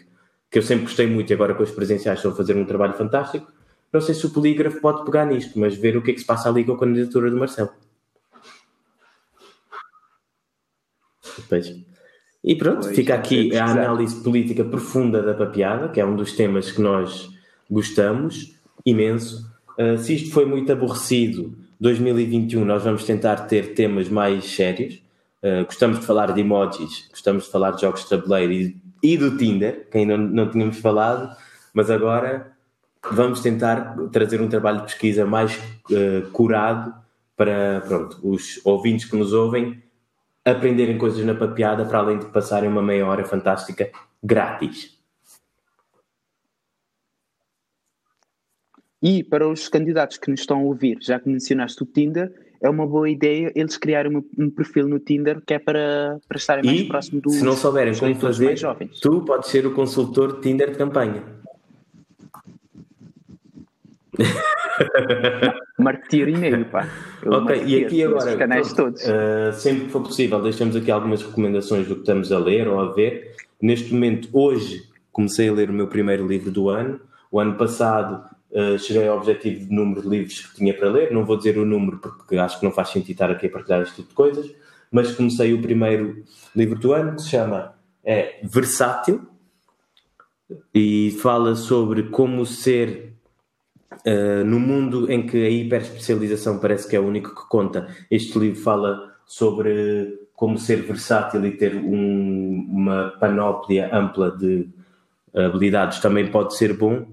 que 0.52 0.60
eu 0.60 0.62
sempre 0.62 0.86
gostei 0.86 1.08
muito 1.08 1.30
e 1.32 1.34
agora 1.34 1.56
com 1.56 1.64
os 1.64 1.72
presenciais 1.72 2.20
estão 2.20 2.32
a 2.32 2.36
fazer 2.36 2.56
um 2.56 2.66
trabalho 2.66 2.94
fantástico. 2.94 3.52
Não 3.92 4.02
sei 4.02 4.16
se 4.16 4.26
o 4.26 4.32
polígrafo 4.32 4.82
pode 4.82 5.06
pegar 5.06 5.26
nisto, 5.26 5.58
mas 5.58 5.76
ver 5.76 5.96
o 5.96 6.02
que 6.02 6.12
é 6.12 6.14
que 6.14 6.20
se 6.20 6.26
passa 6.26 6.50
ali 6.50 6.64
com 6.66 6.74
a 6.74 6.80
candidatura 6.80 7.30
do 7.30 7.38
Marcelo. 7.38 7.70
Pois. 11.48 11.74
E 12.44 12.56
pronto, 12.56 12.82
Pois, 12.82 12.96
fica 12.96 13.14
é 13.14 13.18
aqui 13.18 13.36
a 13.36 13.64
pesquisar. 13.66 13.84
análise 13.84 14.22
política 14.22 14.66
profunda 14.66 15.22
da 15.22 15.34
papeada, 15.34 15.90
que 15.90 16.02
é 16.02 16.06
um 16.06 16.16
dos 16.16 16.34
temas 16.34 16.72
que 16.72 16.82
nós 16.82 17.30
gostamos 17.70 18.60
imenso. 18.86 19.50
Uh, 19.80 19.98
se 19.98 20.16
isto 20.16 20.32
foi 20.34 20.46
muito 20.46 20.72
aborrecido, 20.72 21.58
2021 21.84 22.64
nós 22.64 22.82
vamos 22.86 23.04
tentar 23.04 23.36
ter 23.46 23.74
temas 23.74 24.08
mais 24.08 24.46
sérios. 24.56 25.04
Uh, 25.44 25.66
gostamos 25.66 26.00
de 26.00 26.06
falar 26.06 26.32
de 26.32 26.40
emojis, 26.40 27.10
gostamos 27.12 27.44
de 27.44 27.52
falar 27.52 27.72
de 27.72 27.82
jogos 27.82 28.04
de 28.04 28.10
tabuleiro 28.10 28.54
e, 28.54 28.78
e 29.04 29.18
do 29.18 29.38
Tinder, 29.38 29.90
que 29.92 29.98
ainda 29.98 30.16
não, 30.16 30.28
não 30.30 30.50
tínhamos 30.50 30.78
falado, 30.80 31.36
mas 31.74 31.92
agora 31.92 32.54
vamos 33.12 33.42
tentar 33.42 33.98
trazer 34.14 34.40
um 34.40 34.48
trabalho 34.48 34.78
de 34.78 34.86
pesquisa 34.86 35.26
mais 35.26 35.58
uh, 35.92 36.30
curado 36.32 36.94
para 37.36 37.82
pronto, 37.86 38.18
os 38.24 38.62
ouvintes 38.64 39.04
que 39.04 39.18
nos 39.18 39.34
ouvem 39.34 39.84
aprenderem 40.46 40.98
coisas 40.98 41.26
na 41.26 41.36
papeada 41.36 41.84
para 41.84 42.00
além 42.00 42.18
de 42.18 42.28
passarem 42.28 42.70
uma 42.70 42.82
meia 42.82 43.06
hora 43.06 43.26
fantástica 43.26 43.92
grátis. 44.24 44.93
E 49.04 49.22
para 49.22 49.46
os 49.46 49.68
candidatos 49.68 50.18
que 50.18 50.32
nos 50.32 50.40
estão 50.40 50.60
a 50.60 50.64
ouvir, 50.64 50.98
já 51.02 51.20
que 51.20 51.28
mencionaste 51.28 51.84
o 51.84 51.86
Tinder, 51.86 52.32
é 52.62 52.70
uma 52.70 52.88
boa 52.88 53.10
ideia 53.10 53.52
eles 53.54 53.76
criarem 53.76 54.16
um, 54.16 54.24
um 54.40 54.50
perfil 54.50 54.88
no 54.88 54.98
Tinder 54.98 55.42
que 55.46 55.54
é 55.54 55.60
para, 55.60 56.18
para 56.26 56.38
estarem 56.38 56.64
mais 56.64 56.80
E 56.80 56.86
próximo 56.86 57.20
dos 57.20 57.34
se 57.34 57.44
não 57.44 57.58
souberem 57.58 57.94
como 57.94 58.16
fazer, 58.16 58.58
tu 59.02 59.20
podes 59.26 59.50
ser 59.50 59.68
o 59.68 59.74
consultor 59.74 60.36
de 60.36 60.42
Tinder 60.42 60.72
de 60.72 60.78
campanha. 60.78 61.22
Marketeer 65.78 66.30
e-mail, 66.30 66.64
pá. 66.66 66.88
Eu 67.22 67.34
Ok, 67.34 67.62
e 67.66 67.84
aqui 67.84 68.04
agora, 68.04 68.38
canais 68.38 68.72
todos. 68.72 69.02
uh, 69.04 69.52
sempre 69.54 69.86
que 69.86 69.92
for 69.92 70.02
possível, 70.02 70.42
deixamos 70.42 70.78
aqui 70.78 70.90
algumas 70.90 71.22
recomendações 71.22 71.88
do 71.88 71.96
que 71.96 72.02
estamos 72.02 72.32
a 72.32 72.40
ler 72.40 72.70
ou 72.70 72.80
a 72.80 72.94
ver. 72.94 73.36
Neste 73.62 73.94
momento, 73.94 74.30
hoje, 74.32 74.84
comecei 75.12 75.50
a 75.50 75.54
ler 75.54 75.70
o 75.70 75.74
meu 75.74 75.88
primeiro 75.88 76.26
livro 76.26 76.50
do 76.52 76.70
ano. 76.70 77.02
O 77.32 77.40
ano 77.40 77.56
passado, 77.56 78.24
cheguei 78.80 79.08
ao 79.08 79.18
objetivo 79.18 79.66
de 79.66 79.74
número 79.74 80.02
de 80.02 80.10
livros 80.10 80.42
que 80.42 80.56
tinha 80.56 80.74
para 80.74 80.90
ler. 80.90 81.12
Não 81.12 81.26
vou 81.26 81.38
dizer 81.38 81.58
o 81.58 81.66
número 81.66 81.98
porque 81.98 82.38
acho 82.38 82.60
que 82.60 82.66
não 82.66 82.72
faz 82.72 82.90
sentido 82.90 83.12
estar 83.12 83.32
aqui 83.32 83.48
a 83.48 83.50
partilhar 83.50 83.82
este 83.82 83.96
tipo 83.96 84.10
de 84.10 84.16
coisas. 84.16 84.56
mas 84.92 85.16
comecei 85.16 85.54
o 85.54 85.62
primeiro 85.62 86.24
livro 86.56 86.78
do 86.80 86.94
ano 86.94 87.16
que 87.16 87.24
se 87.24 87.30
chama 87.30 87.74
é, 88.04 88.40
Versátil 88.44 89.22
e 90.74 91.18
fala 91.22 91.56
sobre 91.56 92.04
como 92.04 92.46
ser 92.46 93.14
uh, 94.06 94.44
no 94.46 94.60
mundo 94.60 95.12
em 95.12 95.26
que 95.26 95.44
a 95.44 95.50
hiperespecialização 95.50 96.60
parece 96.60 96.88
que 96.88 96.96
é 96.96 97.00
o 97.00 97.08
único 97.08 97.30
que 97.34 97.48
conta. 97.50 97.88
Este 98.12 98.38
livro 98.38 98.62
fala 98.62 99.16
sobre 99.26 100.20
como 100.36 100.58
ser 100.58 100.82
versátil 100.82 101.46
e 101.46 101.52
ter 101.52 101.76
um, 101.76 102.68
uma 102.70 103.16
panóplia 103.20 103.90
ampla 103.96 104.30
de 104.32 104.68
habilidades 105.34 106.00
também 106.00 106.30
pode 106.30 106.56
ser 106.56 106.74
bom. 106.74 107.08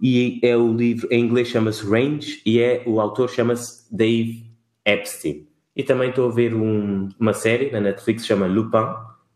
E 0.00 0.38
é 0.42 0.56
o 0.56 0.72
livro, 0.72 1.08
em 1.10 1.24
inglês 1.24 1.48
chama-se 1.48 1.84
Range 1.84 2.40
e 2.46 2.60
é, 2.60 2.82
o 2.86 3.00
autor 3.00 3.28
chama-se 3.28 3.84
Dave 3.94 4.46
Epstein. 4.84 5.46
E 5.74 5.82
também 5.82 6.10
estou 6.10 6.28
a 6.28 6.34
ver 6.34 6.54
um, 6.54 7.08
uma 7.18 7.32
série 7.32 7.70
na 7.70 7.80
Netflix 7.80 8.22
que 8.22 8.28
chama 8.28 8.46
Lupin, 8.46 8.86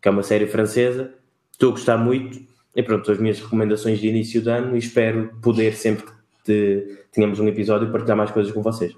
que 0.00 0.08
é 0.08 0.10
uma 0.10 0.22
série 0.22 0.46
francesa. 0.46 1.12
Estou 1.50 1.70
a 1.70 1.72
gostar 1.72 1.96
muito. 1.96 2.40
E 2.74 2.82
pronto, 2.82 3.10
as 3.10 3.18
minhas 3.18 3.40
recomendações 3.40 4.00
de 4.00 4.08
início 4.08 4.40
de 4.40 4.48
ano 4.48 4.74
e 4.74 4.78
espero 4.78 5.30
poder 5.42 5.74
sempre 5.74 6.04
que 6.44 6.98
tenhamos 7.12 7.38
um 7.38 7.46
episódio 7.46 7.90
partilhar 7.92 8.16
mais 8.16 8.30
coisas 8.30 8.52
com 8.52 8.62
vocês. 8.62 8.94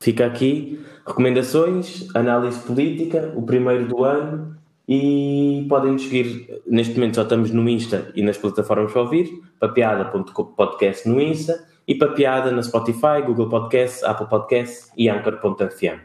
Fica 0.00 0.24
aqui 0.26 0.80
recomendações, 1.06 2.08
análise 2.14 2.58
política, 2.60 3.32
o 3.36 3.42
primeiro 3.42 3.86
do 3.86 4.04
ano 4.04 4.56
e 4.90 5.64
podem 5.68 5.92
nos 5.92 6.02
seguir. 6.02 6.60
Neste 6.66 6.94
momento 6.94 7.14
só 7.14 7.22
estamos 7.22 7.52
no 7.52 7.68
Insta 7.68 8.10
e 8.16 8.22
nas 8.22 8.36
plataformas 8.36 8.92
para 8.92 9.02
ouvir, 9.02 9.30
papeada.podcast 9.60 11.08
no 11.08 11.20
Insta 11.20 11.64
e 11.86 11.94
papeada 11.94 12.50
na 12.50 12.60
Spotify, 12.60 13.22
Google 13.24 13.48
Podcast, 13.48 14.04
Apple 14.04 14.26
Podcast 14.28 14.90
e 14.96 15.08
Anchor.fm. 15.08 16.00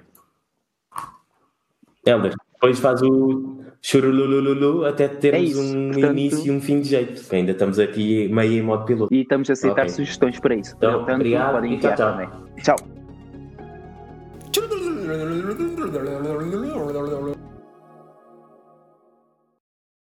Helder, 2.05 2.35
depois 2.53 2.77
faz 2.77 3.01
o 3.01 3.57
churulululu 3.81 4.85
até 4.85 5.07
termos 5.07 5.57
é 5.57 5.61
um 5.61 5.91
Portanto, 5.91 6.11
início 6.11 6.45
e 6.45 6.51
um 6.51 6.61
fim 6.61 6.79
de 6.81 6.89
jeito, 6.89 7.19
porque 7.21 7.35
ainda 7.35 7.53
estamos 7.53 7.79
aqui 7.79 8.27
meio 8.27 8.53
em 8.53 8.61
modo 8.61 8.85
piloto. 8.85 9.11
E 9.11 9.21
estamos 9.21 9.49
a 9.49 9.53
aceitar 9.53 9.81
okay. 9.81 9.89
sugestões 9.95 10.39
para 10.39 10.53
isso. 10.53 10.75
Então, 10.77 10.93
Portanto, 10.93 11.15
obrigado 11.15 11.53
podem 11.53 11.73
e 11.73 11.79
tchau. 11.79 11.95
Também. 11.95 12.29
Tchau. 12.61 12.75